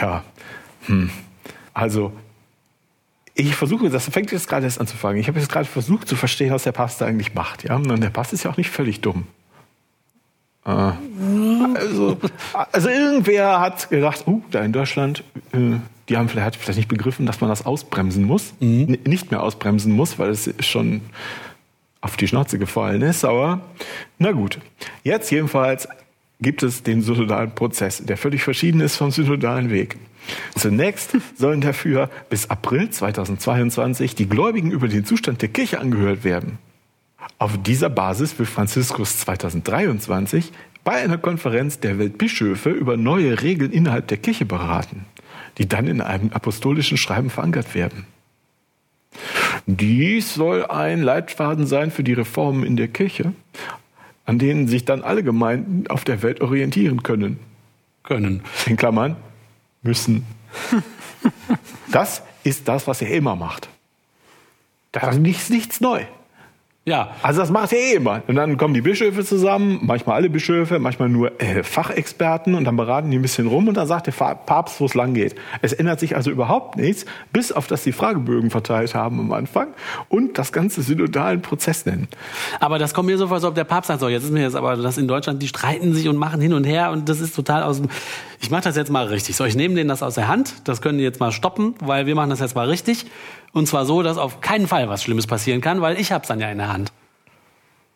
Ja, 0.00 0.24
hm. 0.86 1.10
also 1.72 2.12
ich 3.34 3.56
versuche, 3.56 3.88
das 3.88 4.08
fängt 4.08 4.30
jetzt 4.32 4.48
gerade 4.48 4.66
erst 4.66 4.80
an 4.80 4.86
zu 4.86 4.96
fangen. 4.96 5.18
Ich 5.18 5.28
habe 5.28 5.38
jetzt 5.38 5.50
gerade 5.50 5.64
versucht 5.64 6.06
zu 6.06 6.16
verstehen, 6.16 6.52
was 6.52 6.64
der 6.64 6.72
Papst 6.72 7.00
da 7.00 7.06
eigentlich 7.06 7.34
macht. 7.34 7.64
Ja? 7.64 7.76
Und 7.76 8.00
der 8.02 8.10
Papst 8.10 8.32
ist 8.32 8.42
ja 8.42 8.50
auch 8.50 8.56
nicht 8.56 8.70
völlig 8.70 9.00
dumm. 9.00 9.26
Äh, 10.64 10.70
also, 10.70 12.16
also 12.72 12.88
irgendwer 12.88 13.60
hat 13.60 13.90
gedacht, 13.90 14.24
uh, 14.26 14.42
da 14.50 14.62
in 14.62 14.72
Deutschland, 14.72 15.24
äh, 15.52 15.76
die 16.08 16.16
haben 16.16 16.28
vielleicht, 16.28 16.56
vielleicht 16.56 16.78
nicht 16.78 16.88
begriffen, 16.88 17.26
dass 17.26 17.40
man 17.40 17.50
das 17.50 17.66
ausbremsen 17.66 18.24
muss, 18.24 18.54
mhm. 18.60 18.98
nicht 19.04 19.30
mehr 19.30 19.42
ausbremsen 19.42 19.92
muss, 19.92 20.18
weil 20.18 20.30
es 20.30 20.52
schon 20.60 21.00
auf 22.00 22.16
die 22.16 22.28
Schnauze 22.28 22.58
gefallen 22.58 23.02
ist. 23.02 23.24
Aber 23.24 23.60
na 24.18 24.32
gut, 24.32 24.58
jetzt 25.04 25.30
jedenfalls 25.30 25.88
gibt 26.40 26.62
es 26.62 26.82
den 26.82 27.02
synodalen 27.02 27.54
Prozess, 27.54 28.04
der 28.04 28.16
völlig 28.16 28.42
verschieden 28.42 28.80
ist 28.80 28.96
vom 28.96 29.10
synodalen 29.10 29.70
Weg. 29.70 29.96
Zunächst 30.56 31.16
sollen 31.36 31.60
dafür 31.60 32.10
bis 32.30 32.50
April 32.50 32.90
2022 32.90 34.14
die 34.14 34.28
Gläubigen 34.28 34.70
über 34.70 34.88
den 34.88 35.04
Zustand 35.04 35.42
der 35.42 35.48
Kirche 35.48 35.80
angehört 35.80 36.24
werden. 36.24 36.58
Auf 37.38 37.60
dieser 37.62 37.90
Basis 37.90 38.38
will 38.38 38.46
Franziskus 38.46 39.18
2023 39.18 40.52
bei 40.84 40.92
einer 40.92 41.18
Konferenz 41.18 41.80
der 41.80 41.98
Weltbischöfe 41.98 42.70
über 42.70 42.96
neue 42.96 43.42
Regeln 43.42 43.72
innerhalb 43.72 44.08
der 44.08 44.18
Kirche 44.18 44.44
beraten, 44.44 45.06
die 45.58 45.68
dann 45.68 45.86
in 45.86 46.00
einem 46.00 46.32
apostolischen 46.32 46.96
Schreiben 46.96 47.30
verankert 47.30 47.74
werden. 47.74 48.06
Dies 49.66 50.34
soll 50.34 50.66
ein 50.66 51.02
Leitfaden 51.02 51.66
sein 51.66 51.90
für 51.90 52.02
die 52.02 52.14
Reformen 52.14 52.64
in 52.64 52.76
der 52.76 52.88
Kirche, 52.88 53.32
an 54.24 54.38
denen 54.38 54.66
sich 54.66 54.84
dann 54.84 55.02
alle 55.02 55.22
Gemeinden 55.22 55.86
auf 55.88 56.04
der 56.04 56.22
Welt 56.22 56.40
orientieren 56.40 57.02
können. 57.02 57.38
Können. 58.02 58.42
In 58.66 58.76
Klammern 58.76 59.16
müssen. 59.82 60.24
Das 61.92 62.22
ist 62.42 62.66
das, 62.66 62.86
was 62.86 63.02
er 63.02 63.10
immer 63.10 63.36
macht. 63.36 63.68
Das 64.92 65.14
ist 65.14 65.20
nichts, 65.20 65.50
nichts 65.50 65.80
neu. 65.80 66.04
Ja. 66.84 67.12
Also 67.22 67.40
das 67.40 67.50
macht 67.50 67.72
er 67.72 67.78
eh 67.78 67.94
immer. 67.94 68.22
Und 68.26 68.34
dann 68.34 68.56
kommen 68.56 68.74
die 68.74 68.80
Bischöfe 68.80 69.24
zusammen, 69.24 69.78
manchmal 69.82 70.16
alle 70.16 70.28
Bischöfe, 70.28 70.80
manchmal 70.80 71.08
nur 71.08 71.40
äh, 71.40 71.62
Fachexperten 71.62 72.56
und 72.56 72.64
dann 72.64 72.74
beraten 72.76 73.08
die 73.12 73.18
ein 73.18 73.22
bisschen 73.22 73.46
rum 73.46 73.68
und 73.68 73.76
dann 73.76 73.86
sagt 73.86 74.08
der 74.08 74.12
Papst, 74.12 74.80
wo 74.80 74.86
es 74.86 74.94
lang 74.94 75.14
geht. 75.14 75.36
Es 75.60 75.72
ändert 75.72 76.00
sich 76.00 76.16
also 76.16 76.32
überhaupt 76.32 76.76
nichts, 76.76 77.06
bis 77.32 77.52
auf 77.52 77.68
dass 77.68 77.84
die 77.84 77.92
Fragebögen 77.92 78.50
verteilt 78.50 78.96
haben 78.96 79.20
am 79.20 79.32
Anfang 79.32 79.68
und 80.08 80.38
das 80.38 80.50
ganze 80.50 80.82
synodalen 80.82 81.40
Prozess 81.40 81.86
nennen. 81.86 82.08
Aber 82.58 82.80
das 82.80 82.94
kommt 82.94 83.06
mir 83.06 83.16
so 83.16 83.28
vor, 83.28 83.36
als 83.36 83.44
ob 83.44 83.54
der 83.54 83.64
Papst 83.64 83.86
sagt, 83.86 84.00
so, 84.00 84.08
jetzt 84.08 84.24
ist 84.24 84.32
mir 84.32 84.42
jetzt 84.42 84.56
aber 84.56 84.76
das 84.76 84.98
in 84.98 85.06
Deutschland, 85.06 85.40
die 85.40 85.48
streiten 85.48 85.94
sich 85.94 86.08
und 86.08 86.16
machen 86.16 86.40
hin 86.40 86.52
und 86.52 86.64
her 86.64 86.90
und 86.90 87.08
das 87.08 87.20
ist 87.20 87.36
total 87.36 87.62
aus 87.62 87.80
dem, 87.80 87.90
ich 88.40 88.50
mache 88.50 88.62
das 88.64 88.74
jetzt 88.74 88.90
mal 88.90 89.06
richtig. 89.06 89.36
So, 89.36 89.44
ich 89.44 89.54
nehme 89.54 89.76
denen 89.76 89.88
das 89.88 90.02
aus 90.02 90.16
der 90.16 90.26
Hand, 90.26 90.54
das 90.64 90.82
können 90.82 90.98
die 90.98 91.04
jetzt 91.04 91.20
mal 91.20 91.30
stoppen, 91.30 91.76
weil 91.78 92.06
wir 92.06 92.16
machen 92.16 92.30
das 92.30 92.40
jetzt 92.40 92.56
mal 92.56 92.68
richtig. 92.68 93.06
Und 93.52 93.66
zwar 93.66 93.84
so, 93.84 94.02
dass 94.02 94.18
auf 94.18 94.40
keinen 94.40 94.66
Fall 94.66 94.88
was 94.88 95.02
Schlimmes 95.02 95.26
passieren 95.26 95.60
kann, 95.60 95.80
weil 95.80 96.00
ich 96.00 96.12
hab's 96.12 96.28
dann 96.28 96.40
ja 96.40 96.50
in 96.50 96.58
der 96.58 96.72
Hand. 96.72 96.92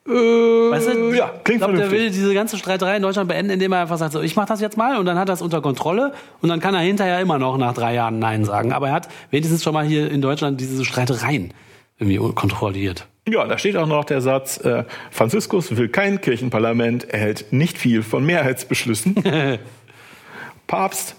Äh, 0.07 0.11
weißt 0.11 0.88
du, 0.88 1.12
ja, 1.14 1.28
klingt 1.42 1.62
ich 1.62 1.66
glaube, 1.66 1.76
der 1.76 1.90
will 1.90 2.11
diese 2.11 2.32
ganze 2.32 2.59
Streiterei 2.59 2.96
in 2.96 3.02
Deutschland 3.02 3.28
beenden, 3.28 3.50
indem 3.50 3.72
er 3.72 3.80
einfach 3.80 3.98
sagt, 3.98 4.12
so, 4.12 4.20
ich 4.20 4.36
mach 4.36 4.46
das 4.46 4.61
jetzt 4.61 4.76
mal 4.76 4.98
und 4.98 5.07
dann 5.07 5.18
hat 5.18 5.28
er 5.28 5.34
es 5.34 5.42
unter 5.42 5.61
Kontrolle 5.61 6.12
und 6.40 6.48
dann 6.48 6.61
kann 6.61 6.74
er 6.74 6.80
hinterher 6.80 7.20
immer 7.20 7.38
noch 7.38 7.57
nach 7.59 7.74
drei 7.74 7.94
Jahren 7.94 8.18
Nein 8.18 8.44
sagen. 8.44 8.72
Aber 8.72 8.88
er 8.88 8.94
hat 8.94 9.09
wenigstens 9.30 9.64
schon 9.64 9.74
mal 9.74 9.84
hier 9.84 10.11
in 10.11 10.22
Deutschland 10.22 10.61
diese 10.61 10.84
Streitereien 10.84 11.52
irgendwie 11.98 12.18
kontrolliert. 12.34 13.07
Ja, 13.28 13.46
da 13.46 13.59
steht 13.59 13.76
auch 13.76 13.88
noch 13.88 14.04
der 14.04 14.20
Satz, 14.20 14.59
äh, 14.59 14.84
Franziskus 15.11 15.76
will 15.76 15.88
kein 15.88 16.20
Kirchenparlament, 16.20 17.09
er 17.11 17.18
hält 17.18 17.52
nicht 17.52 17.76
viel 17.76 18.02
von 18.02 18.24
Mehrheitsbeschlüssen. 18.24 19.16
Papst 20.68 21.16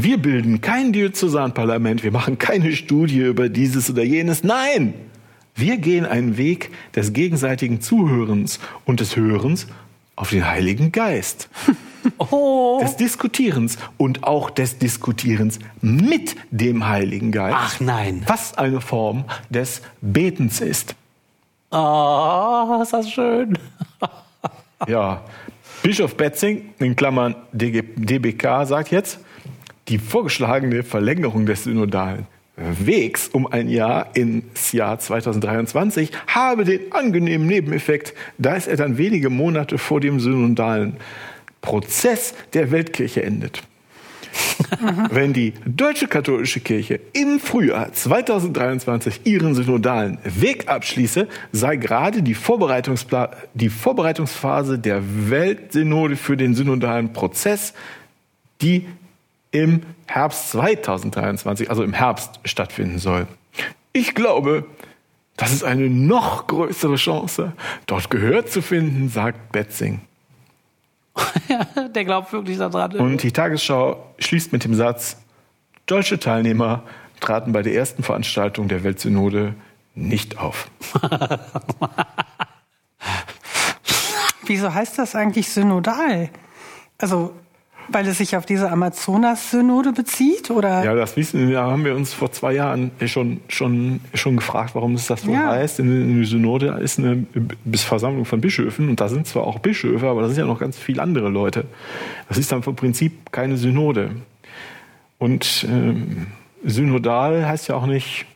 wir 0.00 0.18
bilden 0.18 0.60
kein 0.60 0.92
Diözesanparlament, 0.92 2.04
wir 2.04 2.12
machen 2.12 2.38
keine 2.38 2.72
Studie 2.72 3.18
über 3.18 3.48
dieses 3.48 3.90
oder 3.90 4.04
jenes. 4.04 4.44
Nein! 4.44 4.94
Wir 5.56 5.76
gehen 5.76 6.06
einen 6.06 6.36
Weg 6.36 6.70
des 6.94 7.12
gegenseitigen 7.12 7.80
Zuhörens 7.80 8.60
und 8.84 9.00
des 9.00 9.16
Hörens 9.16 9.66
auf 10.14 10.30
den 10.30 10.48
Heiligen 10.48 10.92
Geist. 10.92 11.48
Oh. 12.18 12.78
Des 12.80 12.96
Diskutierens 12.96 13.76
und 13.98 14.22
auch 14.22 14.50
des 14.50 14.78
Diskutierens 14.78 15.58
mit 15.82 16.36
dem 16.52 16.88
Heiligen 16.88 17.32
Geist. 17.32 17.56
Ach 17.58 17.80
nein. 17.80 18.22
Was 18.26 18.56
eine 18.56 18.80
Form 18.80 19.24
des 19.50 19.82
Betens 20.00 20.60
ist. 20.60 20.94
Oh, 21.70 22.78
ist 22.80 22.92
das 22.92 23.10
schön. 23.10 23.58
ja. 24.86 25.22
Bischof 25.82 26.16
Betzing, 26.16 26.72
in 26.78 26.96
Klammern 26.96 27.34
DBK, 27.52 28.64
sagt 28.64 28.90
jetzt, 28.90 29.18
die 29.88 29.98
vorgeschlagene 29.98 30.82
Verlängerung 30.82 31.46
des 31.46 31.64
synodalen 31.64 32.26
Wegs 32.56 33.28
um 33.28 33.46
ein 33.46 33.68
Jahr 33.68 34.08
ins 34.14 34.72
Jahr 34.72 34.98
2023 34.98 36.10
habe 36.26 36.64
den 36.64 36.92
angenehmen 36.92 37.46
Nebeneffekt, 37.46 38.14
dass 38.36 38.66
er 38.66 38.76
dann 38.76 38.98
wenige 38.98 39.30
Monate 39.30 39.78
vor 39.78 40.00
dem 40.00 40.18
synodalen 40.18 40.96
Prozess 41.60 42.34
der 42.54 42.70
Weltkirche 42.70 43.22
endet. 43.22 43.62
Wenn 45.10 45.32
die 45.32 45.54
deutsche 45.66 46.08
katholische 46.08 46.60
Kirche 46.60 47.00
im 47.12 47.40
Frühjahr 47.40 47.92
2023 47.92 49.20
ihren 49.24 49.54
synodalen 49.54 50.18
Weg 50.24 50.68
abschließe, 50.68 51.28
sei 51.52 51.76
gerade 51.76 52.22
die, 52.22 52.34
Vorbereitungspla 52.34 53.30
die 53.54 53.68
Vorbereitungsphase 53.68 54.78
der 54.78 55.02
Weltsynode 55.30 56.16
für 56.16 56.36
den 56.36 56.54
synodalen 56.54 57.12
Prozess 57.12 57.72
die 58.60 58.86
im 59.50 59.82
Herbst 60.06 60.50
2023, 60.50 61.70
also 61.70 61.82
im 61.82 61.92
Herbst, 61.92 62.40
stattfinden 62.44 62.98
soll. 62.98 63.26
Ich 63.92 64.14
glaube, 64.14 64.66
das 65.36 65.52
ist 65.52 65.64
eine 65.64 65.88
noch 65.88 66.46
größere 66.46 66.96
Chance, 66.96 67.52
dort 67.86 68.10
Gehör 68.10 68.46
zu 68.46 68.60
finden, 68.62 69.08
sagt 69.08 69.52
Betzing. 69.52 70.00
Der 71.94 72.04
glaubt 72.04 72.32
wirklich 72.32 72.58
daran. 72.58 72.96
Und 72.96 73.22
die 73.22 73.32
Tagesschau 73.32 74.14
schließt 74.18 74.52
mit 74.52 74.64
dem 74.64 74.74
Satz, 74.74 75.16
deutsche 75.86 76.18
Teilnehmer 76.18 76.82
traten 77.20 77.52
bei 77.52 77.62
der 77.62 77.74
ersten 77.74 78.02
Veranstaltung 78.02 78.68
der 78.68 78.84
Weltsynode 78.84 79.54
nicht 79.94 80.38
auf. 80.38 80.70
Wieso 84.46 84.72
heißt 84.72 84.98
das 84.98 85.14
eigentlich 85.14 85.48
synodal? 85.48 86.30
Also 86.98 87.34
weil 87.88 88.06
es 88.06 88.18
sich 88.18 88.36
auf 88.36 88.46
diese 88.46 88.70
Amazonas-Synode 88.70 89.92
bezieht, 89.92 90.50
oder? 90.50 90.84
Ja, 90.84 90.94
das 90.94 91.16
wissen 91.16 91.48
wir, 91.48 91.60
haben 91.60 91.84
wir 91.84 91.94
uns 91.94 92.12
vor 92.12 92.32
zwei 92.32 92.52
Jahren 92.54 92.90
schon, 93.06 93.40
schon, 93.48 94.00
schon 94.14 94.36
gefragt, 94.36 94.74
warum 94.74 94.94
es 94.94 95.06
das 95.06 95.22
so 95.22 95.32
ja. 95.32 95.50
heißt. 95.50 95.80
Eine 95.80 96.24
Synode 96.24 96.78
ist 96.80 96.98
eine 96.98 97.26
Versammlung 97.74 98.24
von 98.24 98.40
Bischöfen 98.40 98.88
und 98.88 99.00
da 99.00 99.08
sind 99.08 99.26
zwar 99.26 99.44
auch 99.44 99.58
Bischöfe, 99.58 100.06
aber 100.06 100.22
da 100.22 100.28
sind 100.28 100.38
ja 100.38 100.46
noch 100.46 100.60
ganz 100.60 100.78
viele 100.78 101.02
andere 101.02 101.28
Leute. 101.28 101.64
Das 102.28 102.38
ist 102.38 102.52
dann 102.52 102.62
vom 102.62 102.76
Prinzip 102.76 103.32
keine 103.32 103.56
Synode. 103.56 104.10
Und 105.18 105.66
ähm, 105.68 106.28
synodal 106.64 107.46
heißt 107.46 107.68
ja 107.68 107.74
auch 107.74 107.86
nicht 107.86 108.26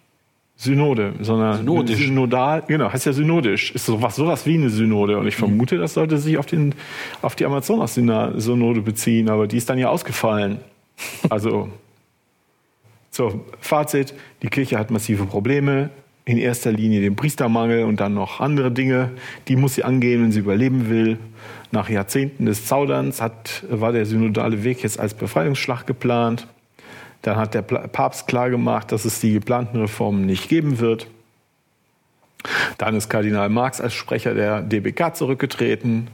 Synode, 0.63 1.15
sondern 1.21 1.57
synodisch. 1.59 2.07
synodal, 2.07 2.63
genau, 2.69 2.93
heißt 2.93 3.07
ja 3.07 3.13
synodisch, 3.13 3.73
ist 3.73 3.85
sowas, 3.85 4.15
sowas 4.15 4.47
wie 4.47 4.55
eine 4.55 4.71
Synode. 4.71 5.19
Und 5.19 5.27
ich 5.27 5.37
mhm. 5.37 5.47
vermute, 5.47 5.77
das 5.77 5.95
sollte 5.95 6.19
sich 6.19 6.39
auf, 6.39 6.47
den, 6.47 6.77
auf 7.21 7.35
die 7.35 7.45
Amazonas-Synode 7.45 8.81
beziehen, 8.81 9.29
aber 9.29 9.49
die 9.49 9.57
ist 9.57 9.69
dann 9.69 9.79
ja 9.79 9.89
ausgefallen. 9.89 10.59
Also, 11.29 11.69
so, 13.11 13.45
Fazit, 13.59 14.15
die 14.43 14.49
Kirche 14.49 14.79
hat 14.79 14.93
massive 14.93 15.25
Probleme, 15.25 15.91
in 16.25 16.39
erster 16.39 16.71
Linie 16.71 17.01
den 17.01 17.17
Priestermangel 17.17 17.83
und 17.83 17.99
dann 17.99 18.15
noch 18.15 18.39
andere 18.39 18.71
Dinge, 18.71 19.11
die 19.49 19.57
muss 19.57 19.75
sie 19.75 19.83
angehen, 19.83 20.23
wenn 20.23 20.31
sie 20.31 20.39
überleben 20.39 20.89
will. 20.89 21.19
Nach 21.73 21.89
Jahrzehnten 21.89 22.47
des 22.47 22.67
Zauderns 22.67 23.21
hat, 23.21 23.65
war 23.69 23.91
der 23.91 24.07
synodale 24.07 24.63
Weg 24.63 24.85
jetzt 24.85 25.01
als 25.01 25.15
Befreiungsschlag 25.15 25.89
geplant. 25.89 26.47
Dann 27.23 27.37
hat 27.37 27.55
der 27.55 27.62
Papst 27.62 28.27
klargemacht, 28.27 28.93
dass 28.93 29.05
es 29.05 29.20
die 29.20 29.33
geplanten 29.33 29.79
Reformen 29.81 30.27
nicht 30.27 30.49
geben 30.49 30.81
wird. 30.81 31.07
Dann 32.79 32.97
ist 32.97 33.09
Kardinal 33.09 33.49
Marx 33.49 33.81
als 33.81 33.95
Sprecher 33.95 34.35
der 34.35 34.62
DBK 34.62 35.14
zurückgetreten. 35.14 36.09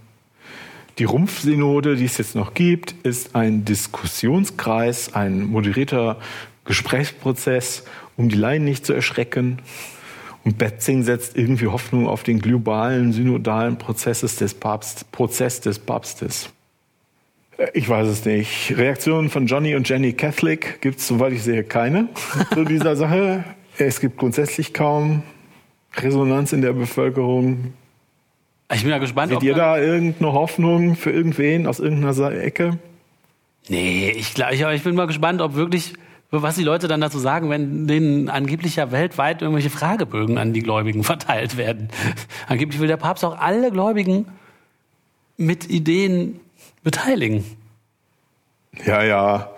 Die 0.99 1.05
Rumpfsynode, 1.05 1.97
die 1.97 2.05
es 2.05 2.19
jetzt 2.19 2.35
noch 2.35 2.55
gibt, 2.55 2.95
ist 3.05 3.35
ein 3.35 3.65
Diskussionskreis, 3.65 5.15
ein 5.15 5.45
moderierter 5.45 6.19
Gesprächsprozess, 6.65 7.85
um 8.17 8.29
die 8.29 8.37
Laien 8.37 8.65
nicht 8.65 8.85
zu 8.85 8.93
erschrecken. 8.93 9.63
Und 10.45 10.59
Betzing 10.59 11.05
setzt 11.05 11.37
irgendwie 11.37 11.69
Hoffnung 11.69 12.07
auf 12.07 12.25
den 12.25 12.41
globalen 12.41 13.13
synodalen 13.13 13.79
Prozesses 13.79 14.37
des 14.37 14.55
Papst, 14.55 15.11
Prozess 15.13 15.61
des 15.61 15.79
Papstes. 15.79 16.51
Ich 17.75 17.89
weiß 17.89 18.07
es 18.07 18.25
nicht. 18.25 18.77
Reaktionen 18.77 19.31
von 19.31 19.47
Johnny 19.47 19.75
und 19.75 19.89
Jenny 19.89 20.13
Catholic 20.13 20.81
gibt 20.81 21.01
es, 21.01 21.09
soweit 21.09 21.33
ich 21.33 21.43
sehe, 21.43 21.65
keine 21.65 22.09
zu 22.55 22.65
dieser 22.65 22.95
Sache. 22.95 23.43
Es 23.79 24.01
gibt 24.01 24.17
grundsätzlich 24.17 24.73
kaum 24.73 25.23
Resonanz 25.97 26.53
in 26.53 26.63
der 26.63 26.73
Bevölkerung. 26.73 27.73
Ich 28.73 28.83
bin 28.83 28.91
ja 28.91 28.99
gespannt. 28.99 29.33
Seht 29.33 29.43
ihr 29.43 29.55
da 29.55 29.79
irgendeine 29.79 30.33
Hoffnung 30.33 30.95
für 30.95 31.11
irgendwen 31.11 31.67
aus 31.67 31.81
irgendeiner 31.81 32.33
Ecke? 32.33 32.79
Nee, 33.69 34.11
ich, 34.11 34.35
ich 34.39 34.83
bin 34.83 34.95
mal 34.95 35.07
gespannt, 35.07 35.41
ob 35.41 35.55
wirklich, 35.55 35.95
was 36.31 36.55
die 36.55 36.65
Leute 36.65 36.87
dann 36.87 37.01
dazu 37.01 37.19
sagen, 37.19 37.51
wenn 37.51 37.89
denen 37.89 38.29
angeblich 38.29 38.77
ja 38.77 38.93
weltweit 38.93 39.43
irgendwelche 39.43 39.71
Fragebögen 39.71 40.39
an 40.39 40.53
die 40.53 40.61
Gläubigen 40.61 41.03
verteilt 41.03 41.57
werden. 41.57 41.89
Angeblich 42.47 42.81
will 42.81 42.89
der 42.89 42.99
Papst 42.99 43.25
auch 43.25 43.39
alle 43.39 43.73
Gläubigen 43.73 44.27
mit 45.37 45.69
Ideen 45.69 46.41
beteiligen. 46.83 47.45
Ja, 48.85 49.03
ja. 49.03 49.51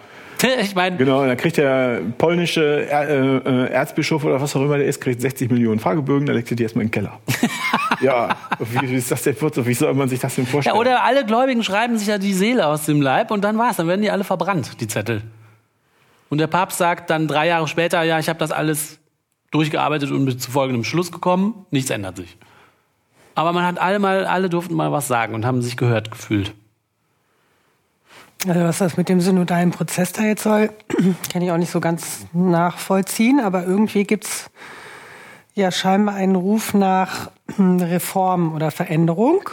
Ich 0.63 0.75
meine, 0.75 0.97
genau, 0.97 1.27
dann 1.27 1.37
kriegt 1.37 1.59
der 1.59 2.01
polnische 2.17 2.89
äh, 2.91 3.73
Erzbischof 3.73 4.25
oder 4.25 4.41
was 4.41 4.57
auch 4.57 4.63
immer 4.63 4.79
der 4.79 4.87
ist, 4.87 4.99
kriegt 5.01 5.21
60 5.21 5.51
Millionen 5.51 5.81
Fragebögen, 5.81 6.25
dann 6.25 6.35
legt 6.35 6.51
er 6.51 6.57
die 6.57 6.63
erstmal 6.63 6.85
in 6.85 6.89
den 6.89 6.93
Keller. 6.93 7.21
ja, 8.01 8.37
wie, 8.59 8.89
wie, 8.89 8.95
ist 8.95 9.11
das 9.11 9.23
denn? 9.23 9.37
Wie 9.39 9.75
soll 9.75 9.93
man 9.93 10.09
sich 10.09 10.19
das 10.19 10.37
denn 10.37 10.47
vorstellen? 10.47 10.75
Ja, 10.75 10.81
oder 10.81 11.05
alle 11.05 11.27
Gläubigen 11.27 11.63
schreiben 11.63 11.99
sich 11.99 12.09
ja 12.09 12.17
die 12.17 12.33
Seele 12.33 12.67
aus 12.67 12.87
dem 12.87 13.03
Leib 13.03 13.31
und 13.31 13.43
dann 13.43 13.59
war's, 13.59 13.77
dann 13.77 13.87
werden 13.87 14.01
die 14.01 14.11
alle 14.11 14.25
verbrannt, 14.25 14.81
die 14.81 14.89
Zettel. 14.89 15.23
Und 16.31 16.39
der 16.39 16.47
Papst 16.47 16.79
sagt 16.79 17.11
dann 17.11 17.29
drei 17.29 17.49
Jahre 17.49 17.69
später, 17.69 18.03
ja, 18.03 18.19
ich 18.19 18.29
habe 18.29 18.39
das 18.39 18.51
alles 18.51 18.99
durchgearbeitet 19.51 20.11
und 20.11 20.25
bin 20.25 20.39
zu 20.39 20.51
folgendem 20.51 20.85
Schluss 20.85 21.13
gekommen, 21.13 21.67
nichts 21.71 21.91
ändert 21.91 22.17
sich. 22.17 22.39
Aber 23.35 23.53
man 23.53 23.65
hat 23.65 23.79
alle 23.79 23.99
mal, 23.99 24.25
alle 24.25 24.49
durften 24.49 24.75
mal 24.75 24.93
was 24.93 25.09
sagen 25.09 25.35
und 25.35 25.45
haben 25.45 25.61
sich 25.61 25.77
gehört 25.77 26.11
gefühlt. 26.11 26.55
Also 28.47 28.61
was 28.61 28.79
das 28.79 28.97
mit 28.97 29.11
dem 29.11 29.21
synodalen 29.21 29.71
Prozess 29.71 30.13
da 30.13 30.23
jetzt 30.23 30.45
soll, 30.45 30.71
kann 31.33 31.43
ich 31.43 31.51
auch 31.51 31.59
nicht 31.59 31.71
so 31.71 31.81
ganz 31.81 32.27
nachvollziehen, 32.33 33.39
aber 33.39 33.65
irgendwie 33.65 34.05
gibt's 34.05 34.51
ja 35.55 35.71
scheinbar 35.71 36.15
einen 36.15 36.37
Ruf 36.37 36.73
nach 36.73 37.31
Reform 37.59 38.55
oder 38.55 38.71
Veränderung, 38.71 39.51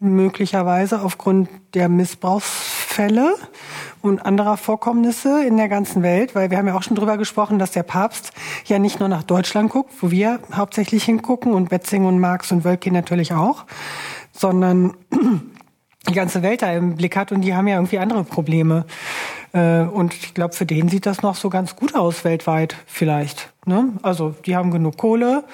möglicherweise 0.00 1.02
aufgrund 1.02 1.48
der 1.74 1.88
Missbrauchsfälle 1.88 3.36
und 4.02 4.26
anderer 4.26 4.56
Vorkommnisse 4.56 5.44
in 5.44 5.56
der 5.56 5.68
ganzen 5.68 6.02
Welt, 6.02 6.34
weil 6.34 6.50
wir 6.50 6.58
haben 6.58 6.66
ja 6.66 6.74
auch 6.74 6.82
schon 6.82 6.96
drüber 6.96 7.16
gesprochen, 7.16 7.60
dass 7.60 7.70
der 7.70 7.84
Papst 7.84 8.32
ja 8.64 8.80
nicht 8.80 8.98
nur 8.98 9.08
nach 9.08 9.22
Deutschland 9.22 9.70
guckt, 9.70 9.92
wo 10.00 10.10
wir 10.10 10.40
hauptsächlich 10.52 11.04
hingucken 11.04 11.54
und 11.54 11.68
Betzing 11.68 12.06
und 12.06 12.18
Marx 12.18 12.50
und 12.50 12.64
Wölki 12.64 12.90
natürlich 12.90 13.34
auch, 13.34 13.66
sondern 14.32 14.94
die 16.08 16.14
ganze 16.14 16.42
Welt 16.42 16.62
da 16.62 16.72
im 16.72 16.96
Blick 16.96 17.16
hat 17.16 17.32
und 17.32 17.42
die 17.42 17.54
haben 17.54 17.68
ja 17.68 17.76
irgendwie 17.76 17.98
andere 17.98 18.24
Probleme. 18.24 18.84
Äh, 19.52 19.82
und 19.82 20.14
ich 20.14 20.34
glaube, 20.34 20.54
für 20.54 20.66
den 20.66 20.88
sieht 20.88 21.06
das 21.06 21.22
noch 21.22 21.34
so 21.34 21.50
ganz 21.50 21.76
gut 21.76 21.94
aus 21.94 22.24
weltweit 22.24 22.76
vielleicht. 22.86 23.52
Ne? 23.64 23.92
Also 24.02 24.34
die 24.44 24.56
haben 24.56 24.70
genug 24.70 24.96
Kohle. 24.96 25.44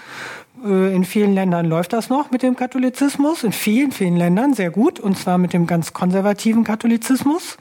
Äh, 0.65 0.95
in 0.95 1.05
vielen 1.05 1.35
Ländern 1.35 1.67
läuft 1.67 1.93
das 1.93 2.09
noch 2.09 2.31
mit 2.31 2.43
dem 2.43 2.57
Katholizismus. 2.57 3.45
In 3.45 3.53
vielen, 3.53 3.93
vielen 3.93 4.17
Ländern 4.17 4.55
sehr 4.55 4.71
gut. 4.71 5.01
Und 5.01 5.19
zwar 5.19 5.39
mit 5.39 5.53
dem 5.53 5.67
ganz 5.67 5.93
konservativen 5.93 6.65
Katholizismus. 6.65 7.57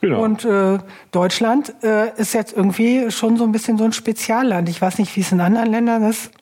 Genau. 0.00 0.22
Und 0.22 0.44
äh, 0.44 0.78
Deutschland 1.12 1.74
äh, 1.84 2.10
ist 2.16 2.34
jetzt 2.34 2.56
irgendwie 2.56 3.10
schon 3.12 3.36
so 3.36 3.44
ein 3.44 3.52
bisschen 3.52 3.78
so 3.78 3.84
ein 3.84 3.92
Spezialland. 3.92 4.68
Ich 4.68 4.82
weiß 4.82 4.98
nicht, 4.98 5.14
wie 5.14 5.20
es 5.20 5.30
in 5.30 5.40
anderen 5.40 5.70
Ländern 5.70 6.02
ist. 6.02 6.32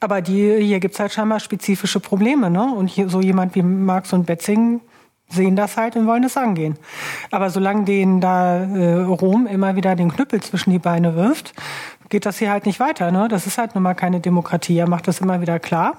Aber 0.00 0.20
die, 0.20 0.56
hier 0.60 0.80
gibt's 0.80 0.98
halt 0.98 1.12
scheinbar 1.12 1.40
spezifische 1.40 2.00
Probleme. 2.00 2.50
Ne? 2.50 2.64
Und 2.64 2.88
hier, 2.88 3.08
so 3.08 3.20
jemand 3.20 3.54
wie 3.54 3.62
Marx 3.62 4.12
und 4.12 4.26
Betzing 4.26 4.80
sehen 5.32 5.56
das 5.56 5.76
halt 5.76 5.96
und 5.96 6.06
wollen 6.06 6.22
das 6.22 6.36
angehen. 6.36 6.76
Aber 7.30 7.50
solange 7.50 7.84
denen 7.84 8.20
da 8.20 8.58
äh, 8.58 9.02
Rom 9.02 9.46
immer 9.46 9.76
wieder 9.76 9.96
den 9.96 10.12
Knüppel 10.12 10.42
zwischen 10.42 10.70
die 10.70 10.78
Beine 10.78 11.16
wirft, 11.16 11.54
geht 12.08 12.26
das 12.26 12.38
hier 12.38 12.50
halt 12.50 12.66
nicht 12.66 12.80
weiter. 12.80 13.10
Ne? 13.10 13.28
Das 13.28 13.46
ist 13.46 13.58
halt 13.58 13.74
nun 13.74 13.82
mal 13.82 13.94
keine 13.94 14.20
Demokratie. 14.20 14.78
Er 14.78 14.88
macht 14.88 15.08
das 15.08 15.20
immer 15.20 15.40
wieder 15.40 15.58
klar, 15.58 15.96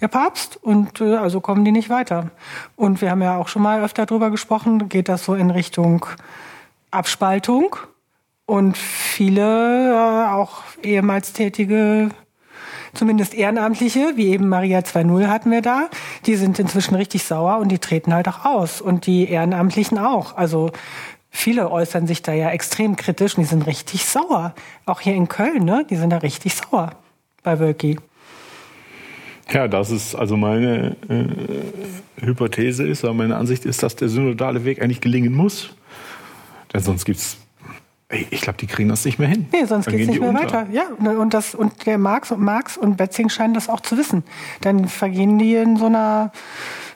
der 0.00 0.08
Papst. 0.08 0.58
Und 0.62 1.00
äh, 1.00 1.16
also 1.16 1.40
kommen 1.40 1.64
die 1.64 1.72
nicht 1.72 1.88
weiter. 1.88 2.30
Und 2.76 3.00
wir 3.00 3.10
haben 3.10 3.22
ja 3.22 3.36
auch 3.36 3.48
schon 3.48 3.62
mal 3.62 3.82
öfter 3.82 4.06
drüber 4.06 4.30
gesprochen, 4.30 4.88
geht 4.88 5.08
das 5.08 5.24
so 5.24 5.34
in 5.34 5.50
Richtung 5.50 6.06
Abspaltung. 6.90 7.76
Und 8.44 8.76
viele, 8.76 9.92
äh, 9.92 10.32
auch 10.32 10.62
ehemals 10.82 11.32
tätige 11.32 12.10
zumindest 12.94 13.34
Ehrenamtliche, 13.34 14.12
wie 14.16 14.28
eben 14.28 14.48
Maria 14.48 14.80
2.0 14.80 15.26
hatten 15.28 15.50
wir 15.50 15.62
da, 15.62 15.88
die 16.26 16.36
sind 16.36 16.58
inzwischen 16.58 16.94
richtig 16.94 17.24
sauer 17.24 17.58
und 17.58 17.70
die 17.70 17.78
treten 17.78 18.14
halt 18.14 18.28
auch 18.28 18.44
aus. 18.44 18.80
Und 18.80 19.06
die 19.06 19.28
Ehrenamtlichen 19.28 19.98
auch. 19.98 20.36
Also 20.36 20.70
viele 21.30 21.70
äußern 21.70 22.06
sich 22.06 22.22
da 22.22 22.32
ja 22.32 22.50
extrem 22.50 22.96
kritisch 22.96 23.36
und 23.36 23.42
die 23.42 23.48
sind 23.48 23.66
richtig 23.66 24.04
sauer. 24.04 24.54
Auch 24.86 25.00
hier 25.00 25.14
in 25.14 25.28
Köln, 25.28 25.64
ne? 25.64 25.86
Die 25.88 25.96
sind 25.96 26.10
da 26.10 26.18
richtig 26.18 26.54
sauer 26.54 26.92
bei 27.42 27.58
Wölki. 27.58 27.98
Ja, 29.50 29.68
das 29.68 29.90
ist 29.90 30.14
also 30.14 30.36
meine 30.36 30.96
äh, 31.08 32.24
Hypothese 32.24 32.86
ist, 32.86 33.04
aber 33.04 33.14
meine 33.14 33.36
Ansicht 33.36 33.66
ist, 33.66 33.82
dass 33.82 33.96
der 33.96 34.08
synodale 34.08 34.64
Weg 34.64 34.80
eigentlich 34.80 35.00
gelingen 35.00 35.34
muss. 35.34 35.74
Denn 36.72 36.80
sonst 36.80 37.04
gibt 37.04 37.18
es 37.18 37.36
ich 38.12 38.42
glaube, 38.42 38.58
die 38.58 38.66
kriegen 38.66 38.88
das 38.88 39.04
nicht 39.04 39.18
mehr 39.18 39.28
hin. 39.28 39.46
Nee, 39.52 39.64
sonst 39.64 39.86
geht 39.86 40.00
es 40.00 40.08
nicht 40.08 40.20
mehr 40.20 40.28
unter. 40.28 40.42
weiter. 40.42 40.66
Ja, 40.70 40.84
und, 40.98 41.32
das, 41.32 41.54
und 41.54 41.86
der 41.86 41.98
Marx 41.98 42.30
und 42.30 42.40
Marx 42.40 42.76
und 42.76 42.96
Betzing 42.96 43.28
scheinen 43.28 43.54
das 43.54 43.68
auch 43.68 43.80
zu 43.80 43.96
wissen. 43.96 44.22
Dann 44.60 44.88
vergehen 44.88 45.38
die 45.38 45.54
in 45.54 45.76
so 45.76 45.86
einer, 45.86 46.32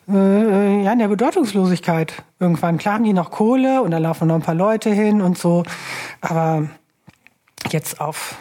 äh, 0.09 0.83
ja, 0.83 0.93
in 0.93 0.99
der 0.99 1.09
Bedeutungslosigkeit 1.09 2.23
irgendwann. 2.39 2.77
Klar 2.77 2.95
haben 2.95 3.05
die 3.05 3.15
noch 3.15 3.31
Kohle 3.31 3.83
und 3.83 3.93
da 3.93 3.99
laufen 3.99 4.29
noch 4.29 4.35
ein 4.35 4.43
paar 4.43 4.55
Leute 4.55 4.91
hin 4.91 5.23
und 5.23 5.39
so. 5.39 5.63
Aber 6.21 6.69
jetzt 7.71 8.01
auf, 8.01 8.37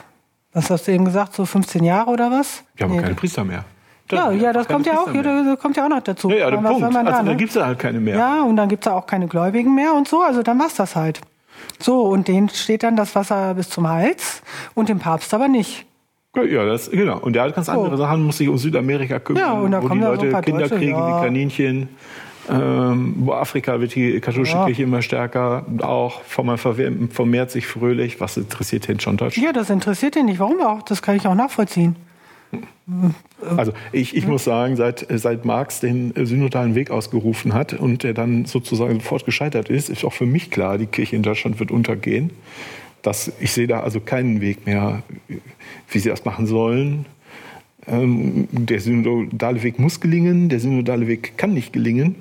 was 0.51 0.69
hast 0.69 0.88
du 0.88 0.91
eben 0.91 1.05
gesagt, 1.05 1.34
so 1.34 1.45
15 1.45 1.84
Jahre 1.84 2.11
oder 2.11 2.30
was? 2.30 2.63
Wir 2.76 2.86
haben 2.86 2.95
nee. 2.95 3.01
keine 3.01 3.15
Priester 3.15 3.45
mehr. 3.45 3.63
ja, 4.11 4.32
ja, 4.32 4.51
das 4.51 4.67
kommt 4.67 4.86
ja 4.86 4.99
auch, 4.99 5.11
das 5.11 5.59
kommt 5.59 5.78
ja 5.78 5.86
auch 5.86 5.89
noch 5.89 6.01
dazu. 6.01 6.30
Ja, 6.30 6.36
ja 6.36 6.51
der 6.51 6.57
Punkt. 6.57 6.84
Also, 6.84 6.93
da, 6.93 7.03
ne? 7.03 7.30
dann 7.30 7.38
gibt's 7.38 7.53
da 7.53 7.65
halt 7.67 7.80
keine 7.80 8.01
mehr. 8.01 8.17
Ja, 8.17 8.43
und 8.43 8.57
dann 8.57 8.67
gibt's 8.67 8.84
da 8.84 8.93
auch 8.93 9.07
keine 9.07 9.28
Gläubigen 9.28 9.73
mehr 9.73 9.93
und 9.93 10.09
so. 10.09 10.21
Also 10.21 10.43
dann 10.43 10.59
war's 10.59 10.76
das 10.76 10.95
halt. 10.97 11.21
So, 11.80 12.01
und 12.03 12.28
denen 12.28 12.49
steht 12.49 12.84
dann 12.84 12.95
das 12.95 13.16
Wasser 13.16 13.53
bis 13.53 13.70
zum 13.70 13.88
Hals 13.88 14.41
und 14.74 14.89
dem 14.89 14.99
Papst 14.99 15.34
aber 15.34 15.47
nicht. 15.47 15.86
Ja, 16.36 16.66
das, 16.66 16.91
genau. 16.91 17.20
Und 17.20 17.34
der 17.34 17.43
hat 17.43 17.55
ganz 17.55 17.70
andere 17.70 17.91
so. 17.91 17.97
Sachen, 17.97 18.24
muss 18.24 18.38
sich 18.38 18.49
um 18.49 18.57
Südamerika 18.57 19.20
kümmern, 19.20 19.41
ja, 19.41 19.53
und 19.53 19.72
da 19.72 19.82
wo 19.82 19.88
die 19.88 19.99
Leute 19.99 20.32
so 20.32 20.38
Kinder 20.41 20.61
Deutsche, 20.61 20.76
kriegen, 20.76 20.91
ja. 20.91 21.22
wie 21.22 21.26
Kaninchen. 21.26 21.89
Ähm, 22.47 23.16
wo 23.20 23.34
Afrika 23.34 23.80
wird 23.80 23.95
die 23.95 24.20
katholische 24.20 24.55
ja. 24.55 24.66
Kirche 24.66 24.84
immer 24.84 25.01
stärker, 25.01 25.66
auch 25.82 26.22
vermehrt 26.24 27.49
sich 27.49 27.66
fröhlich. 27.66 28.22
Was 28.22 28.38
interessiert 28.38 28.88
den 28.88 28.99
schon 28.99 29.18
Deutschland? 29.18 29.43
Ja, 29.43 29.51
das 29.51 29.72
interessiert 29.72 30.13
den 30.13 30.28
nicht. 30.28 30.39
Warum 30.39 30.61
auch? 30.61 30.84
Das 30.84 31.01
kann 31.01 31.16
ich 31.16 31.26
auch 31.26 31.34
nachvollziehen. 31.34 31.95
Also 33.58 33.74
ich, 33.91 34.16
ich 34.16 34.28
muss 34.28 34.43
sagen, 34.43 34.76
seit, 34.76 35.06
seit 35.10 35.45
Marx 35.45 35.80
den 35.80 36.14
synodalen 36.26 36.76
Weg 36.76 36.91
ausgerufen 36.91 37.53
hat 37.53 37.74
und 37.74 38.03
der 38.03 38.14
dann 38.14 38.45
sozusagen 38.45 38.95
sofort 38.95 39.26
gescheitert 39.26 39.70
ist, 39.70 39.89
ist 39.89 40.03
auch 40.06 40.14
für 40.14 40.26
mich 40.26 40.51
klar, 40.51 40.78
die 40.78 40.86
Kirche 40.86 41.16
in 41.16 41.24
Deutschland 41.24 41.60
wird 41.60 41.72
untergehen. 41.72 42.32
Das, 43.01 43.32
ich 43.39 43.51
sehe 43.51 43.68
da 43.68 43.82
also 43.82 43.99
keinen 43.99 44.41
Weg 44.41 44.66
mehr, 44.66 45.03
wie 45.89 45.99
sie 45.99 46.10
das 46.10 46.26
machen 46.26 46.47
sollen. 46.47 47.06
Ähm, 47.88 48.47
der 48.51 48.80
synodale 48.80 49.62
Weg 49.62 49.78
muss 49.80 49.99
gelingen, 49.99 50.49
der 50.49 50.60
synodale 50.60 51.08
Weg 51.08 51.38
kann 51.38 51.53
nicht 51.53 51.72
gelingen. 51.74 52.16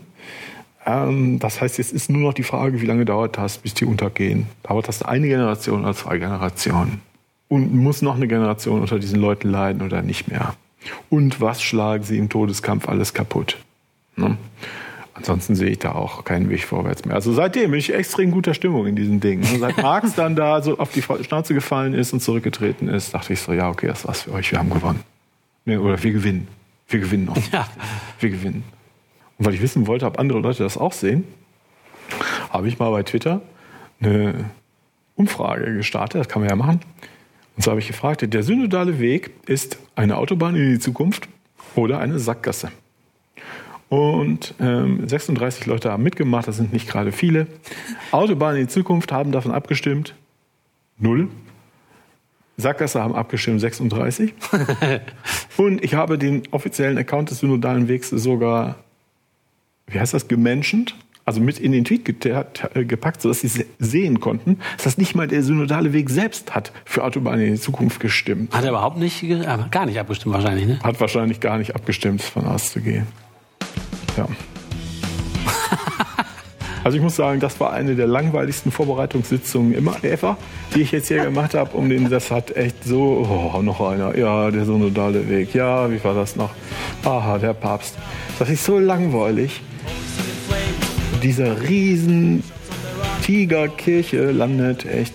Ähm, 0.86 1.38
das 1.38 1.60
heißt, 1.60 1.78
jetzt 1.78 1.92
ist 1.92 2.10
nur 2.10 2.20
noch 2.20 2.34
die 2.34 2.42
Frage, 2.42 2.80
wie 2.82 2.86
lange 2.86 3.04
dauert 3.04 3.38
das, 3.38 3.58
bis 3.58 3.74
die 3.74 3.86
untergehen. 3.86 4.46
Dauert 4.62 4.88
das 4.88 5.02
eine 5.02 5.26
Generation 5.26 5.82
oder 5.82 5.94
zwei 5.94 6.18
Generationen? 6.18 7.00
Und 7.54 7.72
muss 7.72 8.02
noch 8.02 8.16
eine 8.16 8.26
Generation 8.26 8.80
unter 8.80 8.98
diesen 8.98 9.20
Leuten 9.20 9.48
leiden 9.48 9.80
oder 9.82 10.02
nicht 10.02 10.26
mehr? 10.26 10.56
Und 11.08 11.40
was 11.40 11.62
schlagen 11.62 12.02
sie 12.02 12.18
im 12.18 12.28
Todeskampf 12.28 12.88
alles 12.88 13.14
kaputt? 13.14 13.58
Ne? 14.16 14.36
Ansonsten 15.14 15.54
sehe 15.54 15.68
ich 15.70 15.78
da 15.78 15.92
auch 15.92 16.24
keinen 16.24 16.50
Weg 16.50 16.64
vorwärts 16.64 17.04
mehr. 17.04 17.14
Also 17.14 17.32
seitdem 17.32 17.70
bin 17.70 17.78
ich 17.78 17.94
extrem 17.94 18.32
guter 18.32 18.54
Stimmung 18.54 18.88
in 18.88 18.96
diesen 18.96 19.20
Dingen. 19.20 19.44
Und 19.44 19.60
seit 19.60 19.80
Marx 19.80 20.16
dann 20.16 20.34
da 20.34 20.62
so 20.62 20.78
auf 20.78 20.90
die 20.90 21.00
Schnauze 21.00 21.54
gefallen 21.54 21.94
ist 21.94 22.12
und 22.12 22.18
zurückgetreten 22.18 22.88
ist, 22.88 23.14
dachte 23.14 23.34
ich 23.34 23.40
so, 23.40 23.52
ja, 23.52 23.70
okay, 23.70 23.86
das 23.86 24.04
war's 24.04 24.22
für 24.22 24.32
euch, 24.32 24.50
wir 24.50 24.58
haben 24.58 24.70
gewonnen. 24.70 25.04
Nee, 25.64 25.76
oder 25.76 26.02
wir 26.02 26.10
gewinnen. 26.10 26.48
Wir 26.88 26.98
gewinnen 26.98 27.26
noch. 27.26 27.36
Ja. 27.52 27.68
Wir 28.18 28.30
gewinnen. 28.30 28.64
Und 29.38 29.46
weil 29.46 29.54
ich 29.54 29.62
wissen 29.62 29.86
wollte, 29.86 30.06
ob 30.06 30.18
andere 30.18 30.40
Leute 30.40 30.64
das 30.64 30.76
auch 30.76 30.92
sehen, 30.92 31.22
habe 32.50 32.66
ich 32.66 32.80
mal 32.80 32.90
bei 32.90 33.04
Twitter 33.04 33.42
eine 34.00 34.50
Umfrage 35.14 35.72
gestartet, 35.76 36.20
das 36.20 36.28
kann 36.28 36.42
man 36.42 36.48
ja 36.48 36.56
machen 36.56 36.80
Und 37.56 37.62
so 37.62 37.70
habe 37.70 37.80
ich 37.80 37.86
gefragt, 37.86 38.24
der 38.26 38.42
synodale 38.42 38.98
Weg 38.98 39.30
ist 39.46 39.78
eine 39.94 40.16
Autobahn 40.16 40.56
in 40.56 40.72
die 40.72 40.78
Zukunft 40.78 41.28
oder 41.74 41.98
eine 41.98 42.18
Sackgasse. 42.18 42.70
Und 43.88 44.54
ähm, 44.60 45.06
36 45.06 45.66
Leute 45.66 45.92
haben 45.92 46.02
mitgemacht, 46.02 46.48
das 46.48 46.56
sind 46.56 46.72
nicht 46.72 46.88
gerade 46.88 47.12
viele. 47.12 47.46
Autobahn 48.10 48.56
in 48.56 48.62
die 48.62 48.68
Zukunft 48.68 49.12
haben 49.12 49.30
davon 49.30 49.52
abgestimmt. 49.52 50.14
Null. 50.98 51.28
Sackgasse 52.56 53.02
haben 53.02 53.14
abgestimmt 53.14 53.60
36. 53.60 54.32
Und 55.56 55.84
ich 55.84 55.94
habe 55.94 56.18
den 56.18 56.42
offiziellen 56.50 56.98
Account 56.98 57.30
des 57.30 57.40
synodalen 57.40 57.88
Wegs 57.88 58.10
sogar, 58.10 58.76
wie 59.86 60.00
heißt 60.00 60.14
das, 60.14 60.28
gemenschent, 60.28 60.96
also 61.24 61.40
mit 61.40 61.58
in 61.58 61.72
den 61.72 61.84
Tweet 61.84 62.04
gepackt, 62.04 63.22
sodass 63.22 63.40
sie 63.40 63.66
sehen 63.78 64.20
konnten, 64.20 64.58
dass 64.82 64.98
nicht 64.98 65.14
mal 65.14 65.26
der 65.26 65.42
synodale 65.42 65.92
Weg 65.92 66.10
selbst 66.10 66.54
hat 66.54 66.72
für 66.84 67.02
Autobahn 67.02 67.40
in 67.40 67.54
die 67.54 67.60
Zukunft 67.60 68.00
gestimmt. 68.00 68.54
Hat 68.54 68.64
er 68.64 68.70
überhaupt 68.70 68.98
nicht, 68.98 69.24
gar 69.70 69.86
nicht 69.86 69.98
abgestimmt 69.98 70.34
wahrscheinlich, 70.34 70.66
ne? 70.66 70.78
Hat 70.82 71.00
wahrscheinlich 71.00 71.40
gar 71.40 71.58
nicht 71.58 71.74
abgestimmt, 71.74 72.22
von 72.22 72.44
auszugehen. 72.46 73.06
Ja. 74.16 74.28
Also 76.84 76.98
ich 76.98 77.02
muss 77.02 77.16
sagen, 77.16 77.40
das 77.40 77.58
war 77.60 77.72
eine 77.72 77.94
der 77.94 78.06
langweiligsten 78.06 78.70
Vorbereitungssitzungen 78.70 79.72
immer 79.72 80.04
ever, 80.04 80.36
die 80.74 80.82
ich 80.82 80.92
jetzt 80.92 81.08
hier 81.08 81.24
gemacht 81.24 81.54
habe. 81.54 81.74
Um 81.78 81.88
den, 81.88 82.10
das 82.10 82.30
hat 82.30 82.54
echt 82.58 82.84
so, 82.84 83.26
oh, 83.26 83.62
noch 83.62 83.80
einer, 83.80 84.14
ja, 84.18 84.50
der 84.50 84.66
synodale 84.66 85.26
Weg, 85.30 85.54
ja, 85.54 85.90
wie 85.90 86.04
war 86.04 86.12
das 86.12 86.36
noch? 86.36 86.50
Aha, 87.02 87.38
der 87.38 87.54
Papst. 87.54 87.96
Das 88.38 88.50
ist 88.50 88.66
so 88.66 88.78
langweilig. 88.78 89.62
Dieser 91.24 91.62
riesen 91.62 92.44
Tigerkirche 93.22 94.30
landet 94.30 94.84
echt, 94.84 95.14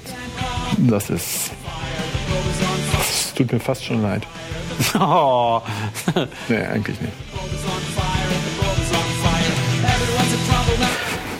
das 0.76 1.12
ist, 1.12 1.52
das 2.92 3.36
tut 3.36 3.52
mir 3.52 3.60
fast 3.60 3.86
schon 3.86 4.02
leid. 4.02 4.24
Oh. 5.00 5.62
nee, 6.50 6.58
eigentlich 6.58 7.00
nicht. 7.00 7.14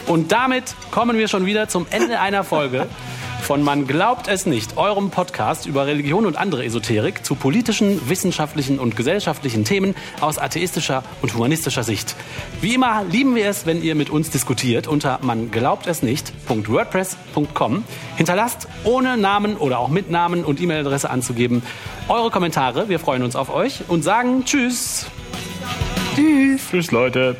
Und 0.06 0.30
damit 0.30 0.76
kommen 0.92 1.18
wir 1.18 1.26
schon 1.26 1.46
wieder 1.46 1.66
zum 1.66 1.88
Ende 1.90 2.20
einer 2.20 2.44
Folge 2.44 2.86
von 3.50 3.64
Man 3.64 3.88
glaubt 3.88 4.28
es 4.28 4.46
nicht, 4.46 4.76
eurem 4.76 5.10
Podcast 5.10 5.66
über 5.66 5.84
Religion 5.84 6.24
und 6.24 6.36
andere 6.36 6.64
Esoterik 6.64 7.24
zu 7.24 7.34
politischen, 7.34 8.08
wissenschaftlichen 8.08 8.78
und 8.78 8.96
gesellschaftlichen 8.96 9.64
Themen 9.64 9.96
aus 10.20 10.38
atheistischer 10.38 11.02
und 11.20 11.34
humanistischer 11.34 11.82
Sicht. 11.82 12.14
Wie 12.60 12.74
immer 12.74 13.02
lieben 13.10 13.34
wir 13.34 13.48
es, 13.48 13.66
wenn 13.66 13.82
ihr 13.82 13.96
mit 13.96 14.08
uns 14.08 14.30
diskutiert 14.30 14.86
unter 14.86 15.18
man 15.22 15.50
glaubt 15.50 15.88
es 15.88 16.00
nicht.wordpress.com. 16.00 17.82
Hinterlasst 18.16 18.68
ohne 18.84 19.16
Namen 19.16 19.56
oder 19.56 19.80
auch 19.80 19.88
mit 19.88 20.12
Namen 20.12 20.44
und 20.44 20.60
E-Mail-Adresse 20.60 21.10
anzugeben 21.10 21.64
eure 22.06 22.30
Kommentare. 22.30 22.88
Wir 22.88 23.00
freuen 23.00 23.24
uns 23.24 23.34
auf 23.34 23.52
euch 23.52 23.80
und 23.88 24.04
sagen 24.04 24.44
Tschüss. 24.44 25.06
Tschüss. 26.14 26.68
Tschüss, 26.70 26.92
Leute. 26.92 27.36